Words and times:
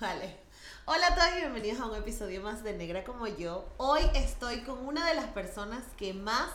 Vale. 0.00 0.34
Hola 0.86 1.08
a 1.08 1.14
todos 1.14 1.28
y 1.36 1.40
bienvenidos 1.40 1.78
a 1.78 1.84
un 1.84 1.94
episodio 1.94 2.40
más 2.40 2.64
de 2.64 2.72
Negra 2.72 3.04
como 3.04 3.26
yo. 3.26 3.68
Hoy 3.76 4.00
estoy 4.14 4.60
con 4.60 4.78
una 4.86 5.06
de 5.06 5.14
las 5.14 5.26
personas 5.26 5.84
que 5.98 6.14
más 6.14 6.48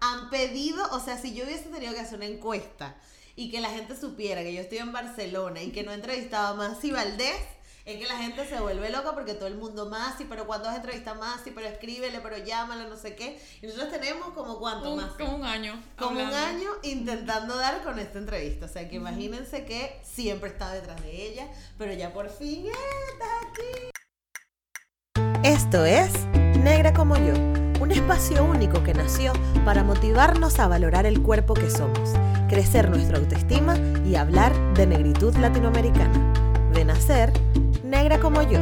han 0.00 0.28
pedido, 0.28 0.84
o 0.90 0.98
sea, 0.98 1.16
si 1.16 1.36
yo 1.36 1.44
hubiese 1.44 1.68
tenido 1.68 1.94
que 1.94 2.00
hacer 2.00 2.16
una 2.16 2.26
encuesta 2.26 2.96
y 3.36 3.52
que 3.52 3.60
la 3.60 3.70
gente 3.70 3.96
supiera 3.96 4.42
que 4.42 4.52
yo 4.52 4.60
estoy 4.60 4.78
en 4.78 4.92
Barcelona 4.92 5.62
y 5.62 5.70
que 5.70 5.84
no 5.84 5.92
he 5.92 5.94
entrevistado 5.94 6.48
a 6.48 6.56
Masi 6.56 6.90
Valdés, 6.90 7.40
es 7.84 7.98
que 7.98 8.06
la 8.06 8.16
gente 8.16 8.46
se 8.46 8.58
vuelve 8.60 8.88
loca 8.90 9.12
porque 9.12 9.34
todo 9.34 9.46
el 9.46 9.56
mundo 9.56 9.90
más, 9.90 10.18
y 10.20 10.24
pero 10.24 10.46
cuando 10.46 10.70
has 10.70 10.76
entrevistado 10.76 11.20
más, 11.20 11.46
y 11.46 11.50
pero 11.50 11.66
escríbele, 11.66 12.20
pero 12.20 12.38
llámalo, 12.38 12.88
no 12.88 12.96
sé 12.96 13.14
qué. 13.14 13.38
Y 13.60 13.66
nosotros 13.66 13.90
tenemos 13.90 14.28
como 14.28 14.58
cuánto 14.58 14.96
más. 14.96 15.12
Como 15.12 15.36
un 15.36 15.44
año. 15.44 15.78
Como 15.98 16.18
un 16.18 16.32
año 16.32 16.70
intentando 16.82 17.56
dar 17.56 17.82
con 17.82 17.98
esta 17.98 18.18
entrevista. 18.18 18.66
O 18.66 18.68
sea 18.68 18.88
que 18.88 18.96
imagínense 18.96 19.66
que 19.66 20.00
siempre 20.02 20.48
estaba 20.48 20.72
detrás 20.72 21.02
de 21.02 21.26
ella, 21.26 21.46
pero 21.76 21.92
ya 21.92 22.12
por 22.12 22.30
fin 22.30 22.66
está 22.66 23.26
aquí. 23.48 23.90
Esto 25.42 25.84
es 25.84 26.10
Negra 26.62 26.94
como 26.94 27.16
yo, 27.16 27.34
un 27.82 27.90
espacio 27.90 28.44
único 28.44 28.82
que 28.82 28.94
nació 28.94 29.34
para 29.66 29.84
motivarnos 29.84 30.58
a 30.58 30.68
valorar 30.68 31.04
el 31.04 31.20
cuerpo 31.20 31.52
que 31.52 31.68
somos, 31.68 32.14
crecer 32.48 32.88
nuestra 32.88 33.18
autoestima 33.18 33.76
y 34.06 34.16
hablar 34.16 34.54
de 34.72 34.86
negritud 34.86 35.36
latinoamericana. 35.36 36.32
De 36.72 36.84
nacer 36.86 37.32
negra 37.94 38.18
como 38.18 38.42
yo. 38.42 38.58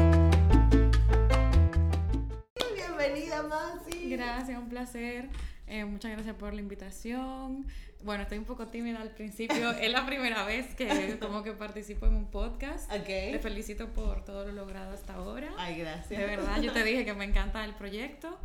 Bienvenida, 2.74 3.42
Masi. 3.42 4.10
Gracias, 4.10 4.58
un 4.58 4.68
placer. 4.68 5.30
Eh, 5.66 5.86
muchas 5.86 6.12
gracias 6.12 6.36
por 6.36 6.52
la 6.52 6.60
invitación. 6.60 7.66
Bueno, 8.05 8.24
estoy 8.24 8.36
un 8.36 8.45
poco 8.45 8.66
tímida 8.66 9.00
al 9.00 9.10
principio. 9.10 9.70
es 9.80 9.91
la 9.91 10.05
primera 10.05 10.45
vez 10.45 10.74
que 10.74 11.18
como 11.18 11.42
que 11.42 11.52
participo 11.52 12.05
en 12.05 12.14
un 12.14 12.27
podcast. 12.27 12.92
Okay. 12.92 13.32
Te 13.32 13.38
felicito 13.38 13.88
por 13.88 14.22
todo 14.22 14.45
lo 14.45 14.52
logrado 14.52 14.92
hasta 14.92 15.14
ahora. 15.14 15.50
Ay, 15.56 15.78
gracias. 15.78 16.20
De 16.20 16.27
verdad, 16.27 16.60
yo 16.60 16.70
te 16.74 16.84
dije 16.84 17.06
que 17.06 17.14
me 17.14 17.24
encanta 17.24 17.64
el 17.64 17.74
proyecto. 17.74 18.39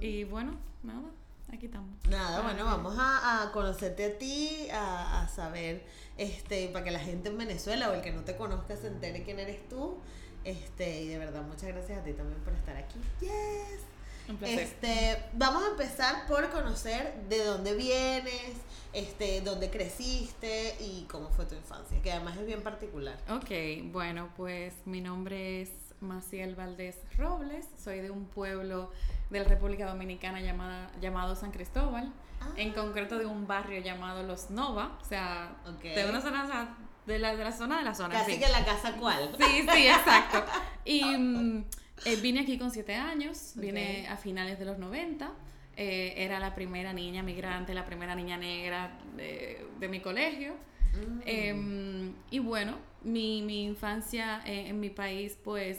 Y 0.00 0.22
bueno, 0.22 0.56
nada, 0.84 1.10
aquí 1.52 1.66
estamos. 1.66 1.90
Nada, 2.08 2.42
bueno, 2.42 2.64
vamos 2.64 2.96
a, 2.96 3.42
a 3.42 3.50
conocerte 3.50 4.04
a 4.04 4.18
ti, 4.18 4.68
a, 4.72 5.22
a, 5.22 5.28
saber, 5.28 5.84
este, 6.16 6.68
para 6.68 6.84
que 6.84 6.92
la 6.92 7.00
gente 7.00 7.28
en 7.28 7.38
Venezuela 7.38 7.90
o 7.90 7.94
el 7.94 8.02
que 8.02 8.12
no 8.12 8.22
te 8.22 8.36
conozca 8.36 8.76
se 8.76 8.86
entere 8.86 9.24
quién 9.24 9.40
eres 9.40 9.68
tú. 9.68 9.98
Este, 10.44 11.02
y 11.02 11.08
de 11.08 11.18
verdad, 11.18 11.42
muchas 11.42 11.68
gracias 11.68 11.98
a 11.98 12.02
ti 12.04 12.12
también 12.12 12.40
por 12.40 12.52
estar 12.54 12.76
aquí. 12.76 12.98
Yes. 13.20 13.80
Un 14.28 14.36
placer. 14.36 14.58
Este, 14.60 15.22
vamos 15.34 15.62
a 15.64 15.68
empezar 15.70 16.26
por 16.26 16.48
conocer 16.50 17.14
de 17.28 17.44
dónde 17.44 17.74
vienes, 17.74 18.52
este, 18.92 19.40
dónde 19.40 19.70
creciste 19.70 20.76
y 20.80 21.06
cómo 21.10 21.30
fue 21.30 21.46
tu 21.46 21.54
infancia, 21.54 22.00
que 22.02 22.12
además 22.12 22.36
es 22.36 22.46
bien 22.46 22.62
particular. 22.62 23.16
Ok, 23.30 23.50
bueno, 23.90 24.28
pues 24.36 24.74
mi 24.84 25.00
nombre 25.00 25.62
es 25.62 25.70
Maciel 26.00 26.54
Valdés 26.54 26.96
Robles, 27.16 27.66
soy 27.82 28.00
de 28.00 28.10
un 28.10 28.26
pueblo 28.26 28.90
de 29.30 29.38
la 29.40 29.44
República 29.48 29.86
Dominicana 29.86 30.40
llamada, 30.42 30.90
llamado 31.00 31.34
San 31.34 31.50
Cristóbal, 31.50 32.12
Ah. 32.40 32.52
en 32.56 32.72
concreto 32.72 33.18
de 33.18 33.26
un 33.26 33.46
barrio 33.48 33.80
llamado 33.80 34.22
Los 34.22 34.50
Nova, 34.50 34.96
o 35.00 35.04
sea, 35.04 35.56
de 35.82 36.06
una 36.08 36.20
zona, 36.20 36.76
de 37.08 37.18
la, 37.18 37.34
de 37.34 37.42
la 37.42 37.52
zona 37.52 37.78
de 37.78 37.84
la 37.84 37.94
zona. 37.94 38.14
en 38.14 38.20
Casi 38.20 38.32
fin. 38.32 38.40
que 38.40 38.48
la 38.48 38.64
casa 38.64 38.92
cuál. 38.96 39.34
Sí, 39.38 39.66
sí, 39.72 39.86
exacto. 39.88 40.44
Y 40.84 41.02
mm, 41.04 41.64
eh, 42.06 42.16
vine 42.22 42.40
aquí 42.40 42.56
con 42.58 42.70
siete 42.70 42.94
años, 42.94 43.52
vine 43.56 44.04
Ok. 44.06 44.12
a 44.12 44.16
finales 44.16 44.58
de 44.60 44.64
los 44.64 44.78
90. 44.78 45.30
eh, 45.76 46.14
era 46.24 46.38
la 46.40 46.54
primera 46.54 46.92
niña 46.92 47.22
migrante, 47.22 47.72
la 47.74 47.84
primera 47.84 48.14
niña 48.14 48.36
negra 48.36 48.98
de, 49.16 49.66
de 49.80 49.88
mi 49.88 50.00
colegio. 50.00 50.54
Mm. 50.94 51.20
Em, 51.26 52.12
y 52.30 52.38
bueno, 52.40 52.78
mi, 53.02 53.42
mi 53.42 53.64
infancia 53.64 54.40
eh, 54.46 54.68
en 54.68 54.80
mi 54.80 54.90
país 54.90 55.38
pues 55.44 55.78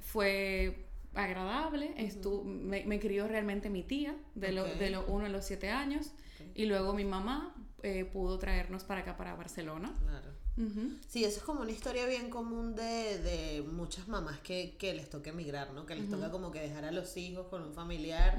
fue 0.00 0.86
agradable. 1.14 1.94
Estu- 1.98 2.44
me, 2.44 2.84
me 2.84 2.98
crió 3.00 3.26
realmente 3.28 3.68
mi 3.70 3.82
tía 3.82 4.14
de, 4.34 4.52
lo- 4.52 4.64
Ok. 4.64 4.74
de 4.78 4.90
los 4.90 5.04
1 5.08 5.26
a 5.26 5.28
los 5.28 5.44
7 5.44 5.70
años. 5.70 6.12
Ok. 6.40 6.46
Y 6.54 6.66
luego 6.66 6.92
mi 6.94 7.04
mamá 7.04 7.54
eh, 7.82 8.04
pudo 8.04 8.38
traernos 8.38 8.84
para 8.84 9.00
acá, 9.00 9.16
para 9.16 9.34
Barcelona. 9.34 9.92
Claro. 10.02 10.30
Ujú. 10.58 10.92
Sí, 11.08 11.24
eso 11.24 11.38
es 11.38 11.42
como 11.42 11.60
una 11.60 11.70
historia 11.70 12.06
bien 12.06 12.30
común 12.30 12.74
de, 12.74 13.18
de 13.18 13.62
muchas 13.62 14.08
mamás 14.08 14.38
que, 14.40 14.74
que 14.78 14.94
les 14.94 15.10
toca 15.10 15.30
emigrar, 15.30 15.72
¿no? 15.72 15.84
Que 15.84 15.94
les 15.94 16.08
toca 16.08 16.30
como 16.30 16.50
que 16.50 16.60
dejar 16.60 16.84
a 16.86 16.90
los 16.92 17.14
hijos 17.18 17.46
con 17.48 17.62
un 17.62 17.74
familiar, 17.74 18.38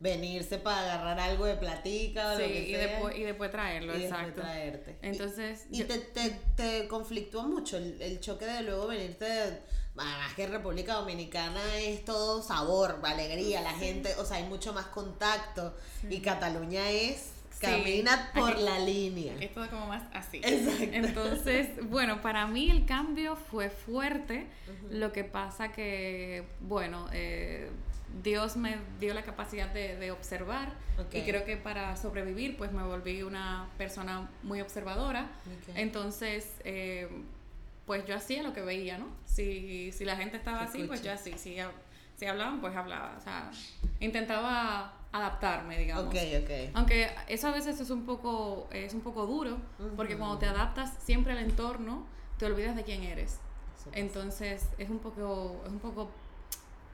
venirse 0.00 0.58
para 0.58 0.80
agarrar 0.94 1.20
algo 1.20 1.46
de 1.46 1.56
platica 1.56 2.32
o 2.32 2.36
Sí, 2.36 2.42
lo 2.42 2.48
que 2.48 2.68
y 2.68 2.74
sea. 2.74 2.86
después, 2.86 3.16
y 3.16 3.22
después 3.22 3.50
traerlo, 3.50 3.96
y 3.96 4.00
después 4.00 4.20
exacto. 4.20 4.40
traerte. 4.42 4.98
Y- 5.02 5.06
Entonces, 5.06 5.66
Y, 5.70 5.78
yo- 5.78 5.86
te, 5.86 5.98
te, 5.98 6.30
te 6.56 6.88
conflictúa 6.88 7.46
mucho 7.46 7.76
el, 7.78 8.00
el 8.02 8.20
choque 8.20 8.44
de 8.46 8.62
luego 8.62 8.86
venirte. 8.88 9.24
de- 9.24 9.84
Además 9.96 10.34
que 10.34 10.48
República 10.48 10.94
Dominicana 10.94 11.78
es 11.78 12.04
todo 12.04 12.42
sabor, 12.42 12.98
alegría, 13.04 13.60
la 13.60 13.74
gente, 13.74 14.12
o 14.18 14.24
sea, 14.24 14.38
hay 14.38 14.42
mucho 14.44 14.72
más 14.72 14.86
contacto. 14.86 15.72
Y 16.10 16.18
Cataluña 16.18 16.90
es 16.90 17.28
camina 17.60 18.30
por 18.34 18.52
aquí- 18.52 18.62
la 18.62 18.78
línea. 18.78 19.34
es 19.40 19.52
todo 19.52 19.68
como 19.70 19.86
más 19.86 20.02
así. 20.12 20.38
Exacto. 20.44 20.84
Entonces, 20.92 21.68
bueno, 21.88 22.20
para 22.20 22.46
mí 22.46 22.70
el 22.70 22.84
cambio 22.86 23.36
fue 23.36 23.70
fuerte. 23.70 24.46
Lo 24.90 25.12
que 25.12 25.24
pasa 25.24 25.72
que, 25.72 26.44
bueno, 26.60 27.08
eh, 27.12 27.70
Dios 28.22 28.56
me 28.56 28.76
dio 29.00 29.12
la 29.14 29.22
capacidad 29.22 29.68
de, 29.72 29.96
de 29.96 30.10
observar 30.12 30.72
Ok. 30.98 31.14
y 31.14 31.22
creo 31.22 31.44
que 31.44 31.56
para 31.56 31.96
sobrevivir, 31.96 32.56
pues 32.56 32.70
me 32.72 32.82
volví 32.84 33.22
una 33.22 33.68
persona 33.76 34.28
muy 34.42 34.60
observadora. 34.60 35.22
Ok. 35.46 35.74
Entonces, 35.76 36.48
eh, 36.64 37.08
pues 37.86 38.06
yo 38.06 38.14
hacía 38.16 38.42
lo 38.42 38.52
que 38.52 38.60
veía, 38.62 38.98
¿no? 38.98 39.06
Si, 39.26 39.90
si 39.92 40.04
la 40.04 40.16
gente 40.16 40.36
estaba 40.36 40.62
así, 40.62 40.84
pues 40.84 41.02
yo 41.02 41.12
así. 41.12 41.32
Si, 41.36 41.56
si 42.16 42.26
hablaban, 42.26 42.60
pues 42.60 42.74
hablaba. 42.76 43.16
O 43.18 43.20
sea, 43.20 43.50
intentaba 44.00 44.94
adaptarme, 45.14 45.78
digamos. 45.78 46.06
Ok, 46.06 46.16
ok. 46.42 46.50
Aunque 46.74 47.08
eso 47.28 47.46
a 47.46 47.52
veces 47.52 47.80
es 47.80 47.90
un 47.90 48.04
poco, 48.04 48.68
es 48.72 48.94
un 48.94 49.00
poco 49.00 49.26
duro, 49.26 49.58
porque 49.96 50.18
cuando 50.18 50.38
te 50.38 50.46
adaptas 50.46 50.92
siempre 51.04 51.32
al 51.32 51.38
entorno, 51.38 52.04
te 52.36 52.46
olvidas 52.46 52.74
de 52.74 52.82
quién 52.82 53.04
eres. 53.04 53.38
Entonces 53.92 54.68
es 54.76 54.90
un 54.90 54.98
poco, 54.98 55.62
es 55.64 55.70
un 55.70 55.78
poco, 55.78 56.10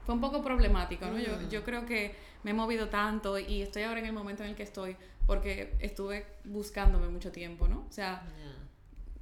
fue 0.05 0.13
un 0.13 0.21
poco 0.21 0.43
problemático, 0.43 1.07
¿no? 1.07 1.17
Yo, 1.17 1.49
yo 1.49 1.63
creo 1.63 1.87
que 1.87 2.15
me 2.43 2.51
he 2.51 2.53
movido 2.53 2.89
tanto 2.89 3.39
y 3.39 3.63
estoy 3.63 3.83
ahora 3.83 4.01
en 4.01 4.05
el 4.05 4.13
momento 4.13 4.43
en 4.43 4.49
el 4.49 4.55
que 4.55 4.63
estoy 4.63 4.95
porque 5.25 5.75
estuve 5.79 6.27
buscándome 6.43 7.07
mucho 7.07 7.31
tiempo, 7.31 7.67
¿no? 7.67 7.85
O 7.89 7.91
sea, 7.91 8.23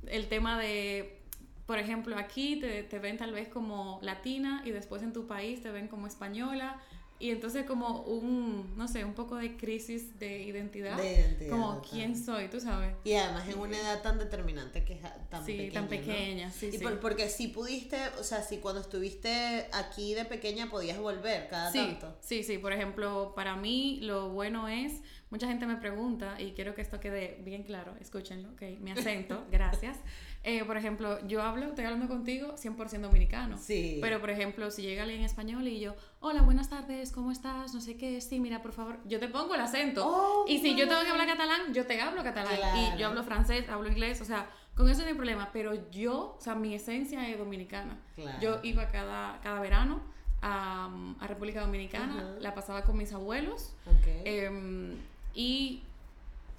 el 0.07 0.27
tema 0.27 0.59
de, 0.59 1.21
por 1.65 1.79
ejemplo, 1.79 2.17
aquí 2.17 2.57
te, 2.57 2.83
te 2.83 2.99
ven 2.99 3.17
tal 3.17 3.31
vez 3.31 3.47
como 3.47 3.99
latina 4.01 4.61
y 4.65 4.71
después 4.71 5.03
en 5.03 5.13
tu 5.13 5.25
país 5.25 5.61
te 5.61 5.71
ven 5.71 5.87
como 5.87 6.05
española 6.05 6.81
y 7.19 7.31
entonces 7.31 7.65
como 7.65 8.01
un, 8.03 8.75
no 8.77 8.87
sé, 8.87 9.03
un 9.03 9.13
poco 9.13 9.35
de 9.35 9.57
crisis 9.57 10.17
de 10.19 10.41
identidad. 10.43 10.95
De 10.97 11.13
identidad, 11.13 11.49
Como. 11.51 11.81
¿quién 11.81 12.15
soy? 12.15 12.47
Tú 12.47 12.59
sabes. 12.59 12.95
Y 13.03 13.13
además 13.13 13.47
en 13.49 13.59
una 13.59 13.77
edad 13.79 14.01
tan 14.01 14.17
determinante 14.17 14.83
que 14.85 14.93
es 14.93 15.01
tan 15.29 15.45
sí, 15.45 15.53
pequeña. 15.53 15.73
tan 15.73 15.83
¿no? 15.83 15.89
pequeña, 15.89 16.51
sí, 16.51 16.67
Y 16.67 16.71
sí. 16.73 16.77
por- 16.79 16.99
porque 16.99 17.27
si 17.29 17.49
pudiste, 17.49 17.97
o 18.19 18.23
sea, 18.23 18.41
si 18.41 18.57
cuando 18.57 18.81
estuviste 18.81 19.67
aquí 19.73 20.13
de 20.13 20.25
pequeña 20.25 20.69
podías 20.69 20.97
volver 20.99 21.47
cada 21.49 21.71
Sí, 21.71 21.77
tanto. 21.79 22.17
sí, 22.21 22.43
sí. 22.43 22.57
Por 22.57 22.71
ejemplo, 22.73 23.33
para 23.35 23.55
mí 23.55 23.99
lo 24.01 24.29
bueno 24.29 24.67
es, 24.69 25.01
mucha 25.29 25.47
gente 25.47 25.65
me 25.67 25.75
pregunta, 25.75 26.39
y 26.41 26.51
quiero 26.53 26.73
que 26.73 26.81
esto 26.81 26.99
quede 26.99 27.39
bien 27.43 27.63
claro, 27.63 27.95
escúchenlo, 27.99 28.49
ok, 28.51 28.61
mi 28.79 28.91
acento, 28.91 29.45
gracias. 29.51 29.97
Eh, 30.43 30.63
por 30.63 30.77
ejemplo, 30.77 31.19
yo 31.27 31.41
hablo, 31.41 31.65
estoy 31.65 31.83
hablando 31.83 32.07
contigo 32.07 32.55
100% 32.55 33.01
dominicano. 33.01 33.57
Sí. 33.57 33.97
Pero, 34.01 34.21
por 34.21 34.29
ejemplo, 34.29 34.71
si 34.71 34.83
llega 34.83 35.03
alguien 35.03 35.19
en 35.19 35.25
español 35.25 35.67
y 35.67 35.79
yo, 35.81 35.95
hola, 36.21 36.41
buenas 36.43 36.69
tardes, 36.69 37.11
¿cómo 37.11 37.31
estás? 37.31 37.73
No 37.73 37.81
sé 37.81 37.97
qué, 37.97 38.21
sí, 38.21 38.39
mira, 38.39 38.61
por 38.61 38.71
favor, 38.71 38.99
yo 39.05 39.19
te 39.19 39.27
pongo 39.27 39.55
el 39.55 39.61
acento. 39.61 40.05
Oh, 40.07 40.45
y 40.47 40.59
si 40.59 40.75
yo 40.77 40.87
tengo 40.87 41.01
que 41.01 41.09
hablar 41.09 41.27
catalán, 41.27 41.73
yo 41.73 41.85
te 41.85 41.99
hablo 41.99 42.23
catalán. 42.23 42.55
Claro. 42.55 42.95
Y 42.95 42.99
yo 42.99 43.07
hablo 43.07 43.23
francés, 43.23 43.67
hablo 43.67 43.89
inglés, 43.89 44.21
o 44.21 44.25
sea, 44.25 44.49
con 44.75 44.89
eso 44.89 45.01
no 45.01 45.07
hay 45.07 45.13
problema. 45.13 45.49
Pero 45.51 45.89
yo, 45.91 46.37
o 46.37 46.41
sea, 46.41 46.55
mi 46.55 46.73
esencia 46.73 47.27
es 47.27 47.37
dominicana. 47.37 47.99
Claro. 48.15 48.39
Yo 48.39 48.59
iba 48.63 48.87
cada, 48.91 49.41
cada 49.41 49.59
verano 49.59 50.01
a, 50.41 50.89
a 51.19 51.27
República 51.27 51.59
Dominicana, 51.59 52.15
Ujú. 52.15 52.41
la 52.41 52.55
pasaba 52.55 52.83
con 52.83 52.97
mis 52.97 53.11
abuelos. 53.11 53.73
Ok. 53.85 54.07
em, 54.23 54.95
y 55.35 55.83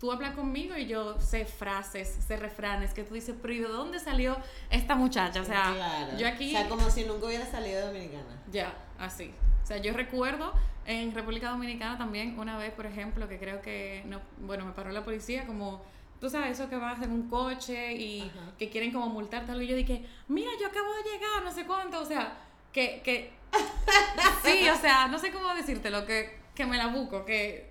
tú 0.01 0.11
hablas 0.11 0.35
conmigo 0.35 0.77
y 0.79 0.87
yo 0.87 1.21
sé 1.21 1.45
frases, 1.45 2.09
sé 2.27 2.37
refranes 2.39 2.95
que 2.95 3.05
tú 3.05 3.15
dices, 3.15 3.37
pero 3.41 3.53
¿y 3.53 3.59
de 3.59 3.69
dónde 3.69 4.01
salió 4.01 4.37
esta 4.71 4.95
muchacha? 4.97 5.43
O 5.43 5.45
sea, 5.45 5.75
Claro. 5.75 6.17
yo 6.19 6.27
aquí... 6.27 6.49
O 6.57 6.59
sea, 6.59 6.69
como 6.71 6.89
si 6.91 7.05
nunca 7.05 7.27
hubiera 7.27 7.45
salido 7.45 7.81
de 7.81 7.87
Dominicana. 7.87 8.43
Ya, 8.51 8.73
así. 8.99 9.33
O 9.63 9.67
sea, 9.67 9.77
yo 9.77 9.93
recuerdo 9.93 10.55
en 10.87 11.15
República 11.15 11.51
Dominicana 11.51 11.99
también 11.99 12.39
una 12.39 12.57
vez, 12.57 12.73
por 12.73 12.87
ejemplo, 12.87 13.29
que 13.29 13.39
creo 13.39 13.61
que, 13.61 14.03
no, 14.07 14.21
bueno, 14.39 14.65
me 14.65 14.73
paró 14.73 14.91
la 14.91 15.05
policía 15.05 15.47
como, 15.47 15.83
tú 16.19 16.31
sabes, 16.31 16.53
eso 16.59 16.71
que 16.71 16.77
vas 16.77 17.03
en 17.03 17.13
un 17.13 17.29
coche 17.29 17.93
y 17.93 18.23
Ajá. 18.23 18.53
que 18.59 18.71
quieren 18.71 18.93
como 18.93 19.07
multarte 19.11 19.53
algo 19.53 19.63
y 19.63 19.69
yo 19.69 19.77
dije, 19.77 20.07
mira, 20.29 20.51
yo 20.59 20.67
acabo 20.69 20.89
de 20.95 21.03
llegar, 21.03 21.45
no 21.45 21.53
sé 21.53 21.67
cuánto, 21.67 22.01
o 22.01 22.07
sea, 22.07 22.39
que, 22.73 23.03
que, 23.05 23.33
sí, 24.45 24.67
o 24.71 24.77
sea, 24.77 25.09
no 25.09 25.19
sé 25.19 25.31
cómo 25.31 25.55
decírtelo, 25.55 26.07
que, 26.07 26.39
que 26.55 26.65
me 26.65 26.79
la 26.79 26.87
busco, 26.87 27.25
que 27.27 27.71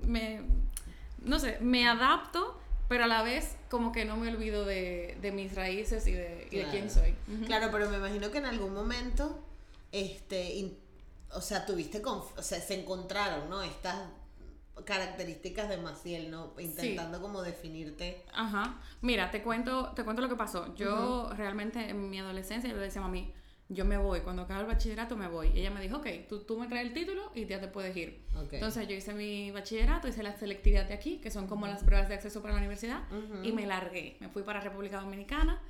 me, 0.00 0.40
no 1.28 1.38
sé, 1.38 1.58
me 1.60 1.86
adapto 1.88 2.60
pero 2.88 3.04
a 3.04 3.06
la 3.06 3.22
vez 3.22 3.54
como 3.68 3.92
que 3.92 4.06
no 4.06 4.16
me 4.16 4.28
olvido 4.28 4.64
de, 4.64 5.18
de 5.20 5.30
mis 5.30 5.54
raíces 5.54 6.06
y 6.06 6.12
de, 6.12 6.48
y 6.50 6.56
de 6.56 6.62
Claro. 6.62 6.70
quién 6.70 6.90
soy. 6.90 7.14
Claro, 7.44 7.68
pero 7.70 7.90
me 7.90 7.98
imagino 7.98 8.30
que 8.30 8.38
en 8.38 8.46
algún 8.46 8.72
momento, 8.72 9.38
este, 9.92 10.54
in- 10.54 10.78
o 11.34 11.42
sea, 11.42 11.66
tuviste, 11.66 12.00
o 12.02 12.42
sea, 12.42 12.58
se 12.60 12.80
encontraron, 12.80 13.50
¿no? 13.50 13.60
Estas 13.62 13.96
características 14.84 15.68
de 15.68 15.76
Maciel, 15.76 16.30
¿no? 16.30 16.52
Intentando 16.58 17.20
como 17.20 17.42
definirte. 17.42 18.24
Ajá. 18.32 18.80
Mira, 19.02 19.30
te 19.30 19.42
cuento, 19.42 19.92
te 19.94 20.04
cuento 20.04 20.22
lo 20.22 20.28
que 20.28 20.36
pasó. 20.36 20.74
Yo 20.74 21.30
realmente 21.36 21.90
en 21.90 22.08
mi 22.10 22.18
adolescencia 22.18 22.70
yo 22.70 22.76
le 22.76 22.82
decía 22.84 23.02
a 23.02 23.04
mami, 23.04 23.32
yo 23.70 23.84
me 23.84 23.98
voy, 23.98 24.20
cuando 24.20 24.42
acabe 24.42 24.60
el 24.62 24.66
bachillerato 24.66 25.16
me 25.16 25.28
voy. 25.28 25.48
Y 25.54 25.60
ella 25.60 25.70
me 25.70 25.80
dijo, 25.80 25.98
ok, 25.98 26.06
tú, 26.28 26.40
tú 26.40 26.58
me 26.58 26.66
traes 26.68 26.86
el 26.86 26.94
título 26.94 27.30
y 27.34 27.44
ya 27.46 27.60
te 27.60 27.68
puedes 27.68 27.94
ir. 27.96 28.24
Entonces 28.52 28.88
yo 28.88 28.94
hice 28.94 29.12
mi 29.14 29.50
bachillerato, 29.50 30.08
hice 30.08 30.22
la 30.22 30.32
selectividad 30.36 30.86
de 30.86 30.94
aquí, 30.94 31.18
que 31.18 31.30
son 31.30 31.46
como 31.46 31.66
las 31.66 31.82
pruebas 31.84 32.08
de 32.08 32.14
acceso 32.14 32.40
para 32.40 32.54
la 32.54 32.58
universidad, 32.60 33.02
y 33.42 33.52
me 33.52 33.66
largué. 33.66 34.16
Me 34.20 34.28
fui 34.28 34.42
para 34.42 34.60
República 34.60 35.00
Dominicana 35.00 35.60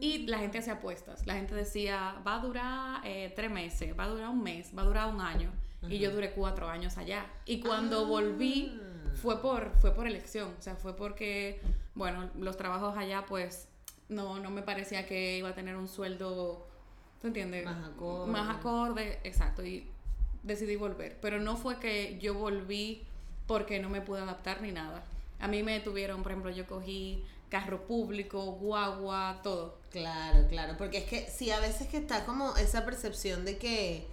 y 0.00 0.26
la 0.28 0.38
gente 0.38 0.58
hacía 0.58 0.74
apuestas. 0.74 1.26
La 1.26 1.34
gente 1.34 1.54
decía, 1.54 2.22
va 2.26 2.36
a 2.36 2.38
durar 2.40 3.00
eh, 3.04 3.32
tres 3.34 3.50
meses, 3.50 3.98
va 3.98 4.04
a 4.04 4.08
durar 4.08 4.28
un 4.28 4.42
mes, 4.42 4.70
va 4.76 4.82
a 4.82 4.84
durar 4.86 5.12
un 5.12 5.20
año. 5.20 5.50
Y 5.88 5.98
yo 5.98 6.10
duré 6.10 6.32
cuatro 6.32 6.68
años 6.68 6.98
allá. 6.98 7.26
Y 7.46 7.60
cuando 7.60 8.00
Ah. 8.04 8.08
volví, 8.08 8.78
fue 9.14 9.40
por, 9.42 9.72
fue 9.80 9.92
por 9.94 10.06
elección. 10.06 10.54
O 10.58 10.62
sea, 10.62 10.76
fue 10.76 10.94
porque, 10.94 11.60
bueno, 11.94 12.30
los 12.38 12.56
trabajos 12.56 12.96
allá, 12.96 13.24
pues, 13.26 13.66
no, 14.08 14.38
no 14.40 14.50
me 14.50 14.62
parecía 14.62 15.06
que 15.06 15.38
iba 15.38 15.48
a 15.48 15.54
tener 15.54 15.76
un 15.76 15.88
sueldo, 15.88 16.68
¿tú 17.20 17.28
entiendes? 17.28 17.64
Más 17.64 17.88
acorde. 17.88 18.32
Más 18.32 18.56
acorde, 18.56 19.20
exacto. 19.24 19.64
Y 19.64 19.86
decidí 20.42 20.76
volver. 20.76 21.18
Pero 21.20 21.40
no 21.40 21.56
fue 21.56 21.78
que 21.78 22.18
yo 22.18 22.34
volví 22.34 23.02
porque 23.46 23.80
no 23.80 23.88
me 23.88 24.00
pude 24.00 24.20
adaptar 24.20 24.62
ni 24.62 24.72
nada. 24.72 25.04
A 25.38 25.48
mí 25.48 25.62
me 25.62 25.80
tuvieron, 25.80 26.22
por 26.22 26.32
ejemplo, 26.32 26.50
yo 26.50 26.66
cogí 26.66 27.24
carro 27.48 27.86
público, 27.86 28.44
guagua, 28.52 29.40
todo. 29.42 29.78
Claro, 29.90 30.46
claro, 30.48 30.76
porque 30.78 30.98
es 30.98 31.04
que 31.04 31.28
sí, 31.28 31.50
a 31.50 31.58
veces 31.58 31.88
que 31.88 31.96
está 31.96 32.24
como 32.24 32.56
esa 32.56 32.84
percepción 32.84 33.44
de 33.44 33.58
que, 33.58 34.06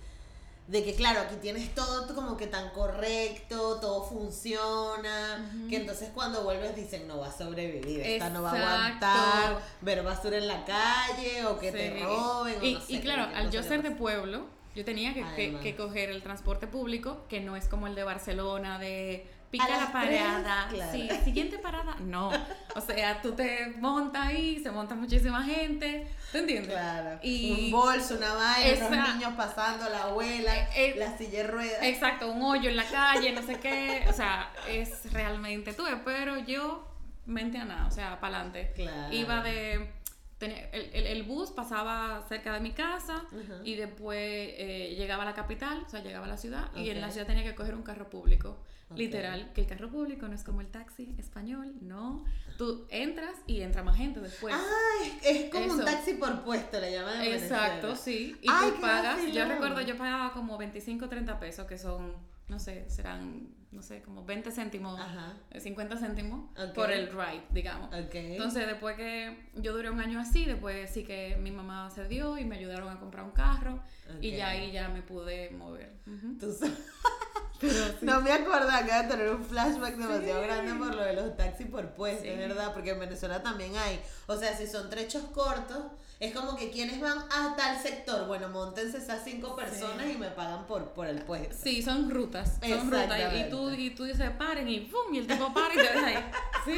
de 0.67 0.83
que 0.83 0.95
claro, 0.95 1.21
aquí 1.21 1.35
tienes 1.41 1.73
todo 1.73 2.13
como 2.13 2.35
que 2.35 2.45
tan 2.47 2.69
correcto, 2.71 3.79
todo 3.79 4.03
funciona, 4.03 5.49
que 5.69 5.77
entonces 5.77 6.09
cuando 6.13 6.43
vuelves 6.43 6.75
dicen 6.75 7.07
no 7.07 7.19
va 7.19 7.27
a 7.27 7.31
sobrevivir, 7.31 8.01
esta 8.01 8.29
no 8.29 8.41
va 8.41 8.51
a 8.51 8.53
aguantar, 8.85 9.61
ver 9.81 10.03
basura 10.03 10.37
en 10.37 10.47
la 10.47 10.65
calle 10.65 11.45
o 11.45 11.57
que 11.57 11.71
te 11.71 11.89
roben. 12.03 12.59
o 12.59 12.63
Y, 12.65 12.73
no 12.73 12.81
sé, 12.81 12.93
y 12.93 12.99
claro, 12.99 13.23
al 13.35 13.49
yo 13.51 13.63
ser 13.63 13.81
de 13.83 13.91
pueblo, 13.91 14.45
yo 14.75 14.85
tenía 14.85 15.13
que, 15.13 15.23
que- 15.35 15.57
que 15.61 15.75
coger 15.75 16.09
el 16.09 16.21
transporte 16.21 16.67
público, 16.67 17.25
que 17.29 17.39
no 17.39 17.55
es 17.55 17.67
como 17.67 17.87
el 17.87 17.95
de 17.95 18.03
Barcelona, 18.03 18.77
de 18.77 19.25
pica 19.51 19.65
A 19.65 19.69
la 19.69 19.91
parada. 19.91 20.67
tres, 20.69 20.73
claro. 20.79 20.91
Sí, 20.91 21.09
siguiente 21.23 21.57
parada. 21.59 21.95
No. 21.99 22.29
O 22.75 22.81
sea, 22.81 23.21
tú 23.21 23.31
te 23.33 23.67
montas 23.79 24.27
ahí, 24.27 24.59
se 24.61 24.69
monta 24.71 24.93
muchísima 24.95 25.43
gente. 25.43 26.07
¿Te 26.31 26.39
entiendes? 26.39 26.71
Claro, 26.73 27.19
Y- 27.23 27.65
un 27.65 27.71
bolso, 27.71 28.15
una 28.15 28.33
vaina, 28.33 28.87
unos 28.87 29.13
niños 29.15 29.33
pasando, 29.37 29.89
la 29.89 30.03
abuela, 30.03 30.53
Eh, 30.55 30.67
eh, 30.75 30.95
la 30.97 31.17
silla 31.17 31.43
de 31.43 31.47
ruedas. 31.47 31.83
Exacto, 31.83 32.29
un 32.31 32.41
hoyo 32.41 32.69
en 32.69 32.75
la 32.75 32.85
calle, 32.85 33.31
no 33.31 33.41
sé 33.41 33.55
qué. 33.59 34.05
O 34.09 34.13
sea, 34.13 34.51
es 34.67 35.11
realmente 35.13 35.73
tú, 35.73 35.83
pero 36.03 36.37
yo 36.39 36.85
mente 37.25 37.57
a 37.57 37.65
nada, 37.65 37.87
o 37.87 37.91
sea, 37.91 38.19
para 38.19 38.37
adelante. 38.41 38.71
Claro. 38.75 39.13
Iba 39.13 39.41
de. 39.43 39.91
Tenía- 40.37 40.69
el, 40.71 40.89
el- 40.93 41.07
el 41.07 41.23
bus 41.23 41.51
pasaba 41.51 42.23
cerca 42.29 42.53
de 42.53 42.59
mi 42.59 42.71
casa 42.71 43.23
y 43.63 43.75
después 43.75 44.17
eh, 44.19 44.95
llegaba 44.97 45.23
a 45.23 45.25
la 45.25 45.33
capital, 45.33 45.83
o 45.85 45.89
sea, 45.89 46.01
llegaba 46.03 46.25
a 46.25 46.29
la 46.29 46.37
ciudad 46.37 46.69
y 46.75 46.89
en 46.89 47.01
la 47.01 47.11
ciudad 47.11 47.27
tenía 47.27 47.43
que 47.43 47.55
coger 47.55 47.75
un 47.75 47.83
carro 47.83 48.09
público. 48.09 48.57
Literal, 48.95 49.51
que 49.53 49.59
el 49.61 49.67
carro 49.67 49.89
público 49.89 50.29
no 50.29 50.33
es 50.33 50.43
como 50.45 50.61
el 50.61 50.67
taxi 50.67 51.13
español, 51.17 51.73
no. 51.81 52.23
Tú 52.57 52.85
entras 52.89 53.35
y 53.45 53.59
entra 53.59 53.83
más 53.83 53.97
gente 53.97 54.21
después. 54.21 54.55
Ah, 54.57 55.03
es, 55.03 55.25
es 55.43 55.51
como 55.51 55.73
un 55.73 55.83
taxi 55.83 56.13
por 56.13 56.41
puesto, 56.45 56.79
le 56.79 56.93
llaman 56.93 57.21
Exacto, 57.21 57.87
Venezuela. 57.87 57.95
sí. 57.97 58.37
Y 58.41 58.47
Ay, 58.49 58.71
tú 58.71 58.79
pagas, 58.81 59.19
yo 59.33 59.43
recuerdo, 59.45 59.81
yo 59.81 59.97
pagaba 59.97 60.31
como 60.31 60.57
25 60.57 61.09
30 61.09 61.37
pesos, 61.37 61.67
que 61.67 61.77
son, 61.77 62.13
no 62.47 62.59
sé, 62.59 62.89
serán, 62.89 63.49
no 63.71 63.81
sé, 63.81 64.01
como 64.01 64.23
20 64.23 64.51
céntimos, 64.51 64.99
Ajá. 64.99 65.33
eh, 65.51 65.59
50 65.59 65.97
céntimos 65.97 66.49
Ok. 66.57 66.73
por 66.73 66.91
el 66.91 67.07
ride, 67.11 67.43
digamos. 67.51 67.89
Entonces, 67.93 68.65
después 68.67 68.95
que 68.95 69.49
yo 69.55 69.73
duré 69.73 69.89
un 69.89 69.99
año 69.99 70.19
así, 70.19 70.45
después 70.45 70.89
sí 70.89 71.03
que 71.03 71.35
mi 71.41 71.51
mamá 71.51 71.89
se 71.89 72.07
dio 72.07 72.37
y 72.37 72.45
me 72.45 72.57
ayudaron 72.57 72.89
a 72.89 72.99
comprar 72.99 73.25
un 73.25 73.31
carro 73.31 73.81
y 74.21 74.31
ya 74.31 74.49
ahí 74.49 74.71
ya 74.71 74.87
me 74.89 75.01
pude 75.01 75.49
mover. 75.51 75.93
Ujú. 76.07 76.37
Tú 76.39 76.53
sabes- 76.53 76.77
Pero 77.59 77.73
sí. 77.73 78.05
No 78.05 78.21
me 78.21 78.31
acordaba 78.31 78.85
que 78.85 78.93
de 78.93 79.03
tener 79.09 79.29
un 79.33 79.43
flashback 79.43 79.95
demasiado 79.95 80.41
grande 80.43 80.73
por 80.75 80.93
lo 80.93 81.01
de 81.03 81.13
los 81.13 81.35
taxis 81.35 81.65
por 81.65 81.89
puesto, 81.95 82.21
Sí. 82.21 82.29
es 82.29 82.37
verdad, 82.37 82.71
porque 82.71 82.91
en 82.91 82.99
Venezuela 82.99 83.41
también 83.41 83.75
hay. 83.75 83.99
O 84.27 84.37
sea, 84.37 84.55
si 84.55 84.67
son 84.67 84.91
trechos 84.91 85.23
cortos, 85.33 85.85
es 86.19 86.33
como 86.33 86.55
que 86.55 86.71
quienes 86.71 86.99
van 86.99 87.19
a 87.31 87.55
tal 87.55 87.79
sector, 87.79 88.25
bueno, 88.27 88.49
montense 88.49 88.97
esas 88.97 89.23
cinco 89.23 89.55
personas 89.55 90.07
y 90.09 90.17
me 90.17 90.29
pagan 90.29 90.65
por, 90.65 90.89
por 90.93 91.05
el 91.07 91.21
puesto. 91.21 91.55
Sí, 91.61 91.83
son 91.83 92.09
rutas, 92.09 92.57
son 92.67 92.91
rutas. 92.91 93.33
Y, 93.33 93.37
y 93.37 93.49
tú, 93.49 93.69
y 93.71 93.91
tú 93.91 94.03
dices 94.05 94.31
paren 94.31 94.67
y 94.67 94.79
¡pum! 94.79 95.13
Y 95.13 95.19
el 95.19 95.27
tipo 95.27 95.53
para 95.53 95.73
y 95.73 95.77
te 95.77 95.83
deja 95.83 96.07
ahí. 96.07 96.31
Sí. 96.65 96.75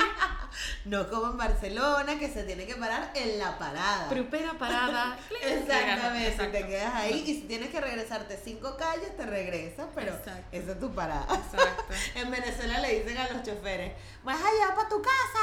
No 0.86 1.10
como 1.10 1.32
en 1.32 1.38
Barcelona, 1.38 2.20
que 2.20 2.30
se 2.30 2.44
tiene 2.44 2.68
que 2.68 2.76
parar 2.76 3.12
en 3.16 3.40
la 3.40 3.58
parada. 3.58 4.08
Primera 4.08 4.54
parada. 4.54 5.18
Exactamente, 5.42 6.28
Exacto. 6.28 6.52
te 6.52 6.68
quedas 6.68 6.94
ahí 6.94 7.24
y 7.26 7.34
si 7.36 7.42
tienes 7.48 7.70
que 7.70 7.82
regresarte 7.82 8.40
cinco 8.44 8.78
calles, 8.78 9.16
te 9.18 9.26
regresas, 9.26 9.88
pero 9.96 10.14
Exacto. 10.14 10.44
esa 10.52 10.72
es 10.74 10.80
tu 10.80 10.94
parada. 10.94 11.26
Exacto. 11.34 11.86
En 12.16 12.30
Venezuela 12.30 12.80
le 12.82 13.00
dicen 13.00 13.18
a 13.18 13.30
los 13.30 13.42
choferes, 13.44 13.94
vas 14.24 14.38
allá 14.40 14.76
para 14.76 14.90
tu 14.90 15.02
casa, 15.02 15.39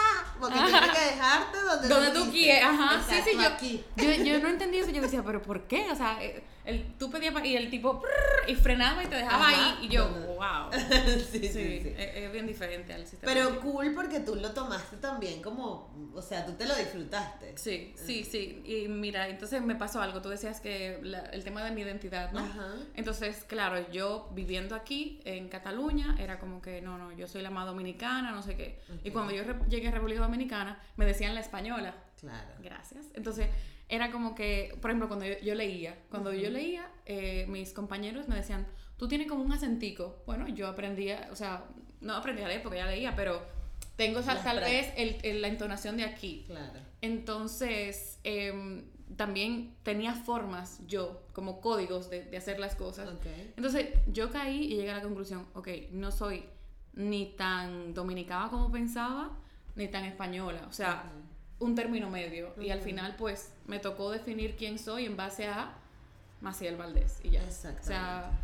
porque 0.50 0.70
tienes 0.70 0.90
que 0.90 1.04
dejarte 1.14 1.58
donde, 1.60 1.88
Donde 1.88 2.10
tú 2.10 2.18
dices. 2.24 2.32
quieras, 2.32 2.70
ajá. 2.72 3.02
Sí, 3.02 3.14
Exacto, 3.14 3.30
sí, 3.30 3.36
yo, 3.36 3.48
aquí. 3.48 3.84
yo, 3.96 4.24
yo 4.24 4.38
no 4.40 4.48
entendí 4.48 4.78
eso. 4.78 4.90
Yo 4.90 5.02
decía, 5.02 5.22
¿pero 5.24 5.42
por 5.42 5.62
qué? 5.66 5.90
O 5.90 5.94
sea, 5.96 6.22
eh, 6.22 6.42
el, 6.64 6.94
tú 6.98 7.10
pedías 7.10 7.32
y 7.44 7.56
el 7.56 7.70
tipo 7.70 8.00
prrr, 8.00 8.50
y 8.50 8.54
frenaba 8.56 9.04
y 9.04 9.06
te 9.06 9.16
dejaba 9.16 9.48
Ajá. 9.48 9.76
ahí. 9.78 9.86
Y 9.86 9.88
yo, 9.88 10.08
No, 10.08 10.26
wow. 10.34 10.72
sí, 11.30 11.38
sí, 11.40 11.48
Sí, 11.48 11.80
sí. 11.82 11.94
Es, 11.96 12.16
es 12.16 12.32
bien 12.32 12.46
diferente 12.46 12.92
al 12.92 13.06
sistema. 13.06 13.32
Pero 13.32 13.60
cool 13.60 13.94
porque 13.94 14.20
tú 14.20 14.34
lo 14.34 14.50
tomaste 14.52 14.96
también 14.96 15.42
como, 15.42 15.90
o 16.14 16.22
sea, 16.22 16.44
tú 16.44 16.52
te 16.54 16.66
lo 16.66 16.74
disfrutaste. 16.74 17.56
Sí, 17.56 17.94
sí, 17.96 18.24
sí. 18.24 18.62
Y 18.64 18.88
mira, 18.88 19.28
entonces 19.28 19.62
me 19.62 19.74
pasó 19.76 20.00
algo. 20.02 20.20
Tú 20.22 20.28
decías 20.28 20.60
que 20.60 20.98
la- 21.02 21.20
el 21.26 21.44
tema 21.44 21.62
de 21.64 21.70
mi 21.70 21.82
identidad, 21.82 22.32
¿no? 22.32 22.40
Ajá. 22.40 22.74
Entonces, 22.94 23.44
claro, 23.46 23.90
yo 23.92 24.28
viviendo 24.34 24.74
aquí 24.74 25.20
en 25.24 25.48
Cataluña, 25.48 26.16
era 26.18 26.38
como 26.38 26.60
que, 26.60 26.80
no, 26.82 26.98
no, 26.98 27.12
yo 27.12 27.26
soy 27.28 27.42
la 27.42 27.50
más 27.50 27.66
dominicana, 27.66 28.32
no 28.32 28.42
sé 28.42 28.56
qué. 28.56 28.80
Y 29.04 29.08
Ok. 29.08 29.12
cuando 29.12 29.32
yo 29.32 29.44
llegué 29.68 29.88
a 29.88 29.90
República 29.92 30.20
Dominicana, 30.20 30.35
me 30.96 31.04
decían 31.06 31.34
la 31.34 31.40
española. 31.40 31.94
Claro. 32.20 32.48
Gracias. 32.62 33.06
Entonces, 33.14 33.48
era 33.88 34.10
como 34.10 34.34
que, 34.34 34.76
por 34.80 34.90
ejemplo, 34.90 35.08
cuando 35.08 35.26
yo, 35.26 35.34
yo 35.42 35.54
leía, 35.54 35.96
cuando 36.10 36.32
yo 36.32 36.50
leía, 36.50 36.90
eh, 37.04 37.46
mis 37.48 37.72
compañeros 37.72 38.26
me 38.28 38.34
decían, 38.36 38.66
tú 38.96 39.06
tienes 39.08 39.28
como 39.28 39.42
un 39.44 39.52
acentico. 39.52 40.22
Bueno, 40.26 40.48
yo 40.48 40.66
aprendía, 40.68 41.28
o 41.30 41.36
sea, 41.36 41.64
no 42.00 42.14
aprendí 42.14 42.42
a 42.42 42.48
leer 42.48 42.62
porque 42.62 42.78
ya 42.78 42.86
leía, 42.86 43.14
pero 43.14 43.42
tengo 43.96 44.18
esa- 44.20 44.42
tal 44.42 44.60
vez 44.60 44.92
el- 44.96 45.18
el- 45.22 45.40
la 45.42 45.48
entonación 45.48 45.96
de 45.96 46.04
aquí. 46.04 46.44
Claro. 46.46 46.80
Entonces, 47.00 48.18
em, 48.24 48.84
también 49.16 49.74
tenía 49.82 50.14
formas 50.14 50.80
yo, 50.88 51.22
como 51.32 51.60
códigos 51.60 52.10
de, 52.10 52.24
de 52.24 52.36
hacer 52.36 52.58
las 52.58 52.74
cosas. 52.74 53.08
Ok. 53.08 53.26
Entonces, 53.56 53.88
yo 54.08 54.30
caí 54.30 54.64
y 54.64 54.76
llegué 54.76 54.90
a 54.90 54.94
la 54.96 55.02
conclusión, 55.02 55.46
ok, 55.54 55.68
no 55.92 56.10
soy 56.10 56.44
ni 56.94 57.26
tan 57.36 57.94
dominicana 57.94 58.48
como 58.48 58.72
pensaba, 58.72 59.38
ni 59.76 59.88
tan 59.88 60.04
española. 60.04 60.60
O 60.68 60.72
sea, 60.72 61.04
un 61.60 61.74
término 61.74 62.10
medio. 62.10 62.54
Y 62.60 62.70
al 62.70 62.80
final, 62.80 63.14
pues, 63.16 63.52
me 63.66 63.78
tocó 63.78 64.10
definir 64.10 64.56
quién 64.56 64.78
soy 64.78 65.06
en 65.06 65.16
base 65.16 65.46
a 65.46 65.72
Maciel 66.40 66.76
Valdés. 66.76 67.20
Y 67.22 67.30
ya. 67.30 67.42
O 67.42 67.50
sea, 67.50 67.70
Exactamente. 67.70 68.36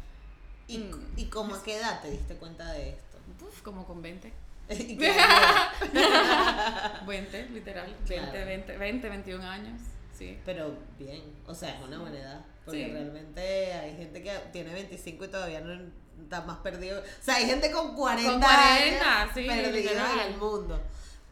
¿Y, 0.69 0.79
mm. 0.79 1.13
¿Y 1.17 1.25
cómo 1.27 1.55
a 1.55 1.63
qué 1.63 1.77
edad 1.77 2.01
te 2.01 2.11
diste 2.11 2.37
cuenta 2.37 2.73
de 2.73 2.91
esto? 2.91 3.19
uf, 3.45 3.63
como 3.63 3.85
con 3.87 4.01
20. 4.03 4.33
¿Y 4.71 4.97
qué 4.99 5.11
edad? 5.15 7.05
20, 7.07 7.49
literal. 7.51 7.97
Claro. 8.07 8.33
20, 8.33 8.45
20, 8.45 8.77
20, 8.79 9.09
21 9.09 9.45
años. 9.45 9.81
Sí. 10.17 10.39
Pero 10.45 10.77
bien, 10.99 11.23
o 11.47 11.55
sea, 11.55 11.71
es 11.75 11.83
una 11.83 11.99
buena 11.99 12.19
edad. 12.19 12.45
Porque 12.65 12.85
Sí. 12.87 12.93
realmente 12.93 13.73
hay 13.73 13.97
gente 13.97 14.23
que 14.23 14.31
tiene 14.53 14.73
25 14.73 15.25
y 15.25 15.29
todavía 15.29 15.61
no 15.61 15.91
está 16.23 16.43
más 16.43 16.59
perdido. 16.59 17.01
O 17.01 17.05
sea, 17.23 17.37
hay 17.37 17.47
gente 17.47 17.71
con 17.73 17.95
40, 17.95 18.31
Con 18.31 18.41
40, 18.41 19.21
años 19.23 19.33
sí, 19.35 19.47
perdida 19.47 20.13
en 20.13 20.33
el 20.33 20.39
mundo. 20.39 20.81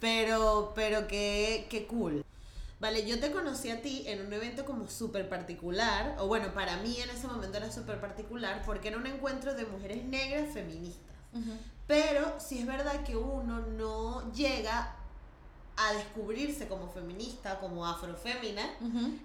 Pero, 0.01 0.73
pero 0.75 1.07
qué, 1.07 1.67
qué 1.71 1.87
cool. 1.87 2.25
Vale, 2.81 3.07
yo 3.07 3.21
te 3.21 3.31
conocí 3.31 3.69
a 3.69 3.83
ti 3.83 4.05
en 4.07 4.27
un 4.27 4.33
evento 4.33 4.65
como 4.65 4.89
súper 4.89 5.29
particular, 5.29 6.17
o 6.19 6.27
bueno, 6.27 6.53
para 6.55 6.79
mí 6.79 6.99
en 6.99 7.11
ese 7.11 7.27
momento 7.27 7.59
era 7.59 7.71
súper 7.71 8.01
particular, 8.01 8.63
porque 8.65 8.89
era 8.89 8.97
un 8.97 9.07
encuentro 9.07 9.55
de 9.55 9.67
mujeres 9.67 10.03
negras 10.05 10.53
feministas. 10.55 11.15
Ujú. 11.35 11.53
Pero 11.87 12.41
sí 12.41 12.61
es 12.61 12.67
verdad 12.67 13.03
que 13.05 13.17
uno 13.17 13.61
no 13.61 14.33
llega 14.33 14.97
a 15.77 15.93
descubrirse 15.95 16.69
como 16.69 16.89
feminista, 16.89 17.59
como 17.59 17.87
afrofémina, 17.87 18.63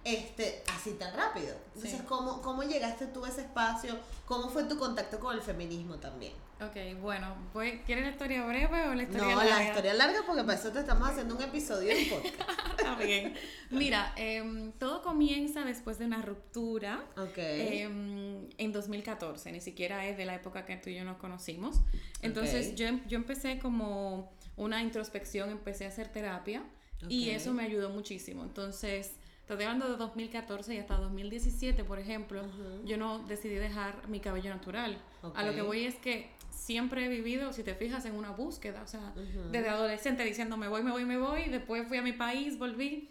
este, 0.04 0.64
así 0.74 0.92
tan 0.94 1.14
rápido. 1.16 1.54
Entonces, 1.76 2.02
¿cómo, 2.08 2.42
¿cómo 2.42 2.64
llegaste 2.64 3.08
tú 3.08 3.26
a 3.26 3.30
ese 3.30 3.42
espacio? 3.42 3.98
¿Cómo 4.26 4.50
fue 4.50 4.64
tu 4.64 4.78
contacto 4.78 5.20
con 5.20 5.36
el 5.36 5.42
feminismo 5.42 5.96
también? 5.96 6.34
Ok, 6.62 7.02
bueno, 7.02 7.36
pues, 7.52 7.82
¿quieres 7.86 8.06
la 8.06 8.12
historia 8.12 8.46
breve 8.46 8.88
o 8.88 8.96
la 8.96 9.04
historia 9.04 9.36
larga? 9.36 9.44
No, 9.44 9.50
la 9.50 9.68
historia 9.68 9.94
larga 9.94 10.20
porque 10.26 10.44
para 10.44 10.58
eso 10.58 10.72
te 10.72 10.80
estamos 10.80 11.10
haciendo 11.10 11.36
un 11.36 11.42
episodio 11.42 11.94
podcast. 12.10 12.50
Está 12.78 12.96
bien. 12.96 13.34
Mira, 13.72 14.14
em, 14.16 14.72
todo 14.74 15.02
comienza 15.02 15.66
después 15.66 16.00
de 16.00 16.06
una 16.06 16.22
ruptura 16.22 17.04
okay. 17.18 17.80
Em, 17.80 18.48
en 18.58 18.72
2014, 18.72 19.52
ni 19.52 19.60
siquiera 19.60 20.06
es 20.06 20.16
de 20.16 20.24
la 20.24 20.36
época 20.36 20.66
que 20.66 20.78
tú 20.78 20.90
y 20.90 20.96
yo 20.96 21.04
nos 21.04 21.18
conocimos. 21.18 21.82
Entonces 22.22 22.76
yo, 22.76 22.88
em, 22.88 23.06
yo 23.06 23.18
empecé 23.18 23.60
como 23.60 24.32
una 24.56 24.82
introspección, 24.82 25.50
empecé 25.50 25.84
a 25.84 25.90
hacer 25.90 26.08
terapia 26.08 26.64
y 27.10 27.32
eso 27.32 27.54
me 27.54 27.64
ayudó 27.64 27.90
muchísimo. 27.90 28.44
Entonces, 28.44 29.12
estoy 29.42 29.62
hablando 29.64 29.92
de 29.92 29.98
2014 29.98 30.74
y 30.74 30.78
hasta 30.78 30.96
2017, 30.96 31.84
por 31.84 32.00
ejemplo, 32.00 32.44
yo 32.86 32.98
no 32.98 33.20
decidí 33.20 33.56
dejar 33.56 34.08
mi 34.08 34.22
cabello 34.22 34.50
natural. 34.52 34.98
A 35.36 35.44
lo 35.44 35.54
que 35.54 35.62
voy 35.62 35.86
es 35.86 35.96
que 35.96 36.30
siempre 36.56 37.06
he 37.06 37.10
vivido, 37.10 37.54
si 37.54 37.64
te 37.64 37.76
fijas, 37.76 38.06
en 38.06 38.16
una 38.16 38.32
búsqueda, 38.32 38.82
o 38.84 38.88
sea, 38.88 39.14
desde 39.52 39.70
adolescente 39.70 40.24
diciendo 40.24 40.58
me 40.58 40.68
voy, 40.68 40.84
me 40.84 40.92
voy, 40.92 41.06
me 41.06 41.18
voy, 41.18 41.46
después 41.50 41.88
fui 41.88 41.98
a 41.98 42.02
mi 42.02 42.14
país, 42.14 42.58
volví. 42.58 43.10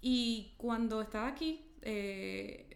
y 0.00 0.54
cuando 0.56 1.02
estaba 1.02 1.28
aquí, 1.28 1.64
eh, 1.82 2.66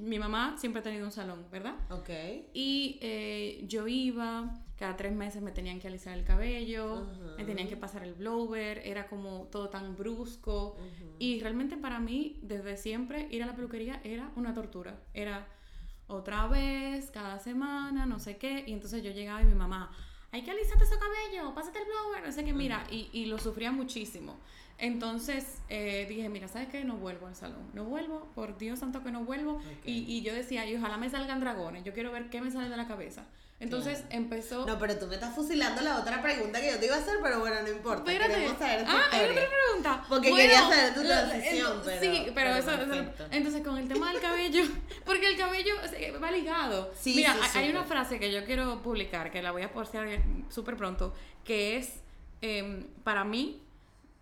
mi 0.00 0.18
mamá 0.18 0.56
siempre 0.58 0.80
ha 0.80 0.82
tenido 0.82 1.04
un 1.04 1.12
salón, 1.12 1.46
¿verdad? 1.50 1.74
Ok. 1.90 2.10
Y 2.52 2.98
eh, 3.00 3.64
yo 3.66 3.88
iba, 3.88 4.54
cada 4.76 4.96
tres 4.96 5.12
meses 5.12 5.42
me 5.42 5.50
tenían 5.50 5.80
que 5.80 5.88
alisar 5.88 6.16
el 6.16 6.24
cabello, 6.24 7.06
me 7.36 7.44
tenían 7.44 7.68
que 7.68 7.76
pasar 7.76 8.04
el 8.04 8.14
blower, 8.14 8.80
era 8.84 9.08
como 9.08 9.48
todo 9.50 9.68
tan 9.70 9.96
brusco. 9.96 10.76
Y 11.18 11.40
realmente 11.40 11.76
para 11.76 11.98
mí, 11.98 12.38
desde 12.42 12.76
siempre, 12.76 13.26
ir 13.30 13.42
a 13.42 13.46
la 13.46 13.54
peluquería 13.54 14.00
era 14.04 14.30
una 14.36 14.54
tortura. 14.54 15.00
Era 15.14 15.46
otra 16.08 16.46
vez, 16.48 17.10
cada 17.10 17.38
semana, 17.38 18.06
no 18.06 18.18
sé 18.18 18.36
qué. 18.36 18.64
Y 18.66 18.72
entonces 18.72 19.02
yo 19.02 19.12
llegaba 19.12 19.42
y 19.42 19.44
mi 19.44 19.54
mamá, 19.54 19.90
hay 20.32 20.42
que 20.42 20.50
alisarte 20.50 20.84
ese 20.84 20.96
cabello, 20.98 21.54
pásate 21.54 21.78
el 21.78 21.84
blower, 21.84 22.26
no 22.26 22.32
sé 22.32 22.44
qué, 22.44 22.52
mira. 22.52 22.84
Y, 22.90 23.08
y 23.12 23.26
lo 23.26 23.38
sufría 23.38 23.70
muchísimo. 23.70 24.36
Entonces 24.78 25.60
eh, 25.68 26.06
dije, 26.08 26.28
mira, 26.28 26.46
¿sabes 26.48 26.68
qué? 26.68 26.84
No 26.84 26.96
vuelvo 26.96 27.26
al 27.26 27.34
salón. 27.34 27.70
No 27.74 27.84
vuelvo, 27.84 28.28
por 28.34 28.56
Dios 28.58 28.78
santo 28.78 29.02
que 29.02 29.10
no 29.10 29.24
vuelvo. 29.24 29.60
Y, 29.84 30.04
y, 30.06 30.22
yo 30.22 30.34
decía, 30.34 30.66
y 30.66 30.76
ojalá 30.76 30.96
me 30.96 31.10
salgan 31.10 31.40
dragones. 31.40 31.84
Yo 31.84 31.92
quiero 31.92 32.12
ver 32.12 32.30
qué 32.30 32.40
me 32.40 32.50
sale 32.50 32.68
de 32.68 32.76
la 32.76 32.86
cabeza. 32.86 33.26
Entonces 33.60 34.04
empezó. 34.10 34.64
No, 34.66 34.78
pero 34.78 34.96
tú 34.96 35.06
me 35.08 35.16
estás 35.16 35.34
fusilando 35.34 35.82
la 35.82 35.98
otra 35.98 36.22
pregunta 36.22 36.60
que 36.60 36.70
yo 36.70 36.78
te 36.78 36.86
iba 36.86 36.94
a 36.94 37.00
hacer, 37.00 37.16
pero 37.20 37.40
bueno, 37.40 37.56
no 37.62 37.68
importa. 37.68 38.10
Espérate. 38.10 38.34
Queremos 38.34 38.58
saber 38.58 38.84
tu 38.84 38.90
ah, 38.90 39.02
hay 39.10 39.30
otra 39.30 39.42
pregunta. 39.48 40.04
Porque 40.08 40.32
quería 40.32 40.60
saber 40.60 40.94
tu 40.94 41.00
transición, 41.02 41.82
pero. 41.84 42.00
Sí, 42.00 42.26
pero, 42.34 42.54
eso, 42.54 42.70
Entonces, 43.32 43.62
con 43.62 43.78
el 43.78 43.88
tema 43.88 44.12
del 44.12 44.20
cabello, 44.20 44.62
porque 45.04 45.32
el 45.32 45.36
cabello 45.36 45.74
va 46.22 46.30
ligado. 46.30 46.92
Sí, 46.96 47.14
Mira, 47.16 47.34
hay 47.54 47.70
una 47.70 47.82
frase 47.82 48.20
que 48.20 48.30
yo 48.30 48.44
quiero 48.44 48.80
publicar, 48.80 49.32
que 49.32 49.42
la 49.42 49.50
voy 49.50 49.62
a 49.62 49.72
postear 49.72 50.06
súper 50.50 50.76
pronto, 50.76 51.12
que 51.44 51.78
es: 51.78 52.00
eh, 52.42 52.86
para 53.02 53.24
mí, 53.24 53.60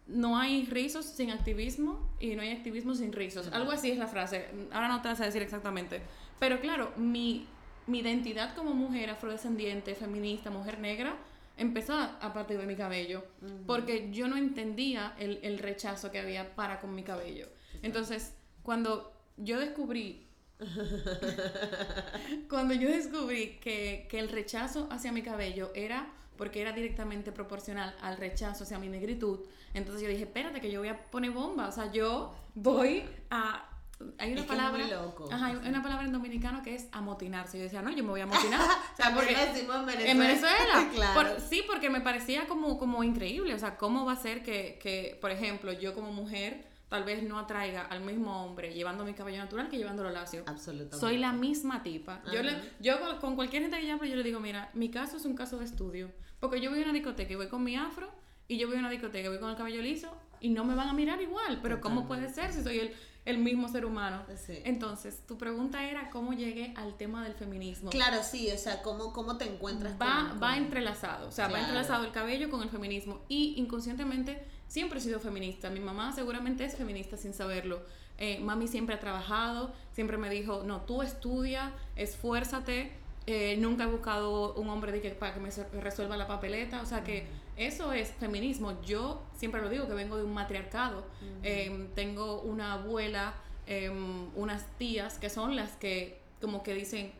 no 0.06 0.38
hay 0.38 0.64
rizos 0.64 1.04
sin 1.04 1.30
activismo 1.30 2.10
y 2.20 2.36
no 2.36 2.42
hay 2.42 2.52
activismo 2.52 2.94
sin 2.94 3.12
rizos. 3.12 3.48
Algo 3.52 3.70
así 3.72 3.90
es 3.90 3.98
la 3.98 4.06
frase. 4.06 4.48
Ahora 4.72 4.88
no 4.88 5.02
te 5.02 5.08
vas 5.08 5.20
a 5.20 5.24
decir 5.26 5.42
exactamente. 5.42 6.00
Pero 6.38 6.60
claro, 6.60 6.92
mi 6.96 7.46
mi 7.86 8.00
identidad 8.00 8.54
como 8.54 8.74
mujer 8.74 9.10
afrodescendiente, 9.10 9.94
feminista, 9.94 10.50
mujer 10.50 10.78
negra, 10.78 11.16
empezó 11.56 11.94
a 11.94 12.32
partir 12.32 12.58
de 12.58 12.66
mi 12.66 12.76
cabello, 12.76 13.24
porque 13.66 14.10
yo 14.12 14.28
no 14.28 14.36
entendía 14.36 15.14
el, 15.18 15.38
el, 15.42 15.58
rechazo 15.58 16.10
que 16.10 16.18
había 16.18 16.54
para 16.54 16.80
con 16.80 16.94
mi 16.94 17.02
cabello. 17.02 17.48
Entonces, 17.82 18.34
cuando 18.62 19.12
yo 19.36 19.58
descubrí, 19.58 20.26
cuando 22.48 22.74
yo 22.74 22.88
descubrí 22.88 23.58
que, 23.60 24.06
que 24.10 24.18
el 24.18 24.28
rechazo 24.28 24.88
hacia 24.90 25.12
mi 25.12 25.22
cabello 25.22 25.70
era 25.74 26.12
porque 26.36 26.60
era 26.60 26.72
directamente 26.72 27.32
proporcional 27.32 27.94
al 28.02 28.18
rechazo 28.18 28.64
hacia 28.64 28.78
mi 28.78 28.88
negritud, 28.88 29.40
entonces 29.72 30.02
yo 30.02 30.08
dije, 30.08 30.24
espérate 30.24 30.60
que 30.60 30.70
yo 30.70 30.80
voy 30.80 30.88
a 30.88 31.10
poner 31.10 31.30
bomba, 31.30 31.68
o 31.68 31.72
sea, 31.72 31.90
yo 31.90 32.34
voy 32.54 33.04
a 33.30 33.75
hay 34.18 34.32
una 34.32 34.46
palabra. 34.46 34.84
Ajá, 35.30 35.46
hay 35.46 35.68
una 35.68 35.82
palabra 35.82 36.04
en 36.04 36.12
dominicano 36.12 36.62
que 36.62 36.74
es 36.74 36.88
amotinarse. 36.92 37.58
Yo 37.58 37.64
decía, 37.64 37.82
no, 37.82 37.90
yo 37.90 38.02
me 38.04 38.10
voy 38.10 38.20
a 38.20 38.24
amotinar. 38.24 38.60
o 38.92 38.96
sea, 38.96 39.14
porque 39.14 39.32
en 39.32 39.86
Venezuela. 39.86 40.10
En 40.10 40.18
Venezuela. 40.18 40.90
claro. 40.94 41.36
sí, 41.48 41.62
porque 41.66 41.88
me 41.88 42.00
parecía 42.00 42.46
como, 42.46 42.78
como 42.78 43.02
increíble. 43.02 43.54
O 43.54 43.58
sea, 43.58 43.76
¿cómo 43.76 44.04
va 44.04 44.12
a 44.12 44.16
ser 44.16 44.42
que, 44.42 44.78
que, 44.82 45.18
por 45.20 45.30
ejemplo, 45.30 45.72
yo 45.72 45.94
como 45.94 46.12
mujer 46.12 46.66
tal 46.88 47.02
vez 47.02 47.22
no 47.22 47.38
atraiga 47.38 47.82
al 47.82 48.00
mismo 48.00 48.44
hombre 48.44 48.72
llevando 48.72 49.04
mi 49.04 49.12
cabello 49.12 49.38
natural 49.38 49.68
que 49.68 49.78
llevándolo 49.78 50.10
lacio? 50.10 50.44
Absolutamente. 50.46 50.98
Soy 50.98 51.16
la 51.16 51.32
misma 51.32 51.82
tipa. 51.82 52.22
Yo, 52.32 52.42
le, 52.42 52.54
yo 52.80 53.18
con 53.20 53.34
cualquier 53.34 53.62
gente 53.62 53.80
que 53.80 53.86
llame, 53.86 54.10
yo 54.10 54.16
le 54.16 54.22
digo, 54.22 54.40
mira, 54.40 54.70
mi 54.74 54.90
caso 54.90 55.16
es 55.16 55.24
un 55.24 55.34
caso 55.34 55.58
de 55.58 55.64
estudio. 55.64 56.10
Porque 56.38 56.60
yo 56.60 56.70
voy 56.70 56.80
a 56.80 56.82
una 56.82 56.92
discoteca 56.92 57.32
y 57.32 57.36
voy 57.36 57.48
con 57.48 57.64
mi 57.64 57.76
afro, 57.76 58.10
y 58.46 58.58
yo 58.58 58.68
voy 58.68 58.76
a 58.76 58.80
una 58.80 58.90
discoteca 58.90 59.26
y 59.26 59.28
voy 59.28 59.38
con 59.38 59.50
el 59.50 59.56
cabello 59.56 59.80
liso, 59.80 60.14
y 60.38 60.50
no 60.50 60.64
me 60.64 60.74
van 60.74 60.88
a 60.88 60.92
mirar 60.92 61.20
igual. 61.22 61.60
Pero 61.62 61.80
¿cómo 61.80 62.06
puede 62.06 62.28
ser 62.28 62.52
si 62.52 62.62
soy 62.62 62.78
el 62.78 62.94
el 63.26 63.38
mismo 63.38 63.68
ser 63.68 63.84
humano. 63.84 64.22
Entonces, 64.64 65.20
tu 65.26 65.36
pregunta 65.36 65.84
era 65.84 66.10
cómo 66.10 66.32
llegué 66.32 66.72
al 66.76 66.94
tema 66.96 67.24
del 67.24 67.34
feminismo. 67.34 67.90
Claro, 67.90 68.22
sí, 68.22 68.50
o 68.52 68.56
sea, 68.56 68.82
cómo, 68.82 69.12
cómo 69.12 69.36
te 69.36 69.44
encuentras. 69.44 69.94
Va, 70.00 70.34
va 70.40 70.56
entrelazado, 70.56 71.28
o 71.28 71.32
sea, 71.32 71.48
va 71.48 71.58
entrelazado 71.58 72.04
el 72.04 72.12
cabello 72.12 72.48
con 72.48 72.62
el 72.62 72.70
feminismo. 72.70 73.20
Y 73.28 73.54
inconscientemente 73.58 74.46
siempre 74.68 75.00
he 75.00 75.02
sido 75.02 75.18
feminista. 75.18 75.70
Mi 75.70 75.80
mamá 75.80 76.12
seguramente 76.12 76.64
es 76.64 76.76
feminista 76.76 77.16
sin 77.16 77.34
saberlo. 77.34 77.82
Eh, 78.18 78.38
mami 78.38 78.68
siempre 78.68 78.94
ha 78.94 79.00
trabajado, 79.00 79.74
siempre 79.92 80.16
me 80.18 80.30
dijo, 80.30 80.62
no, 80.64 80.82
tú 80.82 81.02
estudia, 81.02 81.72
esfuérzate. 81.96 82.92
Eh, 83.26 83.56
nunca 83.58 83.84
he 83.84 83.86
buscado 83.88 84.54
un 84.54 84.68
hombre 84.68 84.92
de 84.92 85.02
que, 85.02 85.10
para 85.10 85.34
que 85.34 85.40
me 85.40 85.50
resuelva 85.80 86.16
la 86.16 86.28
papeleta. 86.28 86.80
O 86.80 86.86
sea 86.86 87.02
que 87.02 87.26
eso 87.56 87.92
es 87.92 88.10
feminismo. 88.12 88.80
Yo 88.82 89.22
siempre 89.36 89.60
lo 89.60 89.68
digo 89.68 89.86
que 89.86 89.94
vengo 89.94 90.16
de 90.16 90.24
un 90.24 90.34
matriarcado. 90.34 91.06
Em, 91.42 91.88
tengo 91.94 92.42
una 92.42 92.74
abuela, 92.74 93.34
em, 93.66 94.28
unas 94.34 94.66
tías 94.78 95.18
que 95.18 95.30
son 95.30 95.56
las 95.56 95.72
que 95.76 96.20
como 96.40 96.62
que 96.62 96.74
dicen 96.74 97.12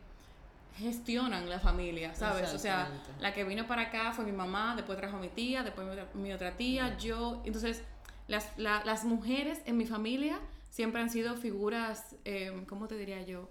gestionan 0.77 1.49
la 1.49 1.59
familia, 1.59 2.13
¿sabes? 2.13 2.53
O 2.53 2.59
sea, 2.59 2.89
la 3.19 3.33
que 3.33 3.43
vino 3.43 3.65
para 3.65 3.83
acá 3.83 4.13
fue 4.13 4.25
mi 4.25 4.31
mamá, 4.31 4.75
después 4.75 4.97
trajo 4.97 5.17
a 5.17 5.19
mi 5.19 5.29
tía, 5.29 5.63
después 5.63 5.87
mi 6.13 6.31
otra 6.31 6.55
tía, 6.55 6.97
yo. 6.97 7.41
Entonces, 7.45 7.81
las, 8.27 8.47
las 8.57 9.03
mujeres 9.03 9.59
en 9.65 9.77
mi 9.77 9.85
familia 9.85 10.39
siempre 10.69 11.01
han 11.01 11.09
sido 11.09 11.35
figuras, 11.35 12.15
eh, 12.25 12.63
¿cómo 12.67 12.87
te 12.87 12.95
diría 12.95 13.21
yo? 13.23 13.49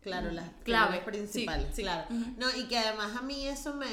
Claro, 0.00 0.30
las 0.30 0.50
claves 0.62 1.00
principales. 1.00 1.74
Claro. 1.74 2.06
No, 2.36 2.46
y 2.56 2.68
que 2.68 2.78
además 2.78 3.16
a 3.16 3.22
mí 3.22 3.48
eso 3.48 3.74
me 3.74 3.88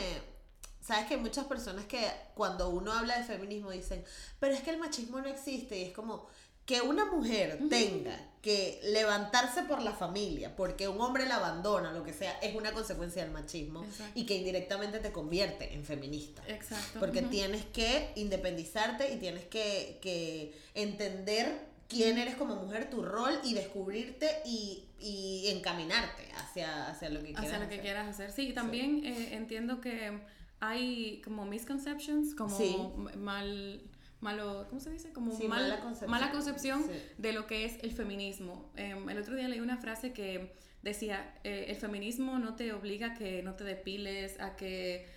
Sabes 0.86 1.08
que 1.08 1.16
hay 1.16 1.20
muchas 1.20 1.46
personas 1.46 1.86
que 1.86 2.08
cuando 2.36 2.70
uno 2.70 2.94
habla 2.94 3.18
de 3.18 3.24
feminismo 3.24 3.72
dicen, 3.72 4.04
pero 4.40 4.54
es 4.54 4.62
que 4.62 4.70
el 4.70 4.78
machismo 4.78 5.20
no 5.20 5.28
existe 5.28 5.80
y 5.80 5.84
es 5.86 5.94
como 5.94 6.28
que 6.66 6.82
una 6.82 7.06
mujer 7.06 7.60
tenga 7.70 8.16
que 8.42 8.80
levantarse 8.84 9.64
por 9.64 9.82
la 9.82 9.94
familia 9.94 10.56
porque 10.56 10.88
un 10.88 11.02
hombre 11.02 11.26
la 11.26 11.38
abandona, 11.38 11.92
lo 11.92 12.04
que 12.04 12.14
sea, 12.14 12.38
es 12.40 12.56
una 12.56 12.72
consecuencia 12.72 13.24
del 13.24 13.32
machismo 13.32 13.84
y 14.14 14.28
que 14.28 14.36
indirectamente 14.36 15.00
te 15.00 15.12
convierte 15.12 15.74
en 15.74 15.84
feminista. 15.84 16.44
Exacto. 16.48 17.00
Porque 17.00 17.24
tienes 17.24 17.66
que 17.66 18.12
independizarte 18.16 19.12
y 19.12 19.18
tienes 19.18 19.46
que, 19.46 19.98
que 20.04 20.56
entender 20.76 21.66
quién 21.88 22.20
eres 22.20 22.36
como 22.36 22.56
mujer, 22.58 22.92
tu 22.92 23.02
rol 23.02 23.40
y 23.44 23.56
descubrirte 23.56 24.42
y, 24.46 24.86
y 25.00 25.48
encaminarte 25.50 26.32
hacia, 26.38 26.90
hacia 26.90 27.10
lo 27.10 27.22
que 27.22 27.34
quieras 27.34 27.44
hacer. 27.46 27.56
Hacia 27.56 27.64
lo 27.64 27.70
que 27.70 27.80
quieras 27.80 28.08
hacer. 28.08 28.32
Sí, 28.32 28.54
también 28.54 29.04
eh, 29.04 29.36
entiendo 29.36 29.82
que 29.82 30.20
hay 30.60 31.22
como 31.24 31.46
misconceptions, 31.46 32.36
como 32.36 33.12
mal 33.18 33.82
malo, 34.22 34.66
¿cómo 34.70 34.82
se 34.82 34.90
dice? 34.90 35.14
Como 35.14 35.38
mala 35.48 35.80
concepción, 35.82 36.12
mala 36.12 36.32
concepción 36.32 36.84
de 37.18 37.34
lo 37.34 37.46
que 37.46 37.66
es 37.66 37.78
el 37.84 37.92
feminismo. 37.92 38.72
Em, 38.76 39.08
el 39.10 39.18
otro 39.20 39.36
día 39.36 39.48
leí 39.48 39.60
una 39.60 39.78
frase 39.78 40.14
que 40.14 40.54
decía, 40.82 41.34
eh, 41.44 41.66
el 41.70 41.76
feminismo 41.76 42.40
no 42.40 42.56
te 42.56 42.74
obliga 42.74 43.08
a 43.08 43.14
que 43.14 43.44
no 43.44 43.54
te 43.54 43.64
depiles, 43.64 44.40
a 44.40 44.56
que 44.56 45.08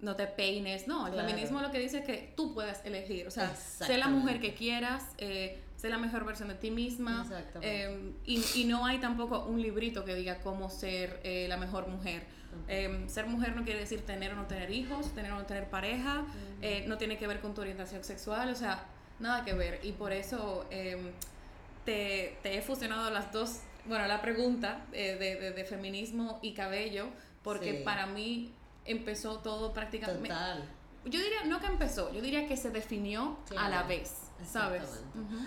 no 0.00 0.16
te 0.16 0.26
peines, 0.26 0.86
no, 0.86 1.06
el 1.06 1.14
feminismo 1.14 1.60
lo 1.62 1.70
que 1.70 1.78
dice 1.78 1.98
es 1.98 2.04
que 2.04 2.34
tú 2.36 2.52
puedes 2.52 2.84
elegir, 2.84 3.26
o 3.26 3.30
sea, 3.30 3.54
sé 3.56 3.96
la 3.96 4.08
mujer 4.08 4.38
que 4.38 4.54
quieras, 4.54 5.06
eh, 5.18 5.62
sé 5.76 5.88
la 5.88 5.98
mejor 5.98 6.26
versión 6.26 6.48
de 6.48 6.56
ti 6.56 6.70
misma, 6.70 7.26
em, 7.62 8.12
y, 8.26 8.44
y, 8.54 8.64
no 8.64 8.84
hay 8.84 8.98
tampoco 8.98 9.46
un 9.46 9.62
librito 9.62 10.04
que 10.04 10.14
diga 10.14 10.40
cómo 10.40 10.68
ser 10.68 11.20
eh, 11.24 11.46
la 11.48 11.56
mejor 11.56 11.88
mujer 11.88 12.22
Em, 12.68 13.08
ser 13.08 13.26
mujer 13.26 13.54
no 13.54 13.64
quiere 13.64 13.80
decir 13.80 14.04
tener 14.06 14.32
o 14.32 14.36
no 14.36 14.46
tener 14.46 14.70
hijos, 14.70 15.14
tener 15.14 15.32
o 15.32 15.36
no 15.36 15.46
tener 15.46 15.68
pareja, 15.68 16.24
eh, 16.62 16.84
no 16.86 16.98
tiene 16.98 17.18
que 17.18 17.26
ver 17.26 17.40
con 17.40 17.54
tu 17.54 17.60
orientación 17.60 18.02
sexual, 18.04 18.48
o 18.50 18.54
sea, 18.54 18.84
nada 19.18 19.44
que 19.44 19.54
ver. 19.54 19.80
Y 19.82 19.92
por 19.92 20.12
eso 20.12 20.66
em, 20.70 21.12
te, 21.84 22.36
he 22.44 22.62
fusionado 22.62 23.10
las 23.10 23.32
dos, 23.32 23.60
bueno, 23.86 24.06
la 24.06 24.20
pregunta 24.20 24.84
eh, 24.92 25.52
de, 25.54 25.64
feminismo 25.64 26.38
y 26.42 26.52
cabello, 26.52 27.08
porque 27.42 27.74
para 27.74 28.06
mí 28.06 28.52
empezó 28.84 29.38
todo 29.38 29.72
prácticamente... 29.72 30.28
Total. 30.28 30.64
yo 31.04 31.20
diría, 31.20 31.44
no 31.44 31.60
que 31.60 31.66
empezó, 31.66 32.12
yo 32.12 32.20
diría 32.20 32.46
que 32.46 32.56
se 32.56 32.70
definió 32.70 33.38
a 33.56 33.68
la 33.68 33.82
vez, 33.82 34.23
¿sabes? 34.50 34.82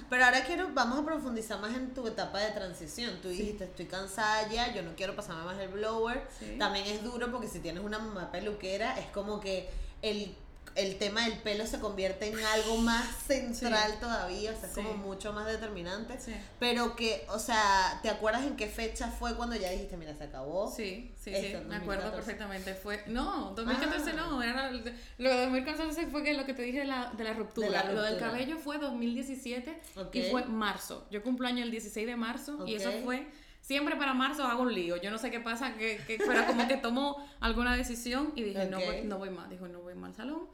Pero 0.10 0.26
ahora 0.26 0.44
quiero, 0.46 0.70
vamos 0.74 1.00
a 1.00 1.06
profundizar 1.06 1.60
más 1.60 1.76
en 1.76 1.94
tu 1.94 2.08
etapa 2.08 2.40
de 2.40 2.52
transición. 2.52 3.20
Tú 3.22 3.30
Sí. 3.30 3.38
dijiste, 3.38 3.64
estoy 3.66 3.86
cansada 3.86 4.48
ya, 4.50 4.74
yo 4.74 4.82
no 4.84 4.96
quiero 4.96 5.16
pasarme 5.16 5.44
más 5.44 5.58
el 5.60 5.70
blower. 5.70 6.28
Sí. 6.40 6.56
También 6.58 6.86
es 6.88 7.04
duro 7.04 7.32
porque 7.32 7.48
si 7.48 7.60
tienes 7.60 7.84
una 7.84 8.00
mamá 8.00 8.32
peluquera, 8.32 8.98
es 9.00 9.08
como 9.08 9.40
que 9.40 9.70
el, 10.02 10.36
el 10.78 10.98
tema 10.98 11.24
del 11.28 11.40
pelo 11.40 11.66
se 11.68 11.80
convierte 11.80 12.28
en 12.28 12.40
algo 12.40 12.78
más 12.78 13.06
central 13.28 13.92
Sí. 13.94 13.98
todavía, 14.00 14.52
o 14.52 14.56
sea, 14.56 14.68
es 14.70 14.76
Sí. 14.76 14.82
como 14.82 14.94
mucho 14.96 15.34
más 15.34 15.46
determinante. 15.48 16.20
Sí. 16.20 16.34
Pero 16.60 16.96
que, 16.96 17.26
o 17.30 17.40
sea, 17.40 18.00
¿te 18.04 18.10
acuerdas 18.10 18.44
en 18.46 18.56
qué 18.56 18.68
fecha 18.68 19.10
fue 19.10 19.36
cuando 19.36 19.56
ya 19.56 19.70
dijiste, 19.72 19.98
mira, 19.98 20.16
se 20.16 20.24
acabó? 20.26 20.72
Sí, 20.72 21.12
sí, 21.22 21.32
Esto, 21.34 21.48
sí, 21.48 21.54
en 21.56 21.68
me 21.68 21.76
acuerdo 21.78 22.04
2014. 22.04 22.16
perfectamente. 22.16 22.74
Fue, 22.76 23.04
no, 23.08 23.54
2014 23.56 24.12
Ah. 24.12 24.14
no, 24.16 24.44
era 24.44 24.72
lo 24.72 24.84
de 25.30 25.42
2014 25.42 26.08
fue 26.08 26.24
que 26.24 26.34
lo 26.34 26.46
que 26.46 26.54
te 26.54 26.62
dije 26.62 26.80
de 26.80 26.86
la, 26.86 27.12
de 27.18 27.24
la 27.24 27.34
ruptura. 27.34 27.68
De 27.68 27.74
la 27.74 27.92
Lo 27.94 28.02
del 28.04 28.18
cabello 28.20 28.58
fue 28.58 28.78
2017 28.78 29.82
Ok. 29.98 30.16
y 30.16 30.24
fue 30.32 30.46
marzo. 30.46 31.08
Yo 31.12 31.24
cumplo 31.24 31.48
año 31.48 31.64
el 31.64 31.72
16 31.72 32.06
de 32.06 32.16
marzo 32.16 32.66
y 32.68 32.76
eso 32.76 32.92
fue, 33.04 33.28
siempre 33.62 33.96
para 33.96 34.14
marzo 34.14 34.44
hago 34.46 34.62
un 34.62 34.74
lío. 34.74 34.98
Yo 34.98 35.10
no 35.12 35.18
sé 35.18 35.32
qué 35.32 35.40
pasa, 35.40 35.74
que, 35.74 35.98
que 36.06 36.18
pero 36.20 36.46
como 36.46 36.68
que 36.68 36.78
tomó 36.78 37.18
alguna 37.40 37.76
decisión 37.76 38.32
y 38.36 38.44
dije, 38.44 38.66
no, 38.68 38.80
voy, 38.80 39.02
no 39.04 39.18
voy 39.18 39.30
más, 39.32 39.50
dijo, 39.50 39.68
no 39.68 39.80
voy 39.82 39.96
más 39.96 40.12
al 40.12 40.16
salón. 40.16 40.48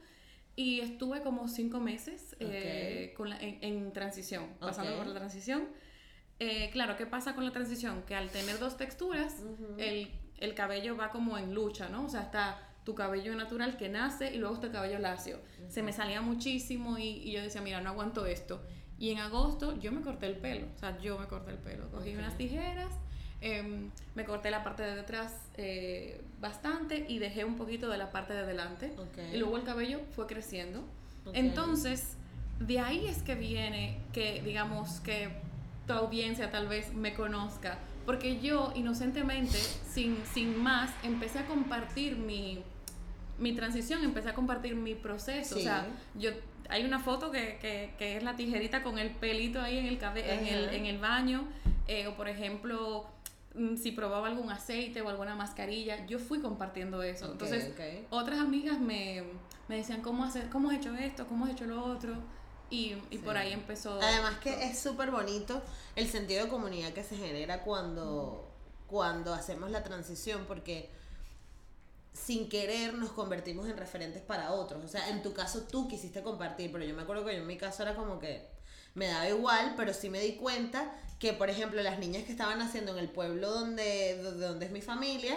Y 0.56 0.80
estuve 0.80 1.20
como 1.22 1.48
cinco 1.48 1.80
meses 1.80 2.36
eh, 2.40 3.12
con 3.16 3.28
la- 3.30 3.40
en, 3.40 3.58
en 3.62 3.92
transición, 3.92 4.46
pasando 4.60 4.92
Ok. 4.92 4.98
por 4.98 5.06
la 5.08 5.14
transición. 5.14 5.68
Eh, 6.38 6.70
claro, 6.72 6.96
¿qué 6.96 7.06
pasa 7.06 7.34
con 7.34 7.44
la 7.44 7.50
transición? 7.52 8.02
Que 8.06 8.14
al 8.14 8.28
tener 8.30 8.58
dos 8.58 8.76
texturas, 8.76 9.34
Ujú. 9.42 9.74
el, 9.78 10.10
el 10.38 10.54
cabello 10.54 10.96
va 10.96 11.10
como 11.10 11.38
en 11.38 11.54
lucha, 11.54 11.88
¿no? 11.88 12.04
O 12.04 12.08
sea, 12.08 12.22
está 12.22 12.70
tu 12.84 12.94
cabello 12.94 13.34
natural 13.34 13.76
que 13.76 13.88
nace 13.88 14.34
y 14.34 14.38
luego 14.38 14.54
está 14.54 14.66
el 14.66 14.72
cabello 14.72 14.98
lacio. 14.98 15.40
Se 15.68 15.82
me 15.82 15.92
salía 15.92 16.20
muchísimo 16.20 16.98
y, 16.98 17.04
y 17.08 17.32
yo 17.32 17.40
decía, 17.42 17.60
mira, 17.62 17.80
no 17.80 17.90
aguanto 17.90 18.26
esto. 18.26 18.62
Y 18.98 19.10
en 19.10 19.18
agosto 19.18 19.76
yo 19.80 19.90
me 19.90 20.02
corté 20.02 20.26
el 20.26 20.36
pelo, 20.36 20.68
o 20.74 20.78
sea, 20.78 20.96
yo 21.00 21.18
me 21.18 21.26
corté 21.26 21.50
el 21.52 21.58
pelo. 21.58 21.90
Cogí 21.90 22.10
Ok. 22.12 22.18
unas 22.18 22.36
tijeras, 22.36 22.92
em, 23.44 23.90
me 24.14 24.24
corté 24.24 24.50
la 24.50 24.64
parte 24.64 24.82
de 24.82 24.96
detrás 24.96 25.32
eh, 25.56 26.20
bastante 26.40 27.04
y 27.08 27.18
dejé 27.18 27.44
un 27.44 27.56
poquito 27.56 27.88
de 27.88 27.98
la 27.98 28.10
parte 28.10 28.32
de 28.32 28.44
delante. 28.46 28.92
Ok. 28.98 29.18
Y 29.32 29.36
luego 29.36 29.56
el 29.56 29.64
cabello 29.64 30.00
fue 30.16 30.26
creciendo. 30.26 30.80
Ok. 31.26 31.34
Entonces, 31.34 32.16
de 32.58 32.80
ahí 32.80 33.06
es 33.06 33.22
que 33.22 33.34
viene 33.34 33.98
que, 34.12 34.42
digamos, 34.42 35.00
que 35.00 35.28
tu 35.86 35.92
audiencia 35.92 36.50
tal 36.50 36.66
vez 36.68 36.92
me 36.94 37.12
conozca. 37.14 37.78
Porque 38.06 38.38
yo, 38.40 38.72
inocentemente, 38.74 39.58
sin, 39.58 40.16
sin 40.34 40.62
más, 40.62 40.90
empecé 41.02 41.38
a 41.40 41.46
compartir 41.46 42.16
mi, 42.16 42.62
mi 43.38 43.52
transición, 43.54 44.04
empecé 44.04 44.28
a 44.30 44.34
compartir 44.34 44.74
mi 44.76 44.94
proceso. 44.94 45.56
O 45.56 45.60
sea, 45.60 45.86
Sí. 46.14 46.20
yo, 46.20 46.30
hay 46.68 46.84
una 46.84 46.98
foto 46.98 47.30
que, 47.30 47.58
que, 47.60 47.92
que 47.98 48.16
es 48.16 48.22
la 48.22 48.36
tijerita 48.36 48.82
con 48.82 48.98
el 48.98 49.10
pelito 49.10 49.60
ahí 49.60 49.78
en 49.78 49.86
el, 49.86 49.98
cabe- 49.98 50.32
en 50.34 50.46
el, 50.46 50.68
en 50.70 50.86
el 50.86 50.98
baño. 50.98 51.44
eh, 51.88 52.06
o, 52.06 52.14
por 52.14 52.28
ejemplo, 52.28 53.06
si 53.80 53.92
probaba 53.92 54.28
algún 54.28 54.50
aceite 54.50 55.00
o 55.02 55.08
alguna 55.08 55.34
mascarilla, 55.34 56.06
yo 56.06 56.18
fui 56.18 56.40
compartiendo 56.40 57.02
eso. 57.02 57.30
Entonces, 57.30 57.72
otras 58.10 58.40
amigas 58.40 58.80
me, 58.80 59.22
me 59.68 59.76
decían, 59.76 60.02
¿cómo, 60.02 60.24
hacer, 60.24 60.50
¿cómo 60.50 60.70
has 60.70 60.76
hecho 60.76 60.94
esto? 60.94 61.26
¿Cómo 61.28 61.44
has 61.44 61.52
hecho 61.52 61.66
lo 61.66 61.84
otro? 61.84 62.14
Y, 62.70 62.96
y 63.10 63.18
por 63.18 63.36
ahí 63.36 63.52
empezó. 63.52 64.00
Además 64.02 64.38
que 64.38 64.64
es 64.64 64.78
súper 64.78 65.10
bonito 65.10 65.62
el 65.94 66.08
sentido 66.08 66.44
de 66.44 66.50
comunidad 66.50 66.92
que 66.92 67.04
se 67.04 67.16
genera 67.16 67.62
cuando, 67.62 68.50
cuando 68.88 69.32
hacemos 69.32 69.70
la 69.70 69.84
transición, 69.84 70.44
porque 70.48 70.90
sin 72.12 72.48
querer 72.48 72.94
nos 72.94 73.10
convertimos 73.10 73.68
en 73.68 73.76
referentes 73.76 74.22
para 74.22 74.52
otros. 74.52 74.84
O 74.84 74.88
sea, 74.88 75.10
en 75.10 75.22
tu 75.22 75.32
caso 75.32 75.62
tú 75.62 75.86
quisiste 75.86 76.22
compartir, 76.22 76.72
pero 76.72 76.84
yo 76.84 76.94
me 76.94 77.02
acuerdo 77.02 77.24
que 77.24 77.34
yo 77.34 77.42
en 77.42 77.46
mi 77.46 77.56
caso 77.56 77.82
era 77.82 77.94
como 77.94 78.18
que 78.18 78.53
me 78.94 79.06
daba 79.08 79.28
igual, 79.28 79.74
pero 79.76 79.92
sí 79.92 80.08
me 80.08 80.20
di 80.20 80.34
cuenta 80.36 80.92
que, 81.18 81.32
por 81.32 81.50
ejemplo, 81.50 81.82
las 81.82 81.98
niñas 81.98 82.24
que 82.24 82.32
estaban 82.32 82.60
haciendo 82.60 82.92
en 82.92 82.98
el 82.98 83.08
pueblo 83.08 83.50
donde, 83.50 84.16
donde, 84.38 84.66
es 84.66 84.72
mi 84.72 84.82
familia, 84.82 85.36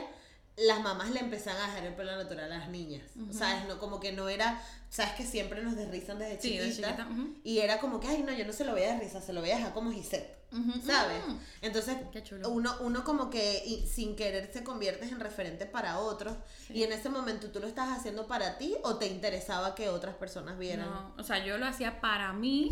las 0.58 0.82
mamás 0.82 1.12
le 1.12 1.20
empezaban 1.20 1.62
a 1.62 1.68
dejar 1.68 1.86
el 1.86 1.94
pelo 1.96 2.16
natural 2.16 2.52
a 2.52 2.58
las 2.60 2.70
niñas. 2.70 3.04
Ujú. 3.16 3.32
¿Sabes? 3.32 3.66
No, 3.68 3.78
como 3.80 4.00
que 4.00 4.12
no 4.12 4.28
era, 4.28 4.60
sabes 4.90 5.14
que 5.14 5.24
siempre 5.26 5.62
nos 5.64 5.76
desrizan 5.76 6.18
desde 6.18 6.42
Sí, 6.42 6.58
de 6.58 6.70
chiquita. 6.70 6.90
chiquita, 6.96 7.08
ujú. 7.12 7.36
Y 7.44 7.60
era 7.60 7.80
como 7.80 8.00
que, 8.00 8.08
ay, 8.08 8.24
no, 8.24 8.34
yo 8.34 8.44
no 8.46 8.54
se 8.54 8.66
lo 8.66 8.72
voy 8.72 8.82
a 8.84 8.94
desrizar, 8.94 9.22
se 9.22 9.34
lo 9.34 9.42
voy 9.42 9.52
a 9.52 9.58
dejar 9.58 9.74
como 9.74 9.92
Gisette. 9.92 10.36
Ujú, 10.52 10.82
¿Sabes? 10.86 11.24
ujú. 11.28 11.38
Entonces, 11.62 11.98
Qué 12.12 12.24
chulo. 12.24 12.50
uno, 12.50 12.76
uno 12.80 13.04
como 13.04 13.30
que 13.30 13.64
y- 13.66 13.86
sin 13.86 14.16
querer 14.16 14.52
se 14.52 14.64
conviertes 14.64 15.12
en 15.12 15.20
referente 15.20 15.66
para 15.68 16.00
otros. 16.00 16.36
Sí. 16.68 16.74
Y 16.74 16.84
en 16.84 16.92
ese 16.92 17.10
momento 17.10 17.52
tú 17.52 17.60
lo 17.60 17.68
estás 17.68 17.90
haciendo 17.98 18.28
para 18.28 18.58
ti 18.58 18.76
o 18.84 18.96
te 18.96 19.08
interesaba 19.08 19.76
que 19.76 19.90
otras 19.90 20.16
personas 20.16 20.58
vieran. 20.58 20.90
No, 20.90 21.14
o 21.18 21.24
sea, 21.24 21.46
yo 21.46 21.58
lo 21.58 21.66
hacía 21.68 22.02
para 22.02 22.34
mí. 22.34 22.72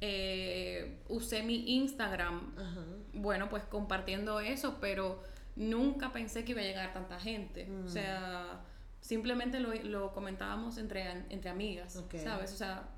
Eh, 0.00 0.98
usé 1.08 1.42
mi 1.42 1.76
Instagram, 1.76 2.54
Ajá. 2.58 2.80
bueno, 3.12 3.48
pues 3.48 3.64
compartiendo 3.64 4.40
eso, 4.40 4.78
pero 4.80 5.22
nunca 5.56 6.12
pensé 6.12 6.44
que 6.44 6.52
iba 6.52 6.60
a 6.60 6.64
llegar 6.64 6.92
tanta 6.92 7.18
gente. 7.20 7.66
Mm. 7.66 7.84
O 7.84 7.88
sea, 7.88 8.60
simplemente 9.00 9.60
lo, 9.60 9.74
lo 9.74 10.12
comentábamos 10.12 10.78
entre, 10.78 11.10
entre 11.30 11.50
amigas. 11.50 11.98
¿sabes? 12.22 12.52
O 12.52 12.56
sea, 12.56 12.88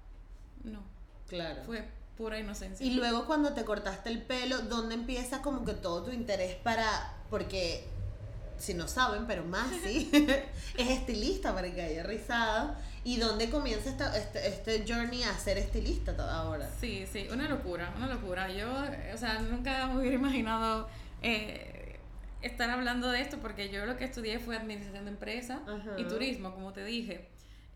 no, 0.64 0.82
Claro. 1.28 1.62
fue 1.64 1.88
pura 2.16 2.38
inocencia. 2.38 2.84
Y 2.86 2.90
luego 2.94 3.26
cuando 3.26 3.54
te 3.54 3.64
cortaste 3.64 4.10
el 4.10 4.22
pelo, 4.22 4.58
¿dónde 4.62 4.94
empieza 4.94 5.42
como 5.42 5.64
que 5.64 5.72
todo 5.72 6.04
tu 6.04 6.10
interés 6.12 6.54
para... 6.56 7.16
Porque, 7.30 7.84
si 8.58 8.74
no 8.74 8.86
saben, 8.86 9.26
pero 9.26 9.44
más 9.44 9.70
sí, 9.82 10.10
es 10.76 10.90
estilista 10.90 11.54
para 11.54 11.72
que 11.74 11.80
haya 11.80 12.02
rizado. 12.02 12.76
¿Y 13.04 13.16
dónde 13.18 13.50
comienza 13.50 13.90
esta, 13.90 14.16
este, 14.16 14.46
este 14.46 14.84
journey 14.86 15.22
a 15.24 15.32
ser 15.36 15.58
estilista 15.58 16.14
ahora? 16.30 16.68
Sí, 16.80 17.04
sí, 17.12 17.26
una 17.32 17.48
locura, 17.48 17.92
una 17.96 18.06
locura. 18.06 18.48
Yo, 18.52 18.68
o 19.12 19.18
sea, 19.18 19.40
nunca 19.40 19.86
me 19.88 19.98
hubiera 20.00 20.14
imaginado 20.16 20.88
eh, 21.20 21.98
estar 22.42 22.70
hablando 22.70 23.08
de 23.10 23.20
esto 23.20 23.38
porque 23.38 23.70
yo 23.70 23.86
lo 23.86 23.96
que 23.96 24.04
estudié 24.04 24.38
fue 24.38 24.56
administración 24.56 25.04
de 25.06 25.10
empresa 25.10 25.60
Ajá. 25.66 25.98
y 25.98 26.04
turismo, 26.04 26.54
como 26.54 26.72
te 26.72 26.84
dije. 26.84 27.28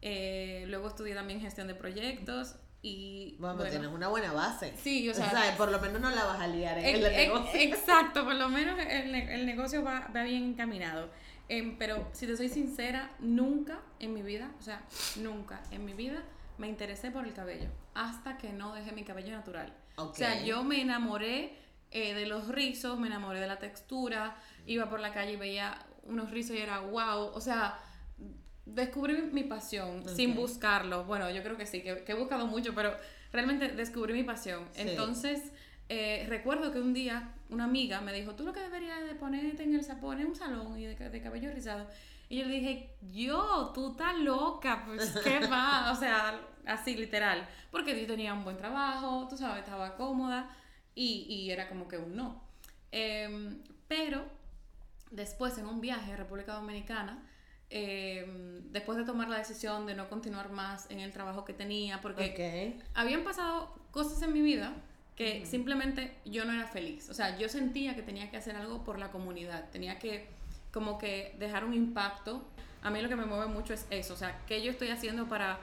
Eh, 0.02 0.64
luego 0.68 0.88
estudié 0.88 1.14
también 1.14 1.40
gestión 1.40 1.66
de 1.66 1.74
proyectos 1.74 2.54
y... 2.82 3.34
Bueno, 3.40 3.56
bueno, 3.56 3.70
tienes 3.70 3.88
una 3.90 4.06
buena 4.06 4.32
base. 4.32 4.74
Sí, 4.80 5.08
o 5.08 5.14
sea, 5.14 5.54
por 5.56 5.72
lo 5.72 5.80
menos 5.80 6.00
no 6.00 6.10
la 6.10 6.24
vas 6.24 6.38
a 6.38 6.46
liar 6.46 6.78
en 6.78 6.84
Ex- 6.86 6.98
el 6.98 7.06
ex- 7.06 7.16
negocio. 7.16 7.60
Exacto, 7.60 8.24
por 8.24 8.34
lo 8.36 8.48
menos 8.48 8.78
el, 8.78 9.12
el 9.14 9.44
negocio 9.46 9.82
va, 9.82 10.08
va 10.14 10.22
bien 10.22 10.44
encaminado. 10.44 11.10
Em, 11.48 11.78
pero 11.78 12.09
si 12.12 12.26
te 12.26 12.37
soy 12.37 12.48
sincera, 12.48 13.11
nunca 13.20 13.80
en 14.00 14.14
mi 14.14 14.22
vida, 14.22 14.52
o 14.59 14.62
sea, 14.62 14.82
nunca 15.16 15.62
en 15.70 15.85
mi 15.85 15.92
vida 15.92 16.22
me 16.59 16.68
interesé 16.68 17.11
por 17.11 17.26
el 17.26 17.32
cabello 17.32 17.68
hasta 17.94 18.37
que 18.37 18.52
no 18.52 18.74
dejé 18.74 18.92
mi 18.92 19.04
cabello 19.04 19.32
natural. 19.32 19.72
O 19.96 20.12
sea, 20.12 20.42
yo 20.44 20.64
me 20.64 20.80
enamoré 20.80 21.56
eh, 21.90 22.14
de 22.14 22.26
los 22.26 22.48
rizos, 22.48 22.98
me 22.98 23.06
enamoré 23.06 23.40
de 23.40 23.46
la 23.46 23.59
textura, 23.59 24.37
iba 24.66 24.88
por 24.88 25.00
la 25.00 25.12
calle 25.12 25.32
y 25.32 25.37
veía 25.37 25.78
unos 26.04 26.30
rizos 26.30 26.56
y 26.56 26.61
era 26.61 26.80
wow, 26.80 27.30
o 27.32 27.40
sea, 27.40 27.80
descubrí 28.64 29.22
mi 29.32 29.44
pasión 29.44 30.04
sin 30.09 30.35
buscarlo. 30.35 31.04
Bueno, 31.04 31.30
yo 31.30 31.42
creo 31.42 31.56
que 31.56 31.66
sí, 31.66 31.82
que, 31.82 32.02
que 32.04 32.12
he 32.12 32.14
buscado 32.14 32.46
mucho, 32.46 32.74
pero 32.74 32.94
realmente 33.32 33.68
descubrí 33.68 34.12
mi 34.12 34.24
pasión. 34.24 34.68
Sí. 34.72 34.82
Entonces, 34.82 35.52
eh, 35.88 36.27
recuerdo 36.29 36.72
que 36.72 36.81
un 36.81 36.92
día 36.92 37.33
una 37.49 37.64
amiga 37.64 38.01
me 38.01 38.12
dijo, 38.12 38.35
tú 38.35 38.44
lo 38.44 38.53
que 38.53 38.61
deberías 38.61 39.05
de 39.05 39.14
ponerte 39.14 39.62
en 39.62 39.75
el 39.75 39.85
sapón 39.85 40.18
es 40.20 40.27
un 40.27 40.35
salón 40.35 40.79
y 40.79 40.85
de, 40.87 40.96
ca- 40.96 41.11
de 41.11 41.20
cabello 41.22 41.53
rizado. 41.53 41.87
Y 42.29 42.38
yo 42.40 42.46
le 42.46 42.55
dije, 42.57 42.96
yo, 43.12 43.70
tú 43.72 43.92
estás 43.92 44.16
loca, 44.18 44.83
pues 44.85 45.12
qué 45.22 45.38
va, 45.51 45.92
o 45.92 45.94
sea, 45.94 46.40
así 46.66 46.96
literal. 46.96 47.49
Porque 47.70 48.01
yo 48.01 48.07
tenía 48.07 48.35
un 48.35 48.42
buen 48.42 48.57
trabajo, 48.57 49.29
tú 49.31 49.37
sabes, 49.37 49.61
estaba 49.62 49.94
cómoda 49.96 50.51
y, 50.94 51.27
y 51.29 51.51
era 51.53 51.68
como 51.68 51.87
que 51.87 51.99
un 51.99 52.16
no. 52.16 52.42
Em, 52.90 53.62
pero 53.87 54.25
después 55.12 55.57
en 55.59 55.66
un 55.66 55.81
viaje 55.81 56.12
a 56.12 56.16
República 56.16 56.55
Dominicana, 56.55 57.22
em, 57.70 58.72
después 58.72 58.99
de 58.99 59.05
tomar 59.05 59.29
la 59.29 59.38
decisión 59.38 59.87
de 59.87 59.94
no 59.94 60.09
continuar 60.09 60.51
más 60.51 60.90
en 60.90 61.01
el 61.01 61.12
trabajo 61.12 61.44
que 61.44 61.53
tenía, 61.53 62.01
porque 62.01 62.31
habían 62.94 63.22
pasado 63.25 63.75
cosas 63.90 64.20
en 64.22 64.33
mi 64.33 64.40
vida 64.40 64.72
que 65.16 65.46
simplemente 65.46 66.14
yo 66.26 66.44
no 66.44 66.52
era 66.52 66.66
feliz. 66.66 67.09
O 67.09 67.14
sea, 67.14 67.38
yo 67.38 67.48
sentía 67.48 67.96
que 67.96 68.02
tenía 68.02 68.31
que 68.31 68.37
hacer 68.37 68.55
algo 68.55 68.85
por 68.85 68.98
la 68.98 69.11
comunidad, 69.11 69.70
tenía 69.70 69.98
que 69.98 70.26
como 70.72 70.98
que 70.98 71.35
dejar 71.38 71.64
un 71.64 71.72
impacto. 71.72 72.44
A 72.83 72.90
mí 72.90 73.00
lo 73.00 73.09
que 73.09 73.16
me 73.16 73.24
mueve 73.24 73.46
mucho 73.46 73.72
es 73.72 73.87
eso, 73.90 74.14
o 74.14 74.16
sea, 74.16 74.38
qué 74.46 74.62
yo 74.62 74.70
estoy 74.70 74.88
haciendo 74.88 75.26
para 75.26 75.59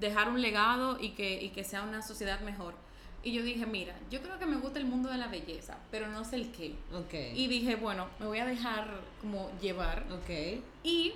dejar 0.00 0.28
un 0.28 0.40
legado 0.40 0.98
y 1.00 1.10
que, 1.10 1.42
y 1.42 1.50
que 1.50 1.62
sea 1.62 1.82
una 1.82 2.02
sociedad 2.02 2.40
mejor. 2.40 2.74
Y 3.22 3.32
yo 3.32 3.42
dije, 3.42 3.66
mira, 3.66 3.94
yo 4.10 4.22
creo 4.22 4.38
que 4.38 4.46
me 4.46 4.56
gusta 4.56 4.78
el 4.78 4.86
mundo 4.86 5.10
de 5.10 5.18
la 5.18 5.26
belleza, 5.26 5.76
pero 5.90 6.06
no 6.08 6.24
sé 6.24 6.36
el 6.36 6.52
qué. 6.52 6.74
Ok. 6.94 7.12
Y 7.34 7.48
dije, 7.48 7.76
bueno, 7.76 8.06
me 8.18 8.26
voy 8.26 8.38
a 8.38 8.46
dejar 8.46 9.00
como 9.20 9.50
llevar. 9.60 10.04
ok. 10.10 10.62
Y 10.84 11.12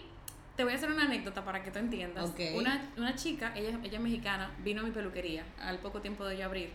te 0.56 0.64
voy 0.64 0.72
a 0.72 0.76
hacer 0.76 0.90
una 0.90 1.04
anécdota 1.04 1.44
para 1.44 1.62
que 1.62 1.70
tú 1.70 1.78
entiendas. 1.78 2.28
Ok. 2.28 2.40
Una, 2.56 2.90
una 2.96 3.14
chica, 3.14 3.52
ella, 3.56 3.78
ella 3.82 3.96
es 3.96 4.00
mexicana, 4.00 4.50
vino 4.62 4.82
a 4.82 4.84
mi 4.84 4.90
peluquería 4.90 5.44
al 5.62 5.78
poco 5.78 6.00
tiempo 6.00 6.24
de 6.24 6.36
yo 6.36 6.44
abrir. 6.44 6.70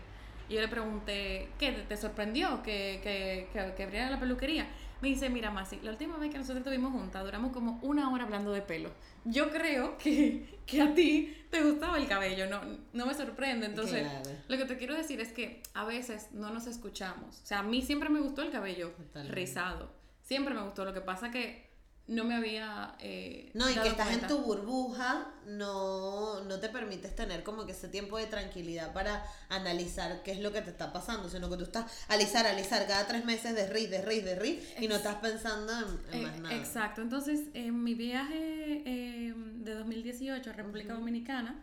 Y 0.48 0.54
yo 0.54 0.60
le 0.60 0.68
pregunté, 0.68 1.48
¿qué? 1.58 1.72
¿Te 1.72 1.96
sorprendió 1.96 2.62
que, 2.62 3.00
que, 3.02 3.48
que, 3.52 3.74
que 3.74 3.82
abriera 3.82 4.10
la 4.10 4.20
peluquería? 4.20 4.66
Me 5.02 5.08
dice, 5.08 5.28
mira, 5.28 5.50
Masi, 5.50 5.78
la 5.82 5.90
última 5.90 6.16
vez 6.16 6.30
que 6.32 6.38
nosotros 6.38 6.58
estuvimos 6.60 6.92
juntas, 6.92 7.22
duramos 7.24 7.52
como 7.52 7.78
una 7.82 8.08
hora 8.10 8.24
hablando 8.24 8.50
de 8.52 8.62
pelo. 8.62 8.90
Yo 9.24 9.50
creo 9.50 9.98
que, 9.98 10.58
que 10.64 10.80
a 10.80 10.94
ti 10.94 11.36
te 11.50 11.62
gustaba 11.62 11.98
el 11.98 12.06
cabello, 12.08 12.46
no, 12.48 12.60
no 12.94 13.06
me 13.06 13.12
sorprende. 13.12 13.66
Entonces, 13.66 14.02
Claro. 14.08 14.30
lo 14.48 14.56
que 14.56 14.64
te 14.64 14.76
quiero 14.78 14.94
decir 14.94 15.20
es 15.20 15.32
que 15.32 15.62
a 15.74 15.84
veces 15.84 16.28
no 16.32 16.50
nos 16.50 16.66
escuchamos. 16.66 17.40
O 17.42 17.46
sea, 17.46 17.58
a 17.58 17.62
mí 17.62 17.82
siempre 17.82 18.08
me 18.08 18.20
gustó 18.20 18.40
el 18.42 18.50
cabello 18.50 18.90
Totalmente. 18.92 19.34
rizado. 19.34 19.90
Siempre 20.22 20.54
me 20.54 20.62
gustó. 20.62 20.84
Lo 20.86 20.94
que 20.94 21.02
pasa 21.02 21.30
que 21.30 21.65
no 22.08 22.24
me 22.24 22.34
había. 22.36 22.94
eh, 23.00 23.50
No, 23.54 23.68
y 23.68 23.74
dado 23.74 23.82
que 23.84 23.90
estás 23.90 24.06
cuenta. 24.08 24.26
en 24.28 24.32
tu 24.32 24.38
burbuja, 24.42 25.26
no, 25.46 26.40
no 26.44 26.60
te 26.60 26.68
permites 26.68 27.14
tener 27.16 27.42
como 27.42 27.66
que 27.66 27.72
ese 27.72 27.88
tiempo 27.88 28.16
de 28.18 28.26
tranquilidad 28.26 28.92
para 28.92 29.24
analizar 29.48 30.22
qué 30.22 30.32
es 30.32 30.40
lo 30.40 30.52
que 30.52 30.62
te 30.62 30.70
está 30.70 30.92
pasando, 30.92 31.28
sino 31.28 31.50
que 31.50 31.56
tú 31.56 31.64
estás 31.64 32.04
alisar, 32.08 32.46
alisar 32.46 32.86
cada 32.86 33.06
tres 33.06 33.24
meses 33.24 33.54
de 33.56 33.66
ris, 33.68 33.90
de 33.90 34.02
ris, 34.02 34.24
de 34.24 34.34
ris, 34.36 34.74
y 34.80 34.86
no 34.88 34.94
estás 34.96 35.16
pensando 35.16 35.72
en, 35.72 35.86
en 36.12 36.20
Eh, 36.20 36.22
más 36.22 36.38
nada. 36.40 36.54
Exacto, 36.56 37.02
entonces 37.02 37.48
en 37.54 37.82
mi 37.82 37.94
viaje 37.94 38.82
eh, 38.86 39.34
de 39.36 39.74
2018 39.74 40.50
a 40.50 40.52
República 40.52 40.94
Dominicana, 40.94 41.62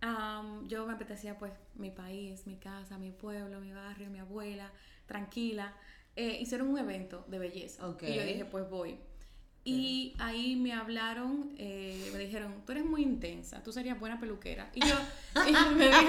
am, 0.00 0.66
yo 0.68 0.86
me 0.86 0.92
apetecía 0.94 1.38
pues 1.38 1.52
mi 1.74 1.90
país, 1.90 2.46
mi 2.46 2.56
casa, 2.56 2.98
mi 2.98 3.10
pueblo, 3.10 3.60
mi 3.60 3.72
barrio, 3.72 4.10
mi 4.10 4.18
abuela, 4.18 4.70
tranquila. 5.06 5.72
Eh, 6.16 6.38
hicieron 6.40 6.68
un 6.68 6.78
evento 6.78 7.24
de 7.28 7.38
belleza 7.38 7.88
Ok. 7.88 8.02
y 8.02 8.14
yo 8.14 8.22
dije 8.24 8.44
pues 8.44 8.68
voy. 8.68 8.98
Y 9.64 10.14
ahí 10.18 10.56
me 10.56 10.72
hablaron, 10.72 11.52
eh, 11.56 12.10
me 12.12 12.18
dijeron, 12.18 12.52
tú 12.66 12.72
eres 12.72 12.84
muy 12.84 13.02
intensa, 13.02 13.62
tú 13.62 13.72
serías 13.72 13.98
buena 14.00 14.18
peluquera. 14.18 14.68
Y 14.74 14.80
yo, 14.80 14.96
y 15.48 15.52
yo 15.52 15.70
me 15.70 15.86
dijo, 15.86 16.00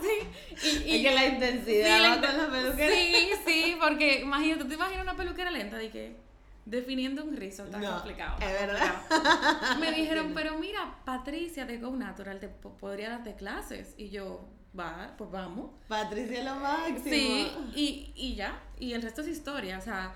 sí. 0.00 0.68
Y, 0.84 0.90
y- 0.92 0.96
es 0.96 1.02
que 1.08 1.14
la 1.14 1.26
intensidad 1.26 1.96
Sí, 1.96 2.02
la 2.02 2.20
con 2.44 2.52
peluquera. 2.52 2.94
Sí, 2.94 3.30
sí, 3.44 3.76
porque 3.80 4.20
imagínate, 4.20 4.64
¿te 4.66 4.74
imaginas 4.74 5.02
una 5.02 5.16
peluquera 5.16 5.50
lenta? 5.50 5.76
De 5.78 5.90
que 5.90 6.16
definiendo 6.64 7.24
un 7.24 7.36
rizo 7.36 7.64
está 7.64 7.78
No, 7.78 7.92
complicado. 7.94 8.38
es 8.40 8.52
verdad. 8.52 9.76
Me 9.80 9.90
dijeron, 9.92 10.30
pero 10.34 10.56
mira, 10.58 10.94
Patricia 11.04 11.66
de 11.66 11.78
Go 11.78 11.90
Natural 11.96 12.38
te 12.38 12.48
po- 12.48 12.76
podría 12.76 13.08
darte 13.10 13.34
clases. 13.34 13.94
Y 13.96 14.10
yo, 14.10 14.48
va, 14.78 15.12
pues 15.18 15.28
vamos. 15.32 15.70
Patricia 15.88 16.44
lo 16.44 16.54
máximo. 16.60 17.00
Sí, 17.02 17.50
y, 17.74 18.12
y 18.14 18.34
ya, 18.36 18.60
y 18.78 18.92
el 18.92 19.02
resto 19.02 19.22
es 19.22 19.28
historia, 19.28 19.78
o 19.78 19.82
sea, 19.82 20.14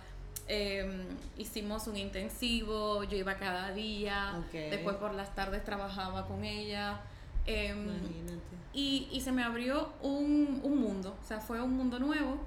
em, 0.51 1.07
hicimos 1.39 1.87
un 1.87 1.97
intensivo, 1.97 3.05
yo 3.05 3.17
iba 3.17 3.37
cada 3.37 3.73
día, 3.73 4.35
Ok. 4.39 4.53
después 4.53 4.97
por 4.97 5.15
las 5.15 5.35
tardes 5.35 5.65
trabajaba 5.65 6.27
con 6.27 6.45
ella, 6.45 7.01
Imagínate. 7.47 8.41
y, 8.73 9.09
y 9.13 9.21
se 9.21 9.33
me 9.33 9.43
abrió 9.43 9.93
un, 10.03 10.61
un 10.63 10.79
mundo, 10.81 11.17
o 11.23 11.25
sea, 11.27 11.41
fue 11.41 11.61
un 11.63 11.73
mundo 11.77 11.99
nuevo, 11.99 12.39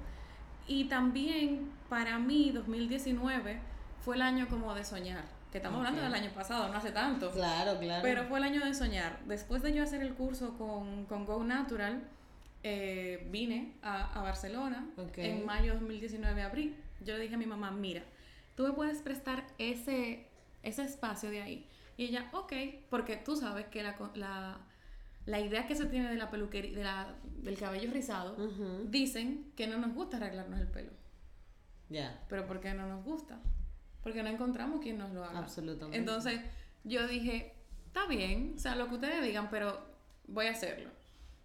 y 0.66 0.84
también 0.84 1.70
para 1.88 2.18
mí 2.18 2.50
2019 2.52 3.58
fue 4.00 4.16
el 4.16 4.22
año 4.22 4.48
como 4.48 4.74
de 4.74 4.84
soñar, 4.84 5.24
que 5.50 5.58
estamos 5.58 5.78
hablando 5.78 6.00
Ok. 6.00 6.06
del 6.06 6.14
año 6.14 6.30
pasado, 6.34 6.68
no 6.68 6.76
hace 6.76 6.90
tanto. 6.92 7.30
Claro, 7.30 7.78
claro. 7.78 8.02
Pero 8.02 8.24
fue 8.24 8.38
el 8.38 8.44
año 8.44 8.64
de 8.64 8.74
soñar. 8.74 9.18
Después 9.26 9.62
de 9.62 9.72
yo 9.72 9.82
hacer 9.82 10.02
el 10.02 10.14
curso 10.14 10.56
con, 10.58 11.04
con 11.06 11.24
Go 11.26 11.42
Natural, 11.44 12.02
eh, 12.62 13.26
vine 13.30 13.72
a, 13.82 14.18
a 14.18 14.22
Barcelona 14.22 14.86
Ok. 14.96 15.18
en 15.18 15.44
mayo 15.46 15.74
de 15.74 15.78
2019, 15.80 16.42
abril. 16.42 16.76
Yo 17.04 17.14
le 17.14 17.22
dije 17.22 17.34
a 17.34 17.38
mi 17.38 17.46
mamá, 17.46 17.70
mira, 17.70 18.02
tú 18.54 18.64
me 18.64 18.72
puedes 18.72 19.02
prestar 19.02 19.46
ese, 19.58 20.28
ese 20.62 20.82
espacio 20.84 21.30
de 21.30 21.42
ahí. 21.42 21.68
Y 21.96 22.06
ella, 22.06 22.28
ok, 22.32 22.52
porque 22.90 23.16
tú 23.16 23.36
sabes 23.36 23.66
que 23.66 23.82
la, 23.82 23.96
la, 24.14 24.60
la 25.26 25.40
idea 25.40 25.66
que 25.66 25.76
se 25.76 25.86
tiene 25.86 26.10
de 26.10 26.16
la 26.16 26.30
peluquería, 26.30 26.76
de 26.76 26.84
la, 26.84 27.14
del 27.42 27.56
cabello 27.56 27.90
rizado, 27.92 28.36
dicen 28.88 29.52
que 29.56 29.66
no 29.66 29.78
nos 29.78 29.94
gusta 29.94 30.16
arreglarnos 30.16 30.60
el 30.60 30.68
pelo. 30.68 30.90
Ya. 31.88 32.24
Pero 32.28 32.46
¿por 32.46 32.60
qué 32.60 32.74
no 32.74 32.86
nos 32.88 33.04
gusta? 33.04 33.38
Porque 34.02 34.22
no 34.22 34.28
encontramos 34.28 34.80
quien 34.80 34.98
nos 34.98 35.12
lo 35.12 35.24
haga. 35.24 35.38
Absolutamente. 35.38 35.96
Entonces 35.96 36.40
yo 36.82 37.06
dije, 37.06 37.54
está 37.86 38.06
bien, 38.06 38.54
o 38.56 38.58
sea, 38.58 38.74
lo 38.76 38.88
que 38.88 38.94
ustedes 38.94 39.22
digan, 39.24 39.48
pero 39.50 39.86
voy 40.26 40.46
a 40.46 40.50
hacerlo. 40.50 40.90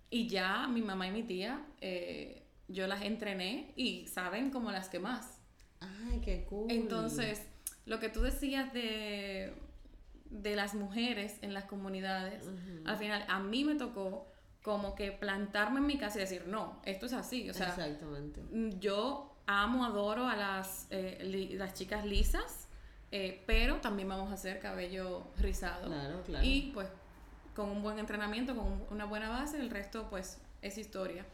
Y 0.10 0.28
ya 0.28 0.68
mi 0.68 0.82
mamá 0.82 1.08
y 1.08 1.12
mi 1.12 1.24
tía, 1.24 1.64
eh, 1.80 2.44
yo 2.68 2.88
las 2.88 3.04
entrené 3.04 3.74
y 3.76 4.08
saben 4.08 4.50
como 4.50 4.72
las 4.72 4.90
que 4.90 5.00
más. 5.00 5.39
Ay, 5.82 6.20
qué 6.22 6.46
cool. 6.46 6.70
Entonces, 6.72 7.42
lo 7.86 8.00
que 8.00 8.10
tú 8.10 8.22
decías 8.22 8.74
de, 8.74 9.54
de 10.30 10.56
las 10.56 10.74
mujeres 10.76 11.38
en 11.42 11.54
las 11.54 11.66
comunidades, 11.66 12.44
al 12.86 12.98
final 12.98 13.26
a 13.28 13.40
mí 13.40 13.64
me 13.64 13.76
tocó 13.76 14.28
como 14.62 14.94
que 14.96 15.12
plantarme 15.12 15.80
en 15.80 15.86
mi 15.88 15.98
casa 15.98 16.18
y 16.18 16.22
decir, 16.22 16.46
no, 16.48 16.82
esto 16.86 17.06
es 17.06 17.14
así. 17.14 17.50
O 17.50 17.54
sea, 17.54 17.70
Exactamente. 17.70 18.42
Mm, 18.52 18.80
Yo 18.80 19.36
amo, 19.48 19.86
adoro 19.86 20.28
a 20.28 20.36
las, 20.36 20.88
eh, 20.92 21.20
li- 21.24 21.54
las 21.58 21.74
chicas 21.74 22.06
lisas, 22.06 22.68
eh, 23.12 23.42
pero 23.48 23.78
también 23.78 24.10
vamos 24.10 24.30
a 24.30 24.34
hacer 24.34 24.60
cabello 24.60 25.24
rizado. 25.38 25.88
Claro, 25.88 26.22
claro. 26.24 26.46
Y 26.46 26.72
pues 26.74 26.88
con 27.56 27.70
un 27.70 27.82
buen 27.82 27.98
entrenamiento, 28.00 28.56
con 28.56 28.68
un- 28.68 28.86
una 28.92 29.06
buena 29.06 29.30
base, 29.30 29.60
el 29.60 29.70
resto 29.70 30.08
pues 30.10 30.40
es 30.62 30.78
historia. 30.78 31.26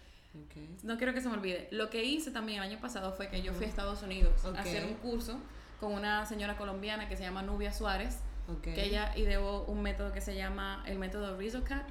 Ok. 0.44 0.84
No 0.84 0.98
quiero 0.98 1.14
que 1.14 1.22
se 1.22 1.30
me 1.30 1.36
olvide. 1.36 1.68
Lo 1.72 1.90
que 1.90 2.04
hice 2.04 2.32
también 2.32 2.62
el 2.62 2.70
año 2.70 2.80
pasado 2.82 3.14
fue 3.14 3.30
que 3.30 3.42
yo 3.42 3.54
fui 3.54 3.66
a 3.66 3.70
Estados 3.70 4.02
Unidos 4.04 4.46
a 4.46 4.60
hacer 4.60 4.86
un 4.86 4.96
curso 4.96 5.40
con 5.80 5.94
una 5.94 6.26
señora 6.26 6.58
colombiana 6.58 7.08
que 7.08 7.16
se 7.18 7.24
llama 7.24 7.42
Nubia 7.42 7.72
Suárez, 7.74 8.20
Ok. 8.48 8.62
que 8.62 8.84
ella 8.86 9.12
ideó 9.18 9.64
un 9.66 9.82
método 9.82 10.12
que 10.14 10.22
se 10.22 10.36
llama 10.36 10.84
el 10.88 11.00
método 11.00 11.38
RizoCat. 11.38 11.88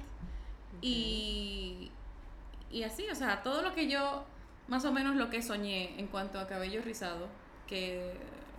Y, 0.81 1.91
y 2.71 2.83
así, 2.83 3.07
o 3.09 3.15
sea, 3.15 3.43
todo 3.43 3.61
lo 3.61 3.73
que 3.73 3.89
yo, 3.89 4.25
más 4.67 4.85
o 4.85 4.91
menos 4.91 5.15
lo 5.15 5.29
que 5.29 5.41
soñé 5.41 5.99
en 5.99 6.07
cuanto 6.07 6.39
a 6.39 6.47
cabello 6.47 6.81
rizado, 6.81 7.27
que, 7.67 8.13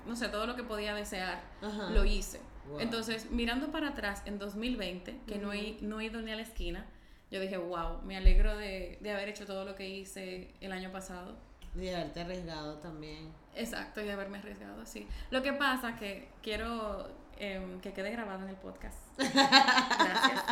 no 0.06 0.16
sé, 0.16 0.28
todo 0.28 0.46
lo 0.46 0.56
que 0.56 0.62
podía 0.62 0.94
desear, 0.94 1.42
Ajá. 1.62 1.90
lo 1.90 2.04
hice. 2.04 2.40
Wow. 2.68 2.80
Entonces, 2.80 3.30
mirando 3.30 3.70
para 3.70 3.88
atrás 3.90 4.22
en 4.26 4.38
2020, 4.38 5.20
que 5.26 5.38
no, 5.38 5.52
he, 5.52 5.76
no 5.82 6.00
he 6.00 6.06
ido 6.06 6.20
ni 6.22 6.32
a 6.32 6.36
la 6.36 6.42
esquina, 6.42 6.86
yo 7.30 7.40
dije, 7.40 7.56
wow, 7.56 8.02
me 8.02 8.16
alegro 8.16 8.56
de, 8.56 8.98
de 9.00 9.10
haber 9.10 9.28
hecho 9.28 9.46
todo 9.46 9.64
lo 9.64 9.74
que 9.74 9.88
hice 9.88 10.54
el 10.60 10.72
año 10.72 10.90
pasado. 10.92 11.36
Y 11.74 11.88
haberte 11.88 12.20
arriesgado 12.20 12.78
también. 12.78 13.30
Exacto, 13.54 14.00
y 14.00 14.04
de 14.04 14.12
haberme 14.12 14.38
arriesgado, 14.38 14.86
sí. 14.86 15.06
Lo 15.30 15.42
que 15.42 15.52
pasa 15.52 15.96
que 15.96 16.28
quiero 16.42 17.08
em, 17.38 17.80
que 17.80 17.92
quede 17.92 18.10
grabado 18.10 18.44
en 18.44 18.48
el 18.50 18.56
podcast. 18.56 18.98
Gracias. 19.18 20.42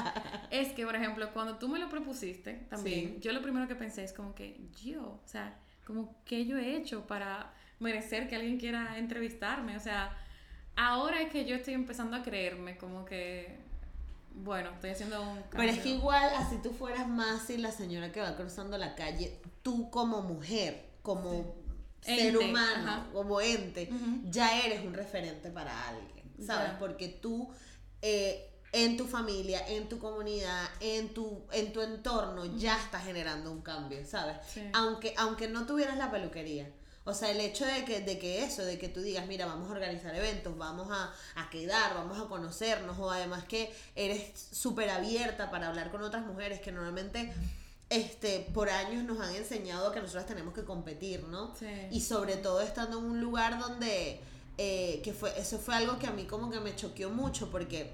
Es 0.50 0.72
que, 0.72 0.84
por 0.84 0.94
ejemplo, 0.96 1.30
cuando 1.32 1.56
tú 1.56 1.68
me 1.68 1.78
lo 1.78 1.88
propusiste 1.88 2.54
también, 2.68 3.14
Sí. 3.14 3.20
yo 3.20 3.32
lo 3.32 3.40
primero 3.42 3.66
que 3.68 3.74
pensé 3.74 4.04
es 4.04 4.12
como 4.12 4.34
que 4.34 4.60
yo, 4.82 5.02
o 5.02 5.22
sea, 5.26 5.56
como 5.86 6.14
que 6.24 6.44
yo 6.46 6.58
he 6.58 6.76
hecho 6.76 7.06
para 7.06 7.52
merecer 7.80 8.28
que 8.28 8.36
alguien 8.36 8.58
quiera 8.58 8.98
entrevistarme. 8.98 9.76
O 9.76 9.80
sea, 9.80 10.16
ahora 10.76 11.20
es 11.22 11.30
que 11.30 11.44
yo 11.44 11.56
estoy 11.56 11.74
empezando 11.74 12.16
a 12.16 12.22
creerme 12.22 12.76
como 12.76 13.04
que, 13.04 13.56
bueno, 14.34 14.70
estoy 14.70 14.90
haciendo 14.90 15.22
un 15.22 15.42
cambio. 15.42 15.50
Pero 15.56 15.72
es 15.72 15.78
que 15.78 15.90
igual, 15.90 16.32
así 16.36 16.56
tú 16.62 16.70
fueras 16.72 17.08
más 17.08 17.48
y 17.50 17.56
la 17.56 17.70
señora 17.70 18.12
que 18.12 18.20
va 18.20 18.36
cruzando 18.36 18.76
la 18.76 18.94
calle, 18.94 19.40
tú 19.62 19.90
como 19.90 20.22
mujer, 20.22 20.90
como 21.02 21.54
ser 22.00 22.34
Ente, 22.34 22.38
humano, 22.38 22.90
ajá. 22.90 23.06
como 23.12 23.40
ente, 23.40 23.90
ya 24.24 24.60
eres 24.64 24.84
un 24.84 24.92
referente 24.92 25.50
para 25.50 25.88
alguien, 25.88 26.34
¿sabes? 26.44 26.72
Porque 26.78 27.08
tú, 27.08 27.48
eh, 28.02 28.50
en 28.72 28.96
tu 28.96 29.06
familia, 29.06 29.66
en 29.68 29.88
tu 29.88 29.98
comunidad, 29.98 30.68
en 30.80 31.14
tu, 31.14 31.46
en 31.52 31.72
tu 31.72 31.80
entorno, 31.80 32.44
ya 32.56 32.76
estás 32.76 33.04
generando 33.04 33.52
un 33.52 33.62
cambio, 33.62 34.04
¿sabes? 34.04 34.36
Sí. 34.46 34.62
Aunque, 34.74 35.14
aunque 35.16 35.48
no 35.48 35.64
tuvieras 35.64 35.96
la 35.96 36.10
peluquería. 36.10 36.70
O 37.06 37.12
sea, 37.12 37.30
el 37.30 37.40
hecho 37.40 37.66
de 37.66 37.84
que, 37.84 38.00
de 38.00 38.18
que 38.18 38.44
eso, 38.44 38.64
de 38.64 38.78
que 38.78 38.88
tú 38.88 39.02
digas, 39.02 39.26
mira, 39.26 39.44
vamos 39.44 39.68
a 39.68 39.72
organizar 39.72 40.14
eventos, 40.14 40.56
vamos 40.56 40.88
a, 40.90 41.12
a 41.34 41.50
quedar, 41.50 41.94
vamos 41.94 42.18
a 42.18 42.28
conocernos, 42.28 42.98
o 42.98 43.10
además 43.10 43.44
que 43.44 43.74
eres 43.94 44.32
súper 44.52 44.88
abierta 44.88 45.50
para 45.50 45.68
hablar 45.68 45.90
con 45.90 46.02
otras 46.02 46.24
mujeres 46.24 46.60
que 46.60 46.72
normalmente 46.72 47.32
este, 47.90 48.48
por 48.54 48.70
años 48.70 49.04
nos 49.04 49.20
han 49.20 49.34
enseñado 49.34 49.92
que 49.92 50.00
nosotras 50.00 50.26
tenemos 50.26 50.54
que 50.54 50.64
competir, 50.64 51.24
¿no? 51.24 51.54
Sí. 51.54 51.66
Y 51.90 52.00
sobre 52.00 52.36
todo 52.36 52.60
estando 52.62 52.98
en 52.98 53.04
un 53.04 53.20
lugar 53.20 53.58
donde, 53.58 54.20
eh, 54.56 55.00
que 55.04 55.12
fue, 55.12 55.38
eso 55.38 55.58
fue 55.58 55.74
algo 55.74 55.98
que 55.98 56.06
a 56.06 56.10
mí 56.10 56.24
como 56.24 56.50
que 56.50 56.60
me 56.60 56.74
choqueó 56.74 57.10
mucho, 57.10 57.50
porque 57.50 57.92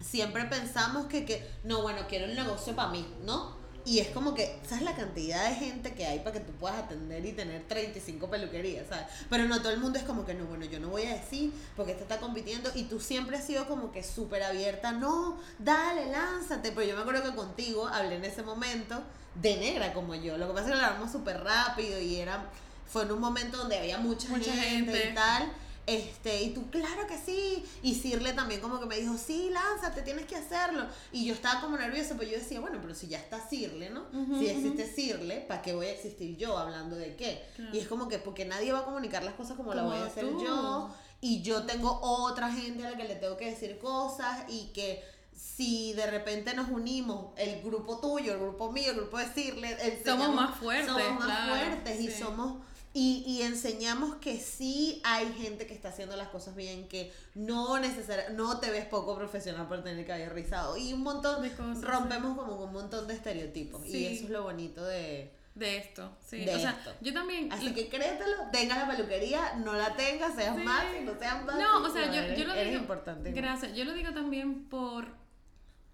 siempre 0.00 0.44
pensamos 0.44 1.06
que, 1.06 1.24
que 1.24 1.44
no, 1.64 1.82
bueno, 1.82 2.02
quiero 2.08 2.26
el 2.26 2.36
negocio 2.36 2.76
para 2.76 2.90
mí, 2.90 3.06
¿no? 3.24 3.63
Y 3.86 3.98
es 3.98 4.08
como 4.08 4.32
que, 4.34 4.58
¿sabes 4.66 4.82
la 4.82 4.94
cantidad 4.94 5.46
de 5.48 5.54
gente 5.56 5.92
que 5.92 6.06
hay 6.06 6.20
para 6.20 6.32
que 6.32 6.40
tú 6.40 6.52
puedas 6.52 6.78
atender 6.78 7.24
y 7.26 7.32
tener 7.32 7.62
35 7.68 8.30
peluquerías, 8.30 8.86
¿sabes? 8.88 9.04
Pero 9.28 9.44
no 9.46 9.60
todo 9.60 9.72
el 9.72 9.78
mundo 9.80 9.98
es 9.98 10.04
como 10.04 10.24
que, 10.24 10.32
no, 10.32 10.46
bueno, 10.46 10.64
yo 10.64 10.80
no 10.80 10.88
voy 10.88 11.02
a 11.02 11.14
decir 11.14 11.52
porque 11.76 11.92
este 11.92 12.04
está 12.04 12.18
compitiendo 12.18 12.70
y 12.74 12.84
tú 12.84 12.98
siempre 12.98 13.36
has 13.36 13.46
sido 13.46 13.66
como 13.66 13.92
que 13.92 14.02
súper 14.02 14.42
abierta, 14.42 14.92
no, 14.92 15.38
dale, 15.58 16.10
lánzate. 16.10 16.72
Pero 16.72 16.86
yo 16.86 16.96
me 16.96 17.02
acuerdo 17.02 17.22
que 17.30 17.36
contigo 17.36 17.86
hablé 17.86 18.16
en 18.16 18.24
ese 18.24 18.42
momento 18.42 19.02
de 19.34 19.56
negra 19.58 19.92
como 19.92 20.14
yo. 20.14 20.38
Lo 20.38 20.46
que 20.48 20.54
pasa 20.54 20.66
es 20.66 20.72
que 20.72 20.78
lo 20.80 20.86
hablamos 20.86 21.12
súper 21.12 21.42
rápido 21.42 22.00
y 22.00 22.16
era, 22.16 22.42
fue 22.90 23.02
en 23.02 23.12
un 23.12 23.20
momento 23.20 23.58
donde 23.58 23.78
había 23.78 23.98
mucha, 23.98 24.28
Mucha 24.28 24.52
gente, 24.52 24.92
gente. 24.92 25.10
y 25.10 25.14
tal. 25.14 25.52
Este, 25.86 26.42
y 26.42 26.54
tú, 26.54 26.70
claro 26.70 27.06
que 27.06 27.18
sí. 27.18 27.64
Y 27.82 27.94
Cirle 27.94 28.32
también 28.32 28.60
como 28.60 28.80
que 28.80 28.86
me 28.86 28.96
dijo, 28.96 29.16
sí, 29.18 29.50
lánzate, 29.50 30.02
tienes 30.02 30.26
que 30.26 30.36
hacerlo. 30.36 30.86
Y 31.12 31.26
yo 31.26 31.34
estaba 31.34 31.60
como 31.60 31.76
nerviosa, 31.76 32.14
pero 32.18 32.30
yo 32.30 32.38
decía, 32.38 32.60
bueno, 32.60 32.78
pero 32.80 32.94
si 32.94 33.08
ya 33.08 33.18
está 33.18 33.40
Cirle, 33.40 33.90
¿no? 33.90 34.04
si 34.38 34.48
existe 34.48 34.86
Cirle, 34.86 35.40
¿para 35.40 35.62
qué 35.62 35.74
voy 35.74 35.86
a 35.86 35.92
existir 35.92 36.36
yo 36.36 36.56
hablando 36.56 36.96
de 36.96 37.16
qué? 37.16 37.44
Y 37.72 37.78
es 37.78 37.88
como 37.88 38.08
que, 38.08 38.18
porque 38.18 38.44
nadie 38.44 38.72
va 38.72 38.80
a 38.80 38.84
comunicar 38.84 39.22
las 39.24 39.34
cosas 39.34 39.56
como, 39.56 39.74
la 39.74 39.82
voy 39.82 39.98
a 39.98 40.06
hacer 40.06 40.24
yo. 40.24 40.94
Y 41.20 41.42
yo 41.42 41.64
tengo 41.64 42.00
otra 42.02 42.52
gente 42.52 42.86
a 42.86 42.90
la 42.90 42.96
que 42.96 43.04
le 43.04 43.16
tengo 43.16 43.36
que 43.36 43.50
decir 43.50 43.78
cosas 43.78 44.44
y 44.48 44.66
que 44.74 45.02
si 45.34 45.92
de 45.94 46.06
repente 46.06 46.54
nos 46.54 46.68
unimos, 46.68 47.32
el 47.36 47.62
grupo 47.62 47.98
tuyo, 47.98 48.32
el 48.32 48.40
grupo 48.40 48.70
mío, 48.72 48.90
el 48.90 48.96
grupo 48.96 49.18
de 49.18 49.26
Cirle, 49.26 50.02
somos 50.04 50.34
más 50.34 50.58
fuertes. 50.58 50.86
Somos 50.86 51.26
más 51.26 51.48
fuertes 51.48 52.00
y 52.00 52.10
somos 52.10 52.56
y, 52.96 53.24
y, 53.26 53.42
enseñamos 53.42 54.14
que 54.16 54.38
sí 54.38 55.02
hay 55.02 55.32
gente 55.32 55.66
que 55.66 55.74
está 55.74 55.88
haciendo 55.88 56.14
las 56.14 56.28
cosas 56.28 56.54
bien, 56.54 56.86
que 56.86 57.12
no 57.34 57.80
necesariamente, 57.80 58.40
no 58.40 58.60
te 58.60 58.70
ves 58.70 58.86
poco 58.86 59.16
profesional 59.16 59.66
por 59.66 59.82
tener 59.82 60.06
cabello 60.06 60.32
rizado. 60.32 60.76
Y 60.76 60.92
un 60.92 61.02
montón, 61.02 61.42
de 61.42 61.50
cosas, 61.50 61.82
rompemos 61.82 62.38
como 62.38 62.54
un 62.54 62.72
montón 62.72 63.08
de 63.08 63.14
estereotipos. 63.14 63.84
Y 63.86 64.06
eso 64.06 64.24
es 64.24 64.30
lo 64.30 64.44
bonito 64.44 64.84
de... 64.84 65.32
De 65.56 65.76
esto, 65.76 66.16
sí. 66.24 66.48
o 66.48 66.58
sea, 66.58 66.80
yo 67.00 67.12
también... 67.12 67.52
Así 67.52 67.72
que 67.74 67.88
créetelo, 67.88 68.36
tengas 68.52 68.78
la 68.78 68.96
peluquería, 68.96 69.54
no 69.54 69.72
la 69.74 69.94
tengas, 69.96 70.34
seas 70.34 70.56
más 70.56 70.84
y 71.00 71.04
no 71.04 71.16
seas 71.16 71.44
más. 71.44 71.56
No, 71.56 71.82
o 71.82 71.90
sea, 71.90 72.06
yo, 72.06 72.34
yo, 72.36 72.44
lo 72.46 72.54
digo... 72.54 72.78
importante. 72.78 73.32
Gracias. 73.32 73.74
Yo 73.74 73.84
lo 73.84 73.92
digo 73.92 74.12
también 74.12 74.68
por, 74.68 75.06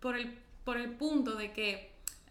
por, 0.00 0.16
el, 0.16 0.38
por 0.64 0.76
el 0.76 0.92
punto 0.96 1.34
de 1.34 1.52
que 1.52 1.89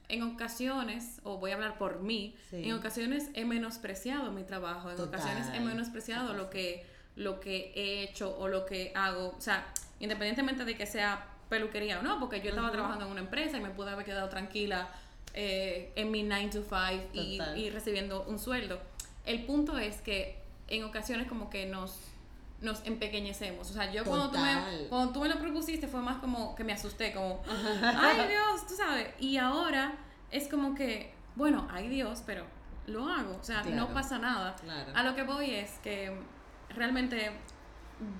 en 0.10 0.24
ocasiones, 0.24 1.22
o 1.24 1.38
voy 1.38 1.52
a 1.52 1.56
hablar 1.56 1.78
por 1.78 2.02
mí, 2.02 2.36
en 2.52 2.74
ocasiones 2.74 3.30
he 3.36 3.46
menospreciado 3.46 4.32
mi 4.32 4.44
trabajo, 4.44 4.90
en 4.90 5.00
ocasiones 5.00 5.48
he 5.54 5.60
menospreciado 5.60 6.34
lo 6.34 6.50
que, 6.50 6.86
lo 7.16 7.40
que 7.40 7.72
he 7.76 8.04
hecho 8.04 8.36
o 8.38 8.48
lo 8.48 8.66
que 8.66 8.92
hago, 8.96 9.36
o 9.38 9.42
sea, 9.42 9.72
independientemente 10.00 10.66
de 10.66 10.76
que 10.76 10.88
sea 10.88 11.28
peluquería 11.48 12.00
o 12.00 12.02
no, 12.02 12.20
porque 12.20 12.42
yo 12.42 12.50
estaba 12.50 12.72
trabajando 12.72 13.06
en 13.06 13.12
una 13.12 13.22
empresa 13.22 13.58
y 13.58 13.62
me 13.62 13.70
pude 13.70 13.92
haber 13.92 14.06
quedado 14.06 14.30
tranquila 14.30 14.90
eh, 15.36 15.92
en 15.96 16.10
mi 16.10 16.24
9 16.24 16.50
to 16.52 16.64
5 16.64 17.10
y, 17.14 17.40
y, 17.56 17.70
recibiendo 17.70 18.24
un 18.24 18.40
sueldo. 18.40 18.82
El 19.26 19.46
punto 19.46 19.78
es 19.78 20.02
que 20.02 20.40
en 20.68 20.84
ocasiones 20.84 21.28
como 21.28 21.50
que 21.52 21.68
nos 21.68 22.00
nos 22.62 22.86
empequeñecemos. 22.86 23.70
O 23.70 23.74
sea, 23.74 23.92
yo 23.92 24.04
cuando 24.04 24.32
tú, 24.32 24.38
me, 24.38 24.88
cuando 24.90 25.14
tú 25.14 25.22
me 25.22 25.30
lo 25.30 25.40
propusiste 25.40 25.88
fue 25.88 26.02
más 26.02 26.18
como 26.18 26.56
que 26.56 26.64
me 26.64 26.74
asusté, 26.74 27.14
como, 27.14 27.42
ay 27.84 28.28
Dios, 28.28 28.68
tú 28.68 28.76
sabes. 28.76 29.08
Y 29.20 29.38
ahora 29.38 29.94
es 30.32 30.48
como 30.48 30.76
que, 30.76 31.14
bueno, 31.36 31.68
ay 31.72 31.88
Dios, 31.88 32.24
pero 32.26 32.46
lo 32.88 33.08
hago. 33.08 33.38
O 33.40 33.44
sea, 33.44 33.64
no 33.64 33.94
pasa 33.94 34.20
nada. 34.20 34.56
A 34.94 35.04
lo 35.04 35.16
que 35.16 35.24
voy 35.24 35.52
es 35.52 35.72
que 35.84 36.14
realmente 36.70 37.32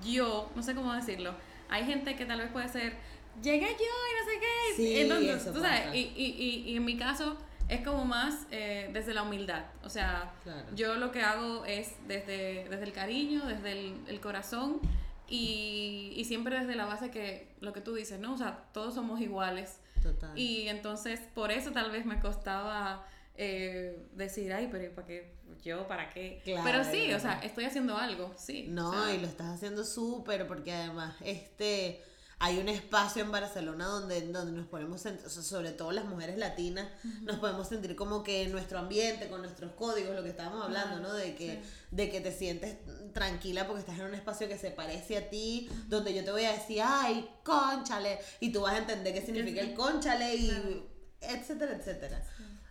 yo, 0.02 0.50
no 0.54 0.62
sé 0.62 0.74
cómo 0.74 0.92
decirlo, 0.92 1.34
hay 1.68 1.84
gente 1.84 2.16
que 2.16 2.26
tal 2.26 2.38
vez 2.38 2.50
puede 2.50 2.68
ser, 2.68 2.96
llegué 3.42 3.68
yo 3.68 3.74
y 3.76 4.18
no 4.18 4.30
sé 4.30 4.40
qué. 4.40 4.76
Sí, 4.76 5.00
Entonces, 5.00 5.52
tú 5.52 5.60
sabes, 5.60 5.94
y, 5.94 6.12
y, 6.16 6.64
y 6.66 6.76
en 6.76 6.84
mi 6.84 6.96
caso 6.96 7.36
es 7.70 7.82
como 7.82 8.04
más 8.04 8.46
eh, 8.50 8.90
desde 8.92 9.14
la 9.14 9.22
humildad. 9.22 9.64
O 9.84 9.88
sea, 9.88 10.32
yo 10.74 10.96
lo 10.96 11.12
que 11.12 11.22
hago 11.22 11.64
es 11.64 11.94
desde, 12.08 12.68
desde 12.68 12.82
el 12.82 12.92
cariño, 12.92 13.46
desde 13.46 13.94
el, 14.08 14.20
corazón 14.20 14.80
y, 15.28 16.12
y, 16.16 16.24
siempre 16.24 16.58
desde 16.58 16.74
la 16.74 16.86
base 16.86 17.10
que 17.10 17.54
lo 17.60 17.72
que 17.72 17.80
tú 17.80 17.94
dices, 17.94 18.18
¿no? 18.18 18.34
O 18.34 18.36
sea, 18.36 18.64
todos 18.72 18.94
somos 18.94 19.20
iguales. 19.20 19.78
Total. 20.02 20.36
Y 20.36 20.68
entonces, 20.68 21.20
por 21.32 21.52
eso 21.52 21.70
tal 21.70 21.92
vez 21.92 22.04
me 22.04 22.18
costaba 22.18 23.06
eh, 23.36 24.08
decir, 24.14 24.52
ay, 24.52 24.68
pero 24.70 24.92
¿para 24.92 25.06
qué? 25.06 25.32
Yo, 25.62 25.86
¿para 25.86 26.10
qué? 26.10 26.42
pero 26.64 26.84
sí, 26.84 27.12
o 27.12 27.20
sea, 27.20 27.38
estoy 27.40 27.64
haciendo 27.64 27.96
algo, 27.96 28.34
sí. 28.36 28.66
No, 28.68 29.12
y 29.12 29.18
lo 29.18 29.28
estás 29.28 29.54
haciendo 29.54 29.84
súper 29.84 30.48
porque 30.48 30.72
además, 30.72 31.14
este 31.20 32.02
hay 32.42 32.58
un 32.58 32.70
espacio 32.70 33.22
en 33.22 33.30
Barcelona 33.30 33.84
donde, 33.84 34.22
donde 34.22 34.52
nos 34.52 34.66
podemos 34.66 35.02
sentir, 35.02 35.28
sobre 35.28 35.72
todo 35.72 35.92
las 35.92 36.06
mujeres 36.06 36.38
latinas, 36.38 36.88
nos 37.20 37.38
podemos 37.38 37.68
sentir 37.68 37.94
como 37.94 38.22
que 38.24 38.44
en 38.44 38.52
nuestro 38.52 38.78
ambiente, 38.78 39.28
con 39.28 39.42
nuestros 39.42 39.72
códigos, 39.72 40.16
lo 40.16 40.22
que 40.22 40.30
estábamos 40.30 40.64
hablando, 40.64 41.00
¿no? 41.00 41.12
De 41.12 41.34
que, 41.34 41.62
de 41.90 42.10
que 42.10 42.22
te 42.22 42.32
sientes 42.32 42.78
tranquila 43.12 43.66
porque 43.66 43.80
estás 43.80 43.98
en 43.98 44.06
un 44.06 44.14
espacio 44.14 44.48
que 44.48 44.56
se 44.56 44.70
parece 44.70 45.18
a 45.18 45.28
ti, 45.28 45.68
donde 45.88 46.14
yo 46.14 46.24
te 46.24 46.30
voy 46.30 46.44
a 46.44 46.52
decir, 46.52 46.80
ay, 46.82 47.28
conchale, 47.44 48.18
y 48.40 48.50
tú 48.50 48.62
vas 48.62 48.72
a 48.72 48.78
entender 48.78 49.12
qué 49.12 49.20
significa 49.20 49.60
el 49.60 49.74
conchale, 49.74 50.34
y 50.34 50.88
etcétera, 51.20 51.76
etcétera. 51.76 52.24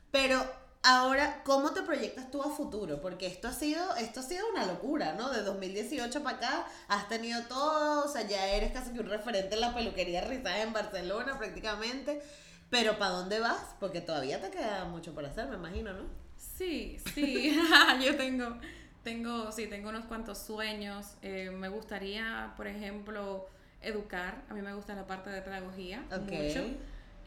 Pero 0.10 0.44
Ahora, 0.82 1.42
¿cómo 1.44 1.72
te 1.74 1.82
proyectas 1.82 2.32
tú 2.32 2.42
a 2.42 2.50
futuro? 2.50 3.02
Porque 3.02 3.28
esto 3.28 3.50
ha 3.50 3.54
sido, 3.54 3.96
esto 3.98 4.22
ha 4.22 4.24
sido 4.24 4.50
una 4.50 4.66
locura, 4.66 5.14
¿no? 5.14 5.30
De 5.30 5.42
2018 5.42 6.24
para 6.24 6.38
acá 6.38 6.68
has 6.88 7.10
tenido 7.10 7.44
todo, 7.44 8.06
o 8.06 8.08
sea, 8.08 8.26
ya 8.26 8.48
eres 8.48 8.72
casi 8.72 8.92
que 8.92 9.02
un 9.02 9.10
referente 9.10 9.56
en 9.56 9.62
la 9.62 9.74
peluquería 9.74 10.22
rizada 10.22 10.62
en 10.62 10.72
Barcelona 10.72 11.38
prácticamente. 11.38 12.22
Pero 12.70 12.98
¿para 12.98 13.12
dónde 13.12 13.40
vas? 13.40 13.76
Porque 13.80 14.00
todavía 14.00 14.40
te 14.40 14.52
queda 14.52 14.86
mucho 14.86 15.14
por 15.14 15.26
hacer, 15.26 15.48
me 15.48 15.56
imagino, 15.56 15.92
¿no? 15.92 16.04
Sí, 16.38 16.98
sí, 17.14 17.60
yo 18.06 18.16
tengo, 18.16 18.58
tengo, 19.04 19.52
sí, 19.52 19.68
tengo 19.68 19.90
unos 19.90 20.06
cuantos 20.06 20.38
sueños. 20.38 21.08
Eh, 21.22 21.52
me 21.52 21.68
gustaría, 21.68 22.54
por 22.56 22.68
ejemplo, 22.68 23.48
educar. 23.82 24.44
A 24.50 24.54
mí 24.54 24.62
me 24.62 24.74
gusta 24.74 24.96
la 24.96 25.08
parte 25.08 25.30
de 25.30 25.42
pedagogía 25.42 26.06
mucho. 26.22 26.64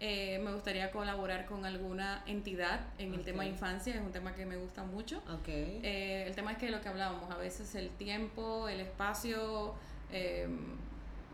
Eh, 0.04 0.40
me 0.42 0.52
gustaría 0.52 0.90
colaborar 0.90 1.46
con 1.46 1.64
alguna 1.64 2.24
entidad 2.26 2.80
en 2.98 3.14
el 3.14 3.22
tema 3.22 3.44
de 3.44 3.50
infancia, 3.50 3.94
es 3.94 4.00
un 4.00 4.10
tema 4.10 4.34
que 4.34 4.44
me 4.44 4.56
gusta 4.56 4.82
mucho. 4.82 5.22
Eh, 5.46 6.24
el 6.26 6.34
tema 6.34 6.50
es 6.50 6.58
que 6.58 6.72
lo 6.72 6.80
que 6.80 6.88
hablábamos, 6.88 7.30
a 7.30 7.36
veces 7.36 7.72
el 7.76 7.88
tiempo, 7.90 8.68
el 8.68 8.80
espacio, 8.80 9.74
eh, 10.10 10.48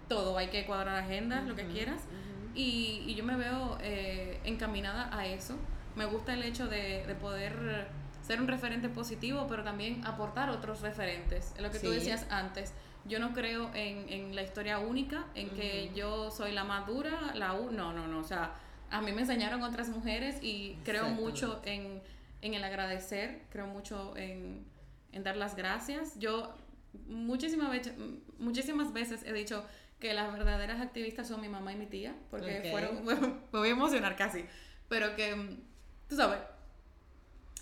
todo, 0.07 0.37
hay 0.37 0.49
que 0.49 0.67
cuadrar 0.67 0.97
agendas, 0.97 1.47
lo 1.47 1.57
que 1.57 1.65
quieras. 1.65 2.03
y, 2.55 3.05
y, 3.07 3.15
yo 3.15 3.25
me 3.25 3.37
veo 3.37 3.79
encaminada 4.45 5.17
a 5.17 5.27
eso. 5.27 5.57
Me 5.97 6.05
gusta 6.05 6.35
el 6.35 6.43
hecho 6.43 6.67
de, 6.67 7.07
de, 7.07 7.15
poder 7.15 7.89
ser 8.21 8.39
un 8.39 8.49
referente 8.49 8.91
positivo, 8.91 9.47
pero 9.49 9.65
también 9.65 10.05
aportar 10.05 10.51
otros 10.51 10.83
referentes. 10.83 11.55
Es 11.57 11.63
lo 11.63 11.71
que 11.71 11.79
tú 11.79 11.89
decías 11.91 12.27
antes 12.29 12.75
yo 13.09 13.19
no 13.19 13.33
creo 13.33 13.71
en, 13.75 14.09
en 14.09 14.35
la 14.35 14.43
historia 14.43 14.79
única, 14.79 15.27
en 15.35 15.51
que 15.51 15.91
yo 15.95 16.31
soy 16.31 16.53
la 16.53 16.65
más 16.65 16.87
dura, 16.87 17.33
la 17.35 17.55
U, 17.55 17.71
no, 17.71 17.93
no, 17.93 18.07
no, 18.07 18.19
o 18.19 18.25
sea, 18.25 18.55
a 18.91 19.01
mí 19.01 19.13
me 19.13 19.23
enseñaron 19.23 19.63
otras 19.63 19.89
mujeres 19.89 20.39
y 20.43 20.79
creo 20.85 21.09
mucho 21.09 21.61
en, 21.65 22.01
en, 22.41 22.55
el 22.55 22.65
agradecer, 22.65 23.43
creo 23.51 23.67
mucho 23.67 24.17
en, 24.17 24.65
en 25.13 25.23
dar 25.23 25.37
las 25.37 25.57
gracias. 25.57 26.19
Yo 26.19 26.55
muchísimas 27.07 27.71
veces, 27.71 27.95
muchísimas 28.39 28.93
veces 28.93 29.23
he 29.25 29.33
dicho 29.33 29.65
que 29.99 30.15
las 30.15 30.33
verdaderas 30.33 30.81
activistas 30.81 31.29
son 31.29 31.41
mi 31.41 31.49
mamá 31.49 31.73
y 31.73 31.77
mi 31.77 31.87
tía, 31.87 32.15
porque 32.31 32.69
fueron, 32.71 33.05
me 33.53 33.59
voy 33.59 33.69
a 33.69 33.73
emocionar 33.73 34.17
casi, 34.17 34.45
pero 34.89 35.17
que, 35.17 35.59
tú 36.09 36.17
sabes, 36.17 36.41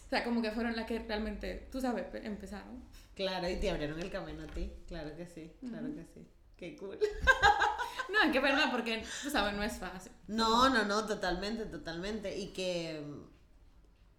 o 0.07 0.09
sea, 0.09 0.23
como 0.23 0.43
que 0.43 0.53
fueron 0.53 0.77
las 0.77 0.87
que 0.87 1.01
realmente, 1.01 1.67
tú 1.73 1.81
sabes, 1.81 2.05
empezaron. 2.23 2.83
Claro, 3.17 3.49
y 3.49 3.57
te 3.57 3.71
abrieron 3.71 3.99
el 3.99 4.11
camino 4.11 4.43
a 4.43 4.47
ti. 4.47 4.71
Claro 4.87 5.17
que 5.17 5.27
sí, 5.27 5.51
claro 5.59 5.87
que 5.95 6.05
sí. 6.05 6.29
Qué 6.55 6.77
cool. 6.77 6.99
no, 8.13 8.23
es 8.23 8.31
que 8.31 8.41
verdad, 8.41 8.71
porque 8.71 9.05
tú 9.23 9.31
sabes, 9.31 9.55
no 9.55 9.63
es 9.63 9.79
fácil. 9.79 10.13
No, 10.27 10.69
no, 10.69 10.85
no, 10.85 11.07
totalmente, 11.07 11.65
totalmente. 11.65 12.37
Y 12.37 12.49
que. 12.49 13.03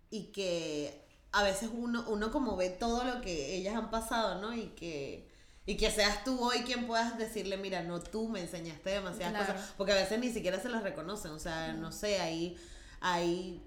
Y 0.10 0.32
que 0.32 1.06
a 1.32 1.44
veces 1.44 1.70
uno, 1.72 2.06
uno 2.08 2.32
como 2.32 2.56
ve 2.56 2.72
todo 2.72 3.04
lo 3.04 3.22
que 3.22 3.56
ellas 3.56 3.76
han 3.76 3.92
pasado, 3.92 4.42
¿no? 4.42 4.56
Y 4.56 4.70
que. 4.70 5.30
Y 5.68 5.78
que 5.78 5.92
seas 5.92 6.24
tú 6.24 6.42
hoy 6.42 6.62
quien 6.62 6.88
puedas 6.88 7.20
decirle, 7.20 7.58
mira, 7.58 7.84
no, 7.84 8.02
tú 8.02 8.30
me 8.30 8.40
enseñaste 8.40 8.90
demasiadas 8.90 9.48
cosas. 9.48 9.74
Porque 9.78 9.92
a 9.92 9.96
veces 9.96 10.18
ni 10.20 10.32
siquiera 10.32 10.60
se 10.60 10.70
las 10.70 10.82
reconocen. 10.82 11.32
O 11.32 11.40
sea, 11.40 11.74
no 11.74 11.92
sé, 11.92 12.20
ahí, 12.20 12.58
ahí 13.00 13.62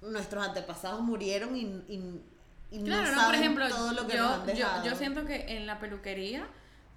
nuestros 0.00 0.46
antepasados 0.46 1.02
murieron 1.02 1.54
y 1.56 2.22
claro, 2.82 3.14
no, 3.14 3.26
por 3.26 3.34
ejemplo, 3.34 3.68
yo, 3.68 4.46
yo, 4.54 4.84
yo 4.84 4.94
siento 4.96 5.24
que 5.24 5.56
en 5.56 5.66
la 5.66 5.78
peluquería 5.78 6.46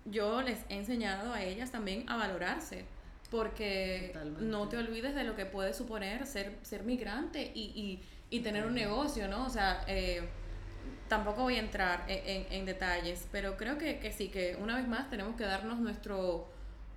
yo 0.10 0.42
les 0.42 0.60
he 0.70 0.76
enseñado 0.76 1.34
a 1.34 1.44
ellas 1.44 1.72
también 1.72 2.10
a 2.10 2.18
valorarse. 2.18 2.86
Porque 3.30 4.18
no 4.40 4.70
te 4.70 4.78
olvides 4.78 5.13
de 5.13 5.26
lo 5.26 5.36
que 5.36 5.46
puede 5.46 5.74
suponer 5.74 6.26
ser, 6.26 6.58
ser 6.62 6.84
migrante 6.84 7.52
y, 7.54 8.00
y, 8.30 8.40
tener 8.40 8.66
un 8.66 8.74
negocio, 8.74 9.28
¿no? 9.28 9.46
O 9.46 9.50
sea, 9.50 9.84
eh, 9.86 10.30
tampoco 11.10 11.42
voy 11.42 11.58
a 11.58 11.60
entrar 11.60 12.06
en, 12.08 12.46
en, 12.50 12.66
detalles, 12.66 13.28
pero 13.30 13.58
creo 13.58 13.78
que, 13.78 14.00
que, 14.00 14.13
sí, 14.13 14.30
que 14.30 14.58
una 14.62 14.78
vez 14.78 14.88
más 14.88 15.10
tenemos 15.10 15.36
que 15.36 15.44
darnos 15.44 15.80
nuestro 15.80 16.48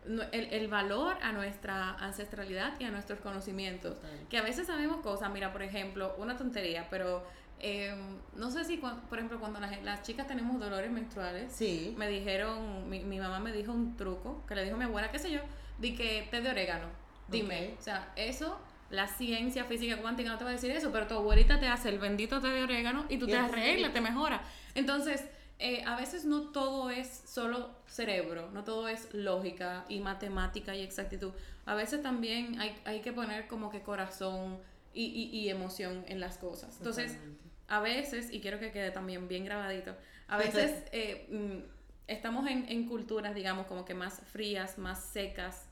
el, 0.07 0.47
el, 0.53 0.69
valor 0.69 1.16
a 1.21 1.33
nuestra 1.33 1.95
ancestralidad 1.95 2.79
y 2.79 2.85
a 2.85 2.90
nuestros 2.90 3.19
conocimientos. 3.19 3.99
Que 4.29 4.38
a 4.38 4.43
veces 4.43 4.69
sabemos 4.69 5.01
cosas, 5.01 5.31
mira, 5.33 5.53
por 5.53 5.62
ejemplo, 5.62 6.14
una 6.19 6.37
tontería, 6.37 6.87
pero 6.90 7.25
Em, 7.62 8.18
no 8.37 8.51
sé 8.51 8.64
si, 8.64 8.79
por 8.79 9.18
ejemplo, 9.18 9.38
cuando 9.38 9.61
las, 9.61 9.83
las, 9.83 10.03
chicas 10.03 10.27
tenemos 10.27 10.59
dolores 10.59 10.90
menstruales, 10.90 11.53
sí. 11.53 11.94
me 11.99 12.09
dijeron, 12.09 12.88
mi, 12.88 13.01
mi, 13.01 13.18
mamá 13.18 13.38
me 13.38 13.53
dijo 13.53 13.70
un 13.70 13.96
truco, 13.96 14.44
que 14.46 14.55
le 14.55 14.64
dijo 14.64 14.77
a 14.77 14.79
mi 14.79 14.85
abuela, 14.85 15.11
qué 15.11 15.18
sé 15.18 15.31
yo, 15.31 15.40
di 15.79 15.94
que 15.94 16.27
té 16.31 16.40
de 16.40 16.51
orégano. 16.51 16.87
Dime, 17.29 17.77
o 17.79 17.83
sea, 17.83 18.12
eso, 18.16 18.59
la 18.88 19.07
ciencia 19.07 19.64
física 19.64 19.99
cuántica 19.99 20.31
no 20.31 20.38
te 20.38 20.44
va 20.44 20.51
a 20.51 20.55
decir 20.55 20.70
eso, 20.70 20.90
pero 20.90 21.07
tu 21.07 21.14
abuelita 21.14 21.61
te 21.61 21.68
hace 21.68 21.90
el 21.90 21.99
bendito 21.99 22.40
té 22.40 22.49
de 22.49 22.62
orégano 22.62 23.05
y 23.09 23.18
tú 23.18 23.27
te 23.27 23.37
arreglas, 23.37 23.92
te 23.92 24.01
mejora. 24.01 24.42
Entonces, 24.75 25.25
eh, 25.59 25.85
a 25.85 25.96
veces 25.96 26.25
no 26.25 26.51
todo 26.53 26.88
es 26.88 27.09
solo 27.27 27.70
cerebro, 27.87 28.51
no 28.53 28.64
todo 28.64 28.88
es 28.88 29.12
lógica 29.12 29.85
y 29.88 30.01
matemática 30.01 30.75
y 30.75 30.81
exactitud. 30.81 31.33
A 31.66 31.75
veces 31.75 32.03
también 32.03 32.59
hay, 32.59 32.75
hay 32.87 33.01
que 33.01 33.12
poner 33.12 33.46
como 33.46 33.70
que 33.70 33.83
corazón 33.83 34.59
y, 34.94 35.05
y, 35.05 35.38
y 35.38 35.51
emoción 35.51 36.05
en 36.09 36.18
las 36.18 36.38
cosas. 36.38 36.79
Entonces, 36.79 37.12
Totalmente. 37.12 37.49
A 37.70 37.80
veces, 37.80 38.33
y 38.33 38.40
quiero 38.40 38.59
que 38.59 38.72
quede 38.72 38.90
también 38.90 39.28
bien 39.28 39.44
grabadito, 39.44 39.96
a 40.26 40.37
veces 40.37 40.85
eh, 40.92 41.26
mm, 41.30 41.70
estamos 42.09 42.48
en, 42.48 42.68
en 42.68 42.87
culturas, 42.87 43.33
digamos, 43.35 43.66
como 43.66 43.85
que 43.85 43.94
más 43.94 44.20
frías, 44.33 44.76
más 44.76 45.04
secas, 45.04 45.68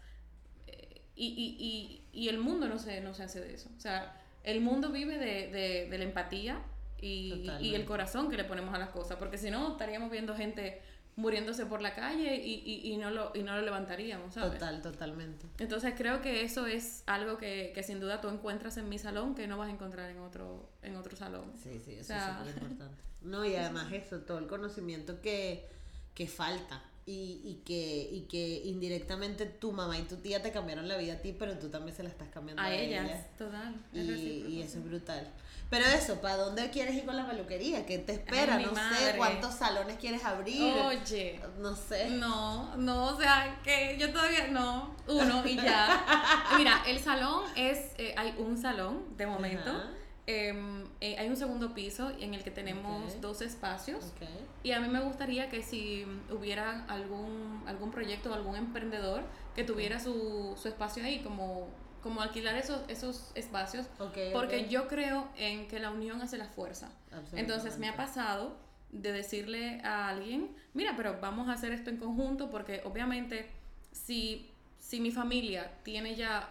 eh, 0.68 1.02
y, 1.16 1.26
y, 1.26 1.56
y, 1.58 2.24
y 2.24 2.28
el 2.28 2.38
mundo 2.38 2.68
no 2.68 2.78
se, 2.78 3.00
no 3.00 3.14
se 3.14 3.24
hace 3.24 3.40
de 3.40 3.52
eso. 3.54 3.68
O 3.76 3.80
sea, 3.80 4.16
el 4.44 4.61
mundo 4.61 4.92
vive 4.92 5.18
de, 5.18 5.48
de, 5.48 5.88
de 5.90 5.98
la 5.98 6.04
empatía 6.04 6.62
y, 7.00 7.50
y 7.61 7.74
el 7.74 7.84
corazón 7.84 8.30
que 8.30 8.37
le 8.37 8.44
ponemos 8.44 8.72
a 8.74 8.78
las 8.78 8.90
cosas, 8.90 9.16
porque 9.18 9.37
si 9.37 9.50
no 9.50 9.72
estaríamos 9.72 10.11
viendo 10.11 10.37
gente 10.37 10.80
muriéndose 11.18 11.66
por 11.66 11.83
la 11.83 11.94
calle 11.94 12.37
y, 12.37 12.62
y, 12.64 12.92
y 12.92 12.96
no, 12.96 13.11
lo, 13.11 13.33
y 13.35 13.42
no 13.42 13.54
lo 13.57 13.62
levantaríamos, 13.62 14.35
¿sabes? 14.35 14.52
Total, 14.52 14.81
totalmente. 14.81 15.46
Entonces 15.59 15.94
creo 15.96 16.22
que 16.22 16.42
eso 16.44 16.66
es 16.66 17.02
algo 17.07 17.37
que, 17.38 17.72
que 17.74 17.83
sin 17.83 17.98
duda 17.98 18.20
tú 18.20 18.28
encuentras 18.28 18.76
en 18.76 18.88
mi 18.88 18.98
salón 18.98 19.35
que 19.35 19.46
no 19.48 19.59
vas 19.59 19.68
a 19.68 19.72
encontrar 19.72 20.09
en 20.11 20.18
otro, 20.20 20.70
en 20.81 20.94
otro 20.96 21.16
salón. 21.16 21.52
Sí, 21.62 21.81
sí, 21.85 21.92
eso 21.94 22.02
O 22.02 22.04
sea- 22.04 22.40
es 22.42 22.48
súper 22.50 22.62
importante. 22.62 23.02
No, 23.22 23.44
y 23.44 23.54
además 23.57 23.92
eso, 23.92 24.20
todo 24.20 24.38
el 24.38 24.46
conocimiento 24.46 25.20
que, 25.20 25.68
que 26.14 26.28
falta 26.28 26.83
y, 27.11 27.40
y, 27.42 27.62
que, 27.64 28.09
y 28.12 28.21
que 28.29 28.61
indirectamente 28.66 29.47
tu 29.47 29.73
mamá 29.73 29.97
y 29.99 30.03
tu 30.03 30.16
tía 30.16 30.42
te 30.42 30.53
cambiaron 30.53 30.87
la 30.88 30.97
vida 30.99 31.14
a 31.14 31.16
ti, 31.16 31.33
pero 31.33 31.59
tú 31.59 31.71
también 31.71 31.97
se 31.97 32.03
la 32.03 32.11
estás 32.11 32.29
cambiando 32.29 32.61
a, 32.62 32.66
A 32.66 32.75
ellas, 32.75 33.07
ellas. 33.07 33.27
total. 33.38 33.75
Y, 33.94 33.99
es 34.01 34.18
y 34.51 34.62
eso 34.62 34.79
es 34.79 34.85
brutal. 34.85 35.27
Pero 35.71 35.85
eso, 35.87 36.21
¿para 36.21 36.37
dónde 36.37 36.68
quieres 36.71 36.94
ir 36.94 37.05
con 37.05 37.16
la 37.16 37.27
peluquería? 37.29 37.85
¿Qué 37.87 37.99
te 37.99 38.12
espera? 38.12 38.59
no 38.59 38.73
madre. 38.73 39.12
sé 39.12 39.16
cuántos 39.16 39.55
salones 39.55 39.97
quieres 39.99 40.25
abrir. 40.25 40.62
Oye, 40.87 41.40
No 41.59 41.75
sé. 41.75 42.11
no, 42.11 42.75
no, 42.77 43.07
o 43.14 43.18
sea, 43.21 43.59
que 43.64 43.97
yo 43.99 44.11
todavía 44.12 44.49
no, 44.49 44.94
uno 45.07 45.47
y 45.47 45.57
ya. 45.57 46.05
Mira, 46.59 46.83
el 46.87 46.99
salón 46.99 47.42
es, 47.57 47.79
eh, 47.99 48.14
hay 48.16 48.35
un 48.38 48.57
salón 48.57 49.16
de 49.16 49.27
momento, 49.27 49.71
Ajá. 49.71 49.90
Em, 50.30 50.84
eh, 51.00 51.16
hay 51.18 51.26
un 51.28 51.36
segundo 51.36 51.72
piso 51.72 52.12
en 52.20 52.34
el 52.34 52.44
que 52.44 52.50
tenemos 52.50 53.14
Ok. 53.14 53.20
dos 53.20 53.40
espacios. 53.40 54.04
Ok. 54.14 54.28
Y 54.62 54.72
a 54.72 54.80
mí 54.80 54.88
me 54.88 55.00
gustaría 55.00 55.48
que 55.48 55.62
si 55.62 56.04
hubiera 56.30 56.84
algún, 56.84 57.62
algún 57.66 57.90
proyecto 57.90 58.30
o 58.30 58.34
algún 58.34 58.54
emprendedor 58.54 59.22
que 59.54 59.64
tuviera 59.64 59.98
su, 59.98 60.54
su 60.60 60.68
espacio 60.68 61.02
ahí, 61.02 61.20
como, 61.20 61.68
como 62.02 62.20
alquilar 62.20 62.56
esos, 62.56 62.82
esos 62.88 63.32
espacios, 63.34 63.86
Ok, 63.98 64.18
porque 64.34 64.68
yo 64.68 64.86
creo 64.86 65.28
en 65.38 65.66
que 65.66 65.80
la 65.80 65.90
unión 65.90 66.20
hace 66.20 66.36
la 66.36 66.46
fuerza. 66.46 66.90
Entonces 67.32 67.78
me 67.78 67.88
ha 67.88 67.96
pasado 67.96 68.54
de 68.92 69.12
decirle 69.12 69.80
a 69.82 70.08
alguien, 70.08 70.54
mira, 70.74 70.92
pero 70.94 71.18
vamos 71.22 71.48
a 71.48 71.52
hacer 71.54 71.72
esto 71.72 71.88
en 71.88 71.96
conjunto, 71.96 72.50
porque 72.50 72.82
obviamente 72.84 73.48
si, 73.92 74.50
si 74.78 75.00
mi 75.00 75.10
familia 75.10 75.70
tiene 75.84 76.16
ya 76.16 76.50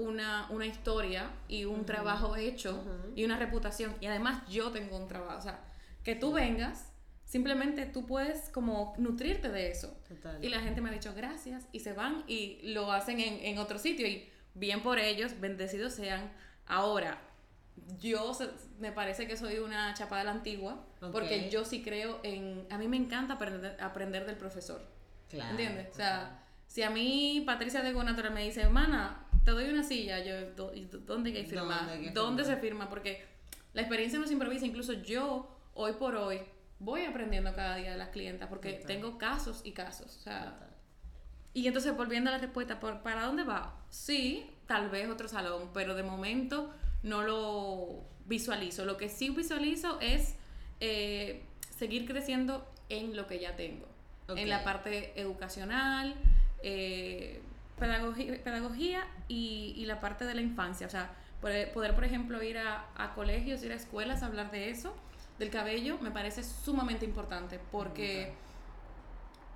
una, 0.00 0.48
una 0.50 0.66
historia 0.66 1.30
y 1.48 1.64
un 1.64 1.84
trabajo 1.84 2.36
hecho 2.36 2.84
y 3.14 3.24
una 3.24 3.36
reputación, 3.36 3.94
y 4.00 4.06
además 4.06 4.42
yo 4.48 4.70
tengo 4.70 4.96
un 4.96 5.08
trabajo, 5.08 5.38
o 5.38 5.42
sea, 5.42 5.60
que 6.02 6.14
tú 6.14 6.32
vengas, 6.32 6.92
simplemente 7.24 7.86
tú 7.86 8.06
puedes 8.06 8.48
como 8.50 8.94
nutrirte 8.98 9.48
de 9.50 9.70
eso. 9.70 9.96
Total. 10.08 10.44
Y 10.44 10.48
la 10.48 10.60
gente 10.60 10.80
me 10.80 10.90
ha 10.90 10.92
dicho 10.92 11.12
gracias 11.14 11.66
y 11.72 11.80
se 11.80 11.92
van 11.92 12.24
y 12.26 12.60
lo 12.72 12.90
hacen 12.92 13.20
en, 13.20 13.44
en 13.44 13.58
otro 13.58 13.78
sitio 13.78 14.06
y 14.06 14.28
bien 14.54 14.82
por 14.82 14.98
ellos, 14.98 15.38
bendecidos 15.40 15.92
sean. 15.94 16.32
Ahora, 16.66 17.18
yo 17.98 18.32
me 18.78 18.92
parece 18.92 19.26
que 19.26 19.36
soy 19.36 19.58
una 19.58 19.94
chapada 19.94 20.20
de 20.20 20.26
la 20.26 20.32
antigua 20.32 20.84
porque 21.12 21.50
yo 21.50 21.64
sí 21.64 21.82
creo 21.82 22.20
en... 22.22 22.66
A 22.70 22.78
mí 22.78 22.88
me 22.88 22.96
encanta 22.96 23.34
aprender, 23.34 23.76
aprender 23.80 24.26
del 24.26 24.36
profesor. 24.36 24.82
Claro, 25.28 25.50
¿Entiendes? 25.50 25.88
O 25.92 25.94
sea, 25.94 26.42
si 26.66 26.82
a 26.82 26.90
mí 26.90 27.42
Patricia 27.46 27.82
de 27.82 27.92
Natural 27.92 28.32
me 28.32 28.44
dice, 28.44 28.62
hermana, 28.62 29.26
te 29.44 29.50
doy 29.52 29.68
una 29.68 29.82
silla, 29.82 30.22
yo, 30.24 30.50
do- 30.52 30.72
¿dónde 31.06 31.30
hay 31.30 31.42
que 31.42 31.48
firmar? 31.48 31.78
¿Dónde 31.80 31.92
hay 31.94 32.04
que 32.04 32.10
¿Dónde 32.12 32.42
firmar? 32.44 32.56
se 32.56 32.60
firma? 32.66 32.88
Porque 32.88 33.24
la 33.72 33.82
experiencia 33.82 34.18
no 34.18 34.26
se 34.26 34.32
improvisa, 34.32 34.66
incluso 34.66 34.92
yo, 34.94 35.56
hoy 35.74 35.92
por 35.94 36.14
hoy, 36.16 36.40
voy 36.78 37.04
aprendiendo 37.04 37.54
cada 37.54 37.76
día 37.76 37.92
de 37.92 37.98
las 37.98 38.08
clientas 38.08 38.48
porque 38.48 38.72
Total. 38.72 38.86
tengo 38.86 39.18
casos 39.18 39.60
y 39.64 39.72
casos. 39.72 40.16
O 40.16 40.20
sea, 40.20 40.52
Total. 40.52 40.68
y 41.54 41.66
entonces 41.66 41.96
volviendo 41.96 42.30
a 42.30 42.34
la 42.34 42.38
respuesta, 42.38 42.80
¿por, 42.80 43.02
¿para 43.02 43.24
dónde 43.24 43.44
va? 43.44 43.76
Sí, 43.90 44.46
tal 44.66 44.88
vez 44.90 45.08
otro 45.08 45.28
salón, 45.28 45.70
pero 45.74 45.94
de 45.94 46.02
momento 46.02 46.72
no 47.02 47.22
lo 47.22 48.04
visualizo. 48.26 48.84
Lo 48.84 48.96
que 48.96 49.08
sí 49.08 49.30
visualizo 49.30 49.98
es 50.00 50.36
eh, 50.80 51.42
seguir 51.76 52.06
creciendo 52.06 52.66
en 52.88 53.16
lo 53.16 53.26
que 53.26 53.38
ya 53.40 53.56
tengo. 53.56 53.86
Ok. 54.28 54.38
En 54.38 54.48
la 54.48 54.62
parte 54.64 55.18
educacional, 55.20 56.14
eh, 56.62 57.42
pedagogía, 57.80 58.44
pedagogía 58.44 59.06
y, 59.26 59.74
y 59.76 59.86
la 59.86 59.98
parte 59.98 60.24
de 60.24 60.34
la 60.34 60.42
infancia. 60.42 60.86
O 60.86 60.90
sea, 60.90 61.10
poder, 61.40 61.72
poder, 61.72 61.94
por 61.96 62.04
ejemplo, 62.04 62.40
ir 62.42 62.58
a, 62.58 62.86
a 62.96 63.14
colegios, 63.14 63.62
ir 63.64 63.72
a 63.72 63.74
escuelas, 63.74 64.22
hablar 64.22 64.52
de 64.52 64.70
eso, 64.70 64.94
del 65.40 65.50
cabello, 65.50 65.98
me 66.00 66.12
parece 66.12 66.44
sumamente 66.44 67.04
importante 67.04 67.58
porque 67.72 68.32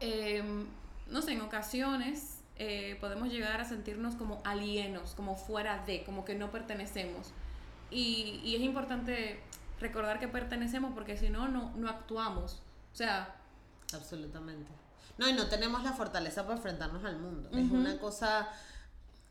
eh, 0.01 0.43
no 1.11 1.23
sé, 1.23 1.33
en 1.33 1.43
ocasiones 1.43 2.41
eh, 2.57 2.97
podemos 3.01 3.29
llegar 3.29 3.61
a 3.61 3.65
sentirnos 3.65 4.15
como 4.17 4.41
alienos, 4.45 5.15
como 5.15 5.37
fuera 5.37 5.85
de, 5.85 6.03
como 6.05 6.25
que 6.25 6.35
no 6.35 6.51
pertenecemos. 6.51 7.33
Y, 7.91 8.41
y 8.43 8.57
es 8.57 8.63
importante 8.63 9.41
recordar 9.81 10.19
que 10.19 10.29
pertenecemos 10.29 10.93
porque 10.95 11.17
si 11.17 11.29
no, 11.31 11.49
no, 11.49 11.73
no 11.77 11.89
actuamos. 11.89 12.63
O 12.93 12.97
sea, 12.97 13.37
Absolutamente. 13.93 14.71
No, 15.19 15.29
y 15.29 15.33
no 15.33 15.49
tenemos 15.49 15.83
la 15.85 15.93
fortaleza 15.93 16.43
para 16.43 16.57
enfrentarnos 16.57 17.05
al 17.05 17.19
mundo. 17.19 17.49
Es 17.53 17.71
una 17.71 17.99
cosa. 17.99 18.49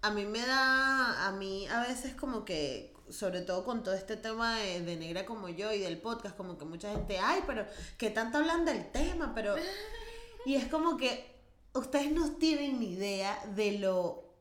A 0.01 0.11
mí 0.11 0.25
me 0.25 0.45
da. 0.45 1.27
A 1.27 1.31
mí 1.31 1.67
a 1.67 1.81
veces, 1.81 2.15
como 2.15 2.45
que. 2.45 2.93
Sobre 3.09 3.41
todo 3.41 3.65
con 3.65 3.83
todo 3.83 3.93
este 3.93 4.15
tema 4.15 4.57
de, 4.59 4.81
de 4.81 4.95
negra 4.95 5.25
como 5.25 5.49
yo 5.49 5.73
y 5.73 5.79
del 5.79 5.99
podcast, 5.99 6.37
como 6.37 6.57
que 6.57 6.63
mucha 6.63 6.89
gente, 6.91 7.19
ay, 7.19 7.41
pero 7.45 7.65
que 7.97 8.09
tanto 8.09 8.37
hablan 8.37 8.63
del 8.65 8.91
tema, 8.91 9.33
pero. 9.35 9.55
Y 10.45 10.55
es 10.55 10.67
como 10.67 10.95
que 10.97 11.33
ustedes 11.73 12.11
no 12.13 12.31
tienen 12.37 12.79
ni 12.79 12.93
idea 12.93 13.37
de 13.55 13.77
lo. 13.79 14.33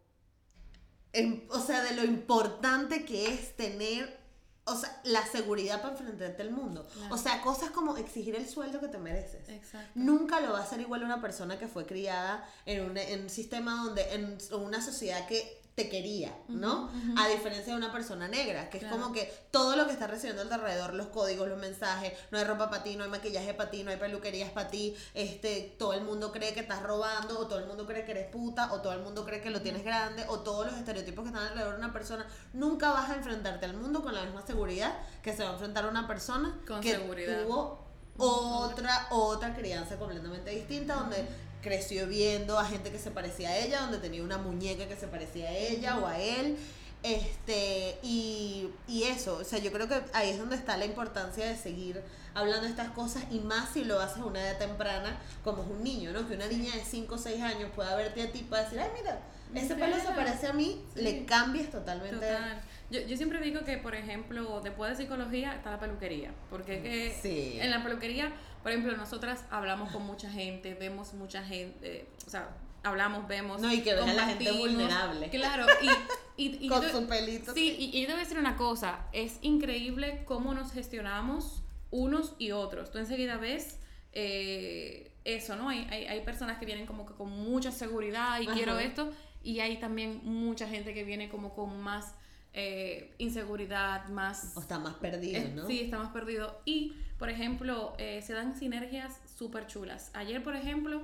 em- 1.13 1.43
o 1.51 1.59
sea, 1.61 1.83
de 1.83 1.95
lo 1.97 2.05
importante 2.05 3.05
que 3.05 3.27
es 3.35 3.57
tener. 3.57 4.22
O 4.65 4.77
sea, 4.77 5.01
la 5.05 5.27
seguridad 5.27 5.83
para 5.83 5.95
enfrentarte 5.95 6.43
al 6.43 6.53
mundo. 6.53 6.87
Claro. 6.93 7.15
O 7.15 7.19
sea, 7.19 7.41
cosas 7.43 7.71
como 7.71 7.97
exigir 7.97 8.37
el 8.37 8.49
sueldo 8.49 8.81
que 8.81 8.89
te 8.89 8.99
mereces. 8.99 9.49
exacto. 9.49 9.91
Nunca 9.95 10.41
lo 10.41 10.53
va 10.53 10.61
a 10.61 10.63
hacer 10.63 10.81
igual 10.81 11.03
una 11.03 11.21
persona 11.21 11.59
que 11.59 11.67
fue 11.67 11.85
criada 11.85 12.49
en 12.65 12.89
un, 12.89 12.97
en 12.97 13.23
un 13.23 13.31
sistema 13.31 13.85
donde, 13.85 14.15
en 14.15 14.39
una 14.53 14.81
sociedad 14.81 15.27
que 15.27 15.62
te 15.75 15.89
quería, 15.89 16.37
¿no? 16.49 16.91
A 17.17 17.29
diferencia 17.29 17.73
de 17.73 17.79
una 17.79 17.91
persona 17.91 18.29
negra, 18.29 18.69
que 18.69 18.79
Claro. 18.79 18.95
es 18.97 19.01
como 19.03 19.15
que 19.15 19.33
todo 19.51 19.75
lo 19.75 19.87
que 19.87 19.93
está 19.93 20.07
recibiendo 20.07 20.43
alrededor, 20.55 20.93
los 20.93 21.07
códigos, 21.07 21.49
los 21.49 21.59
mensajes, 21.59 22.13
no 22.31 22.37
hay 22.39 22.45
ropa 22.45 22.69
para 22.69 22.83
ti, 22.83 22.95
no 22.97 23.05
hay 23.05 23.11
maquillaje 23.11 23.55
para 23.55 23.71
ti, 23.71 23.83
no 23.83 23.91
hay 23.91 23.97
peluquerías 23.97 24.51
para 24.51 24.69
ti, 24.69 24.95
este, 25.15 25.75
todo 25.79 25.95
el 25.95 26.03
mundo 26.03 26.31
cree 26.31 26.53
que 26.53 26.61
estás 26.61 26.83
robando, 26.83 27.39
o 27.39 27.47
todo 27.47 27.59
el 27.59 27.65
mundo 27.67 27.87
cree 27.87 28.05
que 28.05 28.11
eres 28.11 28.27
puta, 28.31 28.71
o 28.75 28.83
todo 28.83 28.93
el 28.93 29.01
mundo 29.01 29.25
cree 29.25 29.41
que 29.41 29.49
lo 29.49 29.63
tienes 29.63 29.83
grande, 29.83 30.27
o 30.29 30.41
todos 30.41 30.67
los 30.67 30.75
estereotipos 30.77 31.23
que 31.25 31.29
están 31.31 31.47
alrededor 31.49 31.73
de 31.73 31.79
una 31.79 31.93
persona. 31.93 32.27
Nunca 32.53 32.91
vas 32.93 33.09
a 33.09 33.15
enfrentarte 33.15 33.65
al 33.65 33.75
mundo 33.75 34.03
con 34.03 34.15
la 34.15 34.25
misma 34.25 34.47
seguridad 34.47 34.99
que 35.23 35.35
se 35.35 35.43
va 35.43 35.51
a 35.51 35.53
enfrentar 35.55 35.87
una 35.87 36.07
persona 36.07 36.61
Con 36.67 36.83
que 36.83 36.91
seguridad. 36.97 37.45
tuvo 37.45 37.87
otra, 38.19 39.07
otra 39.11 39.55
crianza 39.55 39.97
completamente 39.97 40.51
distinta, 40.51 40.95
donde 40.97 41.27
creció 41.63 42.07
viendo 42.07 42.59
a 42.59 42.65
gente 42.65 42.91
que 42.91 42.99
se 42.99 43.11
parecía 43.11 43.51
a 43.51 43.57
ella, 43.59 43.81
donde 43.83 43.99
tenía 43.99 44.23
una 44.23 44.37
muñeca 44.39 44.87
que 44.89 44.97
se 44.97 45.07
parecía 45.07 45.49
a 45.49 45.53
ella 45.57 45.99
o 45.99 46.07
a 46.07 46.19
él. 46.21 46.57
Este, 47.03 47.97
y, 48.03 48.69
y 48.87 49.05
eso, 49.05 49.37
o 49.39 49.45
sea, 49.45 49.59
yo 49.59 49.73
creo 49.73 49.89
que 49.89 50.01
ahí 50.13 50.31
es 50.31 50.39
donde 50.39 50.55
está 50.57 50.77
la 50.77 50.85
importancia 50.85 51.45
de 51.47 51.57
seguir 51.57 52.01
hablando 52.35 52.63
de 52.63 52.69
estas 52.71 52.91
cosas 52.91 53.25
y 53.31 53.41
más 53.41 53.73
si 53.73 53.85
lo 53.85 54.01
haces 54.01 54.19
a 54.19 54.25
una 54.25 54.41
edad 54.41 54.59
temprana, 54.59 55.19
como 55.43 55.63
es 55.63 55.69
un 55.69 55.83
niño, 55.83 56.13
¿no? 56.13 56.29
Que 56.29 56.35
una 56.35 56.47
niña 56.47 56.75
de 56.77 56.85
5 56.85 57.15
o 57.15 57.19
6 57.19 57.43
años 57.43 57.71
pueda 57.75 57.97
verte 57.97 58.23
a 58.23 58.31
ti 58.31 58.47
para 58.49 58.63
decir, 58.65 58.79
ay, 58.79 58.89
mira, 58.97 59.21
ese 59.55 59.75
pelo 59.75 59.97
se 59.97 60.13
parece 60.13 60.47
a 60.47 60.53
mí, 60.53 60.81
Sí. 60.95 61.03
le 61.03 61.25
cambias 61.27 61.71
totalmente. 61.71 62.15
Total. 62.25 62.63
Yo, 62.91 63.01
yo 63.01 63.17
siempre 63.17 63.41
digo 63.41 63.63
que, 63.65 63.79
por 63.79 63.95
ejemplo, 63.95 64.61
después 64.63 64.97
de 64.97 65.03
psicología 65.05 65.55
está 65.57 65.73
la 65.73 65.81
peluquería. 65.81 66.31
Porque 66.51 66.77
es 66.77 66.83
que 66.83 67.19
Sí. 67.21 67.59
en 67.61 67.71
la 67.71 67.83
peluquería, 67.83 68.33
por 68.63 68.73
ejemplo, 68.73 68.97
nosotras 68.97 69.45
hablamos 69.51 69.91
con 69.91 70.05
mucha 70.05 70.31
gente, 70.31 70.75
vemos 70.75 71.15
mucha 71.15 71.43
gente, 71.45 72.07
o 72.27 72.31
sea, 72.31 72.49
hablamos, 72.83 73.27
vemos. 73.29 73.61
No, 73.61 73.73
y 73.73 73.81
que 73.83 73.93
a 73.93 74.07
la 74.07 74.27
gente 74.27 74.53
vulnerable. 74.53 75.29
Claro, 75.31 75.67
y, 76.37 76.43
y, 76.43 76.67
y 76.67 76.69
Con 76.69 76.89
su 76.91 77.07
pelito. 77.07 77.55
Sí, 77.55 77.77
y, 77.79 77.97
y 77.97 78.01
yo 78.03 78.07
te 78.07 78.13
voy 78.13 78.21
a 78.21 78.25
decir 78.25 78.39
una 78.39 78.57
cosa, 78.57 79.01
es 79.13 79.39
increíble 79.43 80.23
cómo 80.25 80.55
nos 80.55 80.73
gestionamos 80.73 81.63
unos 81.91 82.35
y 82.39 82.53
otros. 82.53 82.91
Tú 82.91 82.99
enseguida 82.99 83.37
ves 83.37 83.79
eh, 84.13 85.13
eso, 85.25 85.57
¿no? 85.57 85.69
Hay, 85.69 85.87
hay, 85.91 86.07
hay 86.07 86.21
personas 86.23 86.59
que 86.59 86.67
vienen 86.67 86.87
como 86.87 87.07
que 87.07 87.15
con 87.15 87.31
mucha 87.31 87.71
seguridad 87.71 88.41
y 88.41 88.47
Ajá. 88.47 88.55
quiero 88.55 88.79
esto, 88.79 89.13
y 89.43 89.61
hay 89.61 89.79
también 89.79 90.21
mucha 90.25 90.69
gente 90.69 90.95
que 90.95 91.05
viene 91.05 91.29
como 91.29 91.55
con 91.55 91.81
más 91.81 92.15
eh, 92.55 93.15
inseguridad, 93.19 94.09
más... 94.09 94.57
O 94.57 94.61
está 94.61 94.79
más 94.79 94.95
perdido, 94.95 95.43
¿no? 95.55 95.67
Sí, 95.67 95.81
está 95.81 95.99
más 95.99 96.11
perdido. 96.11 96.61
Y, 96.65 96.95
por 97.19 97.31
ejemplo, 97.31 97.95
eh, 97.99 98.21
se 98.23 98.33
dan 98.33 98.57
sinergias 98.57 99.21
súper 99.37 99.67
chulas. 99.67 100.11
Ayer, 100.15 100.43
por 100.43 100.55
ejemplo, 100.57 101.03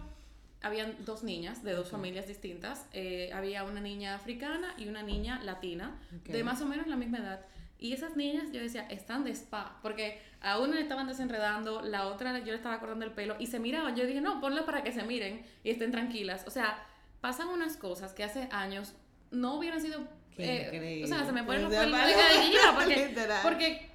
habían 0.62 0.96
dos 1.04 1.22
niñas 1.22 1.62
de 1.62 1.72
dos 1.72 1.90
familias 1.90 2.26
distintas. 2.26 2.86
Eh, 2.92 3.30
había 3.32 3.64
una 3.64 3.80
niña 3.80 4.14
africana 4.14 4.74
y 4.76 4.88
una 4.88 5.02
niña 5.02 5.40
latina, 5.42 5.98
de 6.24 6.44
más 6.44 6.60
o 6.60 6.66
menos 6.66 6.86
la 6.86 6.96
misma 6.96 7.18
edad. 7.18 7.40
Y 7.80 7.92
esas 7.92 8.16
niñas, 8.16 8.50
yo 8.52 8.60
decía, 8.60 8.82
están 8.88 9.22
de 9.22 9.30
spa, 9.30 9.78
porque 9.82 10.20
a 10.40 10.58
una 10.58 10.74
le 10.74 10.80
estaban 10.80 11.06
desenredando, 11.06 11.80
la 11.80 12.08
otra 12.08 12.36
yo 12.40 12.46
le 12.46 12.56
estaba 12.56 12.80
cortando 12.80 13.04
el 13.04 13.12
pelo 13.12 13.36
y 13.38 13.46
se 13.46 13.60
miraban. 13.60 13.94
Yo 13.94 14.04
dije, 14.04 14.20
no, 14.20 14.40
ponla 14.40 14.66
para 14.66 14.82
que 14.82 14.92
se 14.92 15.04
miren 15.04 15.46
y 15.62 15.70
estén 15.70 15.92
tranquilas. 15.92 16.44
O 16.48 16.50
sea, 16.50 16.84
pasan 17.20 17.48
unas 17.48 17.76
cosas 17.76 18.14
que 18.14 18.24
hace 18.24 18.48
años 18.50 18.94
no 19.30 19.54
hubieran 19.54 19.80
sido... 19.80 20.17
Eh, 20.38 21.02
o 21.04 21.06
sea, 21.06 21.26
se 21.26 21.32
me 21.32 21.42
ponen 21.42 21.64
los 21.64 21.72
pelos 21.72 22.00
de 22.00 22.12
gallina 22.12 22.74
porque, 22.74 23.14
porque 23.42 23.88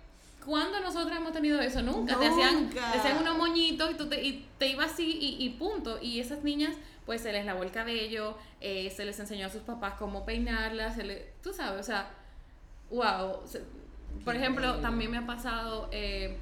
cuando 0.46 0.80
nosotros 0.80 1.16
hemos 1.16 1.32
tenido 1.32 1.60
eso? 1.62 1.82
Nunca. 1.82 2.18
Te, 2.20 2.28
hacían, 2.28 2.70
te 2.70 2.80
hacían 2.80 3.18
unos 3.18 3.38
moñitos 3.38 3.92
y, 3.92 3.94
tú 3.96 4.08
te, 4.08 4.22
y 4.22 4.48
te 4.58 4.68
ibas 4.68 4.94
así 4.94 5.18
y, 5.20 5.44
y, 5.44 5.50
punto. 5.52 6.00
Y 6.02 6.20
esas 6.20 6.44
niñas, 6.44 6.76
pues 7.06 7.22
se 7.22 7.32
les 7.32 7.46
lavó 7.46 7.64
el 7.64 7.72
cabello, 7.72 8.38
eh, 8.60 8.92
se 8.96 9.06
les 9.06 9.20
enseñó 9.20 9.48
a 9.48 9.50
sus 9.50 9.62
papás 9.62 9.94
cómo 9.98 10.26
peinarlas, 10.26 10.96
se 10.96 11.04
le, 11.04 11.34
tú 11.42 11.54
sabes, 11.54 11.80
o 11.80 11.84
sea, 11.84 12.10
wow. 12.90 13.42
Por 14.24 14.36
ejemplo, 14.36 14.76
también 14.76 15.12
me 15.12 15.18
ha 15.18 15.26
pasado, 15.26 15.90
eh, 15.92 16.38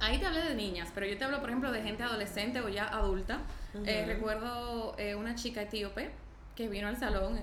ahí 0.00 0.18
te 0.18 0.26
hablé 0.26 0.42
de 0.42 0.54
niñas, 0.54 0.90
pero 0.94 1.06
yo 1.06 1.16
te 1.16 1.24
hablo, 1.24 1.40
por 1.40 1.48
ejemplo, 1.48 1.72
de 1.72 1.82
gente 1.82 2.02
adolescente 2.02 2.60
o 2.60 2.68
ya 2.68 2.86
adulta. 2.86 3.40
Eh, 3.86 4.04
recuerdo 4.06 4.96
una 5.16 5.36
chica 5.36 5.62
etíope 5.62 6.10
que 6.56 6.68
vino 6.68 6.88
al 6.88 6.98
salón 6.98 7.40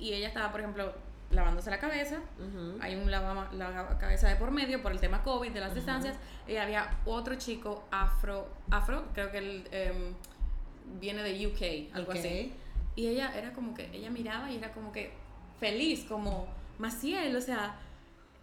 y 0.00 0.14
ella 0.14 0.28
estaba, 0.28 0.50
por 0.50 0.60
ejemplo, 0.60 0.92
lavándose 1.30 1.70
la 1.70 1.78
cabeza, 1.78 2.20
hay 2.80 2.96
un 2.96 3.10
lava 3.10 3.48
la 3.52 3.98
cabeza 3.98 4.28
de 4.28 4.36
por 4.36 4.50
medio 4.50 4.82
por 4.82 4.92
el 4.92 4.98
tema 4.98 5.22
COVID, 5.22 5.52
de 5.52 5.60
las 5.60 5.74
distancias, 5.74 6.16
y 6.48 6.56
había 6.56 6.98
otro 7.04 7.36
chico 7.36 7.84
afro, 7.90 8.48
afro, 8.70 9.04
creo 9.14 9.30
que 9.30 9.38
él 9.38 9.68
em, 9.70 10.14
viene 10.98 11.22
de 11.22 11.46
UK, 11.46 11.94
algo 11.94 12.12
así. 12.12 12.52
Y 12.96 13.06
ella 13.06 13.32
era 13.36 13.52
como 13.52 13.74
que, 13.74 13.88
ella 13.92 14.10
miraba 14.10 14.50
y 14.50 14.56
era 14.56 14.72
como 14.72 14.90
que 14.90 15.12
feliz, 15.60 16.04
como 16.08 16.48
Maciel, 16.78 17.36
o 17.36 17.40
sea, 17.40 17.76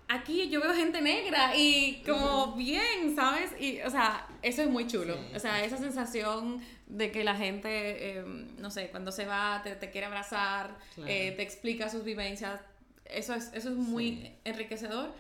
aquí 0.08 0.50
yo 0.50 0.62
veo 0.62 0.74
gente 0.74 1.02
negra 1.02 1.56
y 1.56 2.02
como 2.06 2.54
bien, 2.56 3.16
¿sabes? 3.16 3.52
Y, 3.60 3.82
o 3.82 3.90
sea, 3.90 4.28
eso 4.42 4.62
es 4.62 4.70
muy 4.70 4.88
chulo. 4.88 5.18
o 5.36 5.40
sea, 5.40 5.64
esa 5.64 5.78
sensación 5.78 6.62
de 6.88 7.12
que 7.12 7.24
la 7.24 7.36
gente, 7.36 8.18
em, 8.18 8.48
no 8.58 8.72
sé, 8.72 8.90
cuando 8.90 9.12
se 9.12 9.26
va, 9.26 9.62
te, 9.64 9.76
te 9.76 9.90
quiere 9.92 10.08
abrazar, 10.08 10.78
eh, 11.06 11.34
te 11.34 11.44
explica 11.44 11.90
sus 11.90 12.04
vivencias, 12.04 12.62
eso 13.06 13.34
es, 13.34 13.52
eso 13.54 13.70
es 13.70 13.76
muy 13.76 14.32
enriquecedor. 14.46 15.12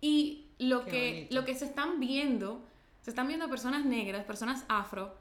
Y 0.00 0.46
lo 0.58 0.84
que, 0.84 1.26
lo 1.30 1.44
que 1.44 1.54
se 1.54 1.64
están 1.64 2.00
viendo, 2.00 2.64
se 3.02 3.10
están 3.10 3.26
viendo 3.28 3.48
personas 3.48 3.84
negras, 3.84 4.24
personas 4.24 4.64
afro, 4.68 5.14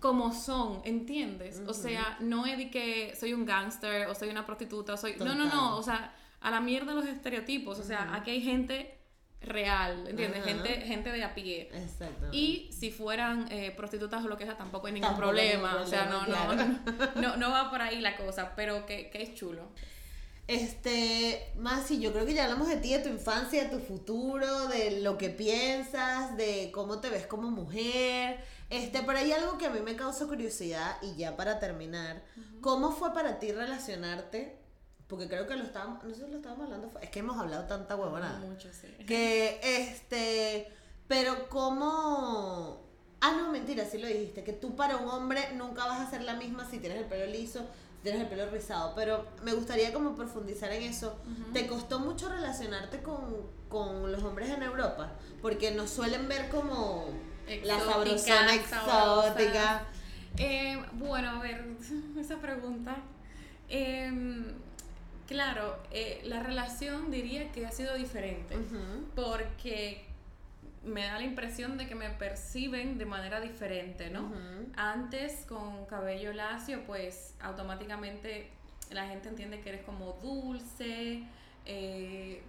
como 0.00 0.32
son, 0.32 0.80
¿entiendes? 0.84 1.62
O 1.66 1.74
sea, 1.74 2.16
no 2.20 2.46
es 2.46 2.58
de 2.58 2.70
que 2.70 3.14
soy 3.14 3.34
un 3.34 3.44
gángster 3.44 4.08
o 4.08 4.14
soy 4.14 4.30
una 4.30 4.46
prostituta, 4.46 4.96
soy... 4.96 5.14
No, 5.18 5.34
no, 5.34 5.46
no, 5.46 5.76
o 5.76 5.82
sea, 5.82 6.14
a 6.40 6.50
la 6.50 6.60
mierda 6.60 6.94
los 6.94 7.06
estereotipos, 7.06 7.78
o 7.78 7.84
sea, 7.84 8.14
aquí 8.14 8.30
hay 8.30 8.42
gente 8.42 8.98
real, 9.44 10.06
¿entiendes? 10.08 10.44
Gente, 10.44 10.68
gente 10.82 11.10
de 11.10 11.24
a 11.24 11.34
pie. 11.34 11.68
Exacto. 11.72 12.28
Y 12.32 12.70
si 12.72 12.90
fueran 12.90 13.46
eh, 13.50 13.72
prostitutas 13.76 14.24
o 14.24 14.28
lo 14.28 14.36
que 14.36 14.44
sea, 14.44 14.56
tampoco 14.56 14.86
hay 14.86 14.94
ningún 14.94 15.16
problema. 15.16 15.80
O 15.80 15.86
sea, 15.86 16.06
no, 16.06 16.26
no, 16.26 16.54
no, 17.20 17.36
no, 17.36 17.50
va 17.50 17.70
por 17.70 17.82
ahí 17.82 18.00
la 18.00 18.16
cosa, 18.16 18.54
pero 18.56 18.86
que, 18.86 19.10
que 19.10 19.22
es 19.22 19.34
chulo. 19.34 19.68
Este, 20.48 21.52
Masi, 21.56 22.00
yo 22.00 22.12
creo 22.12 22.26
que 22.26 22.34
ya 22.34 22.44
hablamos 22.44 22.68
de 22.68 22.76
ti, 22.76 22.92
de 22.92 22.98
tu 22.98 23.08
infancia, 23.08 23.64
de 23.64 23.70
tu 23.70 23.78
futuro, 23.78 24.68
de 24.68 25.00
lo 25.00 25.16
que 25.16 25.30
piensas, 25.30 26.36
de 26.36 26.70
cómo 26.72 26.98
te 26.98 27.08
ves 27.08 27.26
como 27.26 27.50
mujer. 27.50 28.40
Este, 28.68 29.02
pero 29.02 29.18
hay 29.18 29.32
algo 29.32 29.58
que 29.58 29.66
a 29.66 29.70
mí 29.70 29.80
me 29.80 29.96
causa 29.96 30.26
curiosidad 30.26 30.96
y 31.02 31.14
ya 31.14 31.36
para 31.36 31.58
terminar, 31.58 32.22
¿cómo 32.60 32.90
fue 32.90 33.12
para 33.12 33.38
ti 33.38 33.52
relacionarte? 33.52 34.61
Porque 35.12 35.28
creo 35.28 35.46
que 35.46 35.56
lo 35.56 35.64
estábamos, 35.64 36.02
no 36.02 36.08
sé 36.14 36.24
si 36.24 36.30
lo 36.30 36.38
estábamos 36.38 36.64
hablando, 36.64 36.90
es 37.02 37.10
que 37.10 37.18
hemos 37.18 37.36
hablado 37.38 37.64
tanta 37.64 37.96
huevonada. 37.96 38.38
Mucho, 38.38 38.70
sí. 38.72 38.86
Que, 39.04 39.60
este, 39.62 40.72
pero 41.06 41.50
cómo... 41.50 42.80
Ah, 43.20 43.32
no, 43.36 43.52
mentira, 43.52 43.84
sí 43.84 43.98
lo 43.98 44.06
dijiste, 44.06 44.42
que 44.42 44.54
tú 44.54 44.74
para 44.74 44.96
un 44.96 45.10
hombre 45.10 45.52
nunca 45.54 45.84
vas 45.84 46.00
a 46.00 46.08
ser 46.08 46.22
la 46.22 46.36
misma 46.36 46.66
si 46.70 46.78
tienes 46.78 46.96
el 46.96 47.04
pelo 47.04 47.26
liso, 47.26 47.60
tienes 48.02 48.22
el 48.22 48.28
pelo 48.28 48.48
rizado, 48.50 48.94
pero 48.96 49.26
me 49.42 49.52
gustaría 49.52 49.92
como 49.92 50.14
profundizar 50.14 50.72
en 50.72 50.84
eso. 50.84 51.18
¿Te 51.52 51.66
costó 51.66 51.98
mucho 51.98 52.30
relacionarte 52.30 53.02
con, 53.02 54.10
los 54.10 54.22
hombres 54.22 54.48
en 54.48 54.62
Europa? 54.62 55.12
Porque 55.42 55.72
nos 55.72 55.90
suelen 55.90 56.26
ver 56.26 56.48
como 56.48 57.04
la 57.64 57.78
sabrosona 57.80 58.54
exótica. 58.54 59.82
Eh, 60.38 60.82
bueno, 60.94 61.32
a 61.32 61.38
ver, 61.40 61.66
esa 62.18 62.38
pregunta. 62.38 62.96
Em, 63.68 64.62
claro, 65.32 65.78
eh, 65.90 66.20
la 66.24 66.40
relación 66.40 67.10
diría 67.10 67.50
que 67.52 67.66
ha 67.66 67.72
sido 67.72 67.94
diferente, 67.94 68.54
porque 69.14 70.04
me 70.84 71.04
da 71.06 71.18
la 71.18 71.24
impresión 71.24 71.78
de 71.78 71.86
que 71.86 71.94
me 71.94 72.10
perciben 72.10 72.98
de 72.98 73.06
manera 73.06 73.40
diferente, 73.40 74.10
¿no? 74.10 74.30
Antes 74.76 75.46
con 75.46 75.86
cabello 75.86 76.32
lacio, 76.32 76.84
pues 76.86 77.34
automáticamente 77.40 78.50
la 78.90 79.06
gente 79.06 79.30
entiende 79.30 79.60
que 79.60 79.70
eres 79.70 79.84
como 79.84 80.18
dulce, 80.22 81.22
eh, 81.64 82.42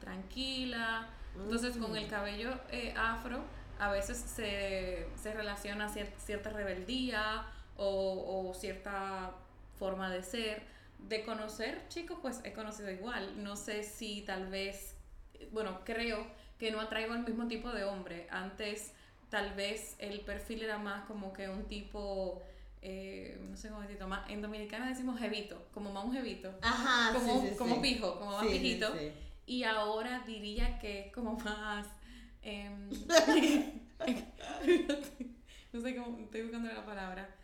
tranquila. 0.00 1.08
Entonces 1.36 1.76
con 1.76 1.96
el 1.96 2.08
cabello 2.08 2.50
eh, 2.70 2.94
afro 2.96 3.42
a 3.78 3.90
veces 3.90 4.16
se, 4.18 5.06
se 5.20 5.34
relaciona 5.34 5.88
cierta 5.88 6.50
rebeldía 6.50 7.46
o, 7.76 8.48
o 8.48 8.54
cierta 8.54 9.32
forma 9.78 10.10
de 10.10 10.22
ser. 10.22 10.73
De 11.08 11.22
conocer 11.24 11.86
chicos, 11.88 12.18
pues 12.22 12.40
he 12.44 12.52
conocido 12.52 12.90
igual. 12.90 13.42
No 13.42 13.56
sé 13.56 13.82
si 13.82 14.22
tal 14.22 14.48
vez, 14.48 14.96
bueno, 15.52 15.80
creo 15.84 16.26
que 16.58 16.70
no 16.70 16.80
atraigo 16.80 17.12
al 17.12 17.24
mismo 17.24 17.46
tipo 17.46 17.70
de 17.70 17.84
hombre. 17.84 18.26
Antes 18.30 18.92
tal 19.28 19.54
vez 19.54 19.96
el 19.98 20.20
perfil 20.20 20.62
era 20.62 20.78
más 20.78 21.04
como 21.06 21.32
que 21.32 21.48
un 21.48 21.64
tipo... 21.64 22.42
Eh, 22.86 23.38
no 23.48 23.56
sé 23.56 23.70
cómo 23.70 23.80
decirlo, 23.80 24.06
más, 24.08 24.28
en 24.28 24.42
dominicana 24.42 24.86
decimos 24.88 25.18
jevito, 25.18 25.68
como 25.72 25.90
más 25.90 26.04
un 26.04 26.12
jevito. 26.12 26.54
Ajá, 26.60 27.14
como, 27.14 27.56
como 27.56 27.80
pijo, 27.80 28.18
como 28.18 28.32
más 28.32 28.46
pijito. 28.46 28.94
Y 29.46 29.64
ahora 29.64 30.22
diría 30.26 30.78
que 30.78 31.06
es 31.06 31.12
como 31.12 31.38
más. 31.38 31.86
Em, 32.42 32.90
no 35.72 35.80
sé 35.80 35.96
cómo, 35.96 36.18
estoy 36.18 36.42
buscando 36.42 36.72
la 36.72 36.84
palabra. 36.84 37.34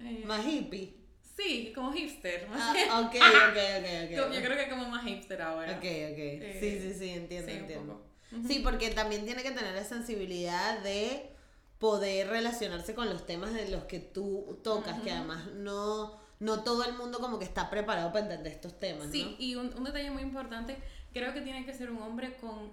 Eh, 0.00 0.24
más 0.26 0.46
hippie. 0.46 1.05
Sí, 1.36 1.72
como 1.74 1.92
hipster. 1.92 2.48
Ah, 2.52 3.02
ok, 3.06 3.14
ok, 3.14 3.56
ok, 3.80 3.88
ok. 4.04 4.34
Yo 4.34 4.42
creo 4.42 4.56
que 4.56 4.70
como 4.70 4.88
más 4.88 5.04
hipster 5.04 5.42
ahora. 5.42 5.72
Ok, 5.72 5.78
ok. 5.78 5.84
Eh, 5.84 6.58
sí, 6.60 6.78
sí, 6.80 6.98
sí, 6.98 7.10
entiendo, 7.10 7.52
entiendo. 7.52 8.02
Sí, 8.46 8.60
porque 8.62 8.90
también 8.90 9.24
tiene 9.24 9.42
que 9.42 9.52
tener 9.52 9.74
la 9.74 9.84
sensibilidad 9.84 10.80
de 10.80 11.30
poder 11.78 12.28
relacionarse 12.28 12.94
con 12.94 13.08
los 13.08 13.26
temas 13.26 13.52
de 13.52 13.68
los 13.68 13.84
que 13.84 14.00
tú 14.00 14.58
tocas, 14.62 15.00
que 15.00 15.12
además 15.12 15.46
no, 15.54 16.18
no 16.40 16.62
todo 16.64 16.84
el 16.84 16.94
mundo 16.94 17.18
como 17.18 17.38
que 17.38 17.44
está 17.44 17.70
preparado 17.70 18.12
para 18.12 18.24
entender 18.24 18.52
estos 18.52 18.78
temas. 18.78 19.08
Sí, 19.10 19.36
y 19.38 19.54
un, 19.54 19.84
detalle 19.84 20.10
muy 20.10 20.22
importante, 20.22 20.76
creo 21.16 21.32
que 21.32 21.40
tiene 21.40 21.64
que 21.64 21.72
ser 21.72 21.90
un 21.90 22.02
hombre 22.02 22.34
con 22.34 22.72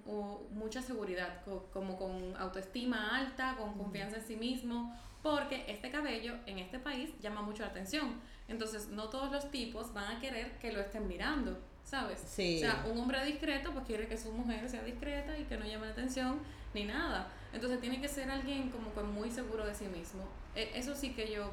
mucha 0.54 0.82
seguridad, 0.82 1.40
como 1.72 1.96
con 1.96 2.36
autoestima 2.36 3.16
alta, 3.16 3.56
con 3.56 3.72
confianza 3.78 4.18
en 4.18 4.26
sí 4.26 4.36
mismo, 4.36 4.94
porque 5.22 5.64
este 5.66 5.90
cabello 5.90 6.34
en 6.44 6.58
este 6.58 6.78
país 6.78 7.08
llama 7.22 7.40
mucho 7.40 7.62
la 7.62 7.70
atención. 7.70 8.20
Entonces, 8.46 8.88
no 8.88 9.08
todos 9.08 9.32
los 9.32 9.50
tipos 9.50 9.94
van 9.94 10.16
a 10.16 10.20
querer 10.20 10.58
que 10.58 10.72
lo 10.72 10.80
estén 10.80 11.08
mirando. 11.08 11.58
¿sabes? 11.84 12.18
Sí. 12.26 12.56
O 12.56 12.60
sea, 12.60 12.84
un 12.90 12.98
hombre 12.98 13.24
discreto 13.24 13.70
pues 13.72 13.84
quiere 13.84 14.08
que 14.08 14.16
su 14.16 14.32
mujer 14.32 14.68
sea 14.68 14.82
discreta 14.82 15.38
y 15.38 15.44
que 15.44 15.56
no 15.56 15.66
llame 15.66 15.86
la 15.86 15.92
atención 15.92 16.40
ni 16.72 16.84
nada. 16.84 17.28
Entonces 17.52 17.80
tiene 17.80 18.00
que 18.00 18.08
ser 18.08 18.30
alguien 18.30 18.70
como 18.70 18.92
que 18.92 19.00
muy 19.00 19.30
seguro 19.30 19.66
de 19.66 19.74
sí 19.74 19.86
mismo. 19.86 20.22
E, 20.54 20.70
eso 20.74 20.94
sí 20.94 21.10
que 21.12 21.30
yo 21.30 21.50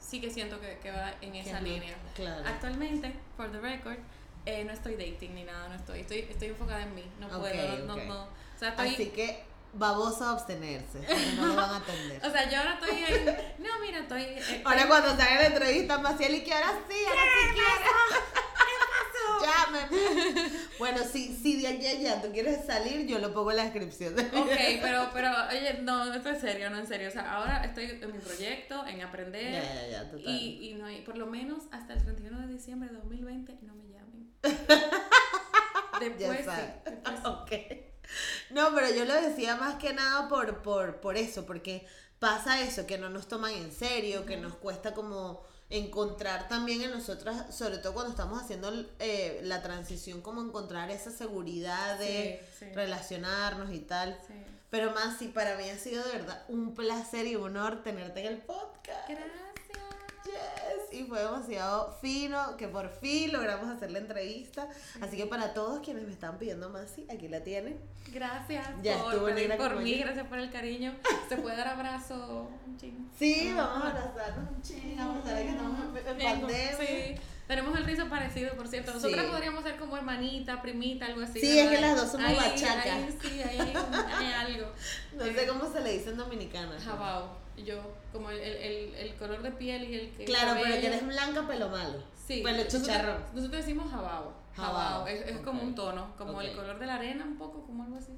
sí 0.00 0.20
que 0.20 0.30
siento 0.30 0.60
que, 0.60 0.78
que 0.82 0.90
va 0.90 1.14
en 1.20 1.34
esa 1.36 1.60
línea. 1.60 1.94
Claro. 2.14 2.44
Actualmente, 2.46 3.14
for 3.36 3.50
the 3.50 3.60
record, 3.60 3.98
eh, 4.46 4.64
no 4.64 4.72
estoy 4.72 4.94
dating 4.96 5.34
ni 5.34 5.44
nada, 5.44 5.68
no 5.68 5.74
estoy. 5.74 6.00
Estoy, 6.00 6.18
estoy 6.30 6.48
enfocada 6.48 6.82
en 6.82 6.94
mí. 6.94 7.04
No 7.20 7.28
puedo, 7.28 7.78
no, 7.86 7.96
no, 7.96 8.22
O 8.24 8.58
sea, 8.58 8.70
estoy, 8.70 8.94
Así 8.94 9.06
que 9.08 9.44
babosa 9.72 10.30
abstenerse, 10.30 11.00
no 11.36 11.46
lo 11.46 11.56
van 11.56 11.70
a 11.70 11.76
atender. 11.78 12.20
o 12.24 12.30
sea, 12.30 12.48
yo 12.48 12.58
ahora 12.58 12.74
estoy 12.74 13.16
en... 13.16 13.24
No, 13.58 13.80
mira, 13.80 13.98
estoy... 13.98 14.22
Eh, 14.22 14.62
ahora 14.64 14.86
cuando 14.86 15.08
salga 15.08 15.34
la 15.34 15.46
entrevista, 15.46 15.98
Maciel, 15.98 16.34
y 16.36 16.44
que 16.44 16.52
ahora 16.52 16.78
sí, 16.88 16.96
ahora 17.06 17.22
sí 17.22 17.54
quiero. 17.54 18.44
Bueno, 20.78 20.98
si, 21.04 21.34
si 21.34 21.60
de 21.60 21.68
aquí 21.68 21.86
allá 21.86 22.20
tú 22.20 22.30
quieres 22.32 22.64
salir, 22.64 23.06
yo 23.06 23.18
lo 23.18 23.32
pongo 23.32 23.50
en 23.50 23.58
la 23.58 23.64
descripción. 23.64 24.14
Ok, 24.18 24.50
pero, 24.82 25.10
pero, 25.12 25.30
oye, 25.48 25.80
no, 25.82 26.12
esto 26.12 26.30
es 26.30 26.40
serio, 26.40 26.70
no 26.70 26.78
en 26.78 26.86
serio. 26.86 27.08
O 27.08 27.10
sea, 27.10 27.32
ahora 27.32 27.64
estoy 27.64 27.98
en 28.00 28.12
mi 28.12 28.18
proyecto, 28.18 28.86
en 28.86 29.02
aprender. 29.02 29.52
Ya, 29.52 29.74
ya, 29.74 29.88
ya, 29.88 30.10
total. 30.10 30.34
Y, 30.34 30.70
y 30.70 30.74
no, 30.74 30.90
y 30.90 31.00
por 31.02 31.16
lo 31.16 31.26
menos 31.26 31.64
hasta 31.70 31.94
el 31.94 32.02
31 32.02 32.40
de 32.40 32.48
diciembre 32.48 32.88
de 32.88 32.96
2020 32.96 33.58
no 33.62 33.74
me 33.74 33.84
Después 36.00 36.40
sí. 36.44 36.92
Ok. 37.24 37.52
No, 38.50 38.74
pero 38.74 38.90
yo 38.94 39.04
lo 39.04 39.14
decía 39.14 39.56
más 39.56 39.76
que 39.76 39.92
nada 39.92 40.28
por, 40.28 40.62
por, 40.62 41.00
por 41.00 41.16
eso, 41.16 41.46
porque 41.46 41.86
pasa 42.18 42.60
eso, 42.60 42.86
que 42.86 42.98
no 42.98 43.08
nos 43.10 43.26
toman 43.28 43.52
en 43.52 43.72
serio, 43.72 44.24
que 44.26 44.36
nos 44.36 44.54
cuesta 44.56 44.92
como 44.94 45.42
encontrar 45.70 46.46
también 46.48 46.82
en 46.82 46.90
nosotras, 46.90 47.54
sobre 47.54 47.78
todo 47.78 47.94
cuando 47.94 48.10
estamos 48.10 48.40
haciendo 48.42 48.70
eh, 48.98 49.40
la 49.42 49.62
transición, 49.62 50.20
como 50.20 50.42
encontrar 50.42 50.90
esa 50.90 51.10
seguridad 51.10 51.98
de 51.98 52.44
Sí, 52.58 52.66
sí. 52.66 52.72
relacionarnos 52.74 53.72
y 53.72 53.80
tal. 53.80 54.18
Sí. 54.26 54.34
Pero 54.70 54.92
más, 54.92 55.18
sí, 55.18 55.28
para 55.28 55.56
mí 55.56 55.68
ha 55.70 55.78
sido 55.78 56.04
de 56.04 56.12
verdad 56.18 56.44
un 56.48 56.74
placer 56.74 57.26
y 57.26 57.36
un 57.36 57.44
honor 57.56 57.82
tenerte 57.82 58.20
en 58.20 58.26
el 58.26 58.38
podcast. 58.38 59.08
Gracias. 59.08 59.53
Y 60.94 61.04
fue 61.04 61.20
demasiado 61.22 61.92
fino 62.00 62.56
que 62.56 62.68
por 62.68 62.88
fin 62.88 63.32
logramos 63.32 63.68
hacer 63.68 63.90
la 63.90 63.98
entrevista. 63.98 64.68
Así 65.00 65.16
que 65.16 65.26
para 65.26 65.52
todos 65.54 65.80
quienes 65.80 66.04
me 66.04 66.12
están 66.12 66.38
pidiendo 66.38 66.70
más, 66.70 66.90
sí, 66.94 67.06
aquí 67.10 67.28
la 67.28 67.42
tienen. 67.42 67.78
Gracias 68.12 68.66
Ya 68.82 68.98
por 68.98 69.12
por 69.18 69.32
como 69.70 69.80
mí, 69.80 69.94
gracias 69.98 70.26
por 70.28 70.38
el 70.38 70.50
cariño. 70.50 70.94
¿Se 71.28 71.36
puede 71.36 71.56
dar 71.56 71.68
abrazo? 71.68 72.48
Un 72.66 72.76
ching. 72.76 73.10
Sí, 73.18 73.52
vamos 73.56 73.84
a 73.84 73.90
abrazarnos 73.90 74.50
un 74.50 74.62
ching, 74.62 74.96
vamos 74.96 75.26
a 75.28 75.32
ver 75.34 75.42
que 75.44 75.50
estamos 75.50 75.80
en, 75.80 76.04
pandemia. 76.04 76.76
Sí. 76.78 77.14
Tenemos 77.46 77.76
el 77.76 77.84
rizo 77.84 78.08
parecido, 78.08 78.54
por 78.56 78.68
cierto. 78.68 78.94
Nosotras 78.94 79.24
Sí. 79.26 79.30
podríamos 79.30 79.62
ser 79.64 79.76
como 79.76 79.96
hermanita, 79.96 80.62
primita, 80.62 81.06
algo 81.06 81.20
así. 81.22 81.40
Sí, 81.40 81.58
es 81.58 81.68
¿verdad? 81.68 81.72
que 81.74 81.80
las 81.82 81.96
dos 81.96 82.10
somos 82.12 82.26
Ahí- 82.28 82.36
bachacas. 82.36 82.86
ahí 82.86 83.18
sí, 83.20 83.42
ahí 83.42 83.58
hay, 83.60 84.32
algo. 84.32 84.72
No 85.16 85.24
sé 85.24 85.46
cómo 85.46 85.70
se 85.72 85.80
le 85.80 85.92
dice 85.92 86.10
en 86.10 86.16
dominicana. 86.16 86.78
Jabao. 86.82 87.43
Yo, 87.56 87.76
como 88.12 88.30
el, 88.30 88.38
el, 88.40 88.56
el, 88.56 88.94
el 88.94 89.14
color 89.16 89.42
de 89.42 89.50
piel 89.52 89.84
y 89.84 89.94
el 89.94 90.10
que. 90.12 90.24
Claro, 90.24 90.58
pero 90.60 90.80
que 90.80 90.86
eres 90.86 91.06
blanca, 91.06 91.46
pelo 91.46 91.68
malo. 91.68 92.02
Sí, 92.26 92.40
Pelo 92.42 92.64
chicharrón. 92.64 93.18
Nosotros, 93.34 93.64
decimos 93.64 93.90
jabao. 93.90 94.32
Jabao, 94.56 94.74
Jabao. 94.74 95.06
Es, 95.06 95.26
es 95.28 95.38
como 95.38 95.62
un 95.62 95.74
tono, 95.74 96.14
como 96.16 96.40
el 96.40 96.54
color 96.56 96.78
de 96.78 96.86
la 96.86 96.94
arena, 96.94 97.24
un 97.24 97.36
poco, 97.36 97.62
como 97.64 97.82
algo 97.84 97.96
así. 97.96 98.12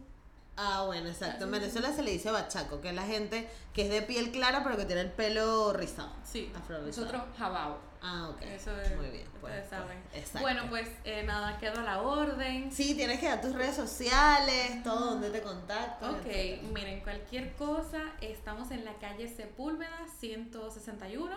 Ah, 0.56 0.84
bueno, 0.86 1.08
exacto. 1.08 1.44
En. 1.44 1.50
Venezuela 1.50 1.92
se 1.92 2.02
le 2.02 2.12
dice 2.12 2.30
bachaco, 2.30 2.80
que 2.80 2.88
es 2.90 2.94
la 2.94 3.02
gente 3.02 3.48
que 3.74 3.82
es 3.82 3.90
de 3.90 4.02
piel 4.02 4.30
clara, 4.30 4.62
pero 4.64 4.76
que 4.76 4.84
tiene 4.84 5.02
el 5.02 5.10
pelo 5.10 5.72
rizado. 5.72 6.10
Sí, 6.24 6.50
Afrorizado. 6.54 7.06
nosotros 7.06 7.22
jabao. 7.36 7.78
Ah, 8.02 8.28
ok. 8.30 8.42
Eso 8.42 8.80
es. 8.80 8.96
Muy 8.96 9.06
bien. 9.10 9.26
Ustedes 9.34 9.40
pues, 9.40 9.68
saben. 9.70 9.98
pues, 10.10 10.22
exacto. 10.22 10.40
Bueno, 10.40 10.62
pues 10.68 10.88
eh, 11.04 11.22
nada, 11.24 11.58
quedo 11.58 11.80
a 11.80 11.82
la 11.82 12.02
orden. 12.02 12.70
Sí, 12.72 12.94
tienes 12.94 13.18
que 13.20 13.26
dar 13.26 13.40
tus 13.40 13.54
redes 13.54 13.74
sociales, 13.76 14.82
todo 14.82 15.12
donde 15.12 15.30
te 15.30 15.42
contactan. 15.42 16.14
Ok, 16.14 16.26
etcétera. 16.26 16.68
miren, 16.72 17.00
cualquier 17.00 17.52
cosa, 17.54 18.02
estamos 18.20 18.70
en 18.70 18.84
la 18.84 18.94
calle 18.94 19.28
Sepúlveda 19.28 20.06
161. 20.18 21.36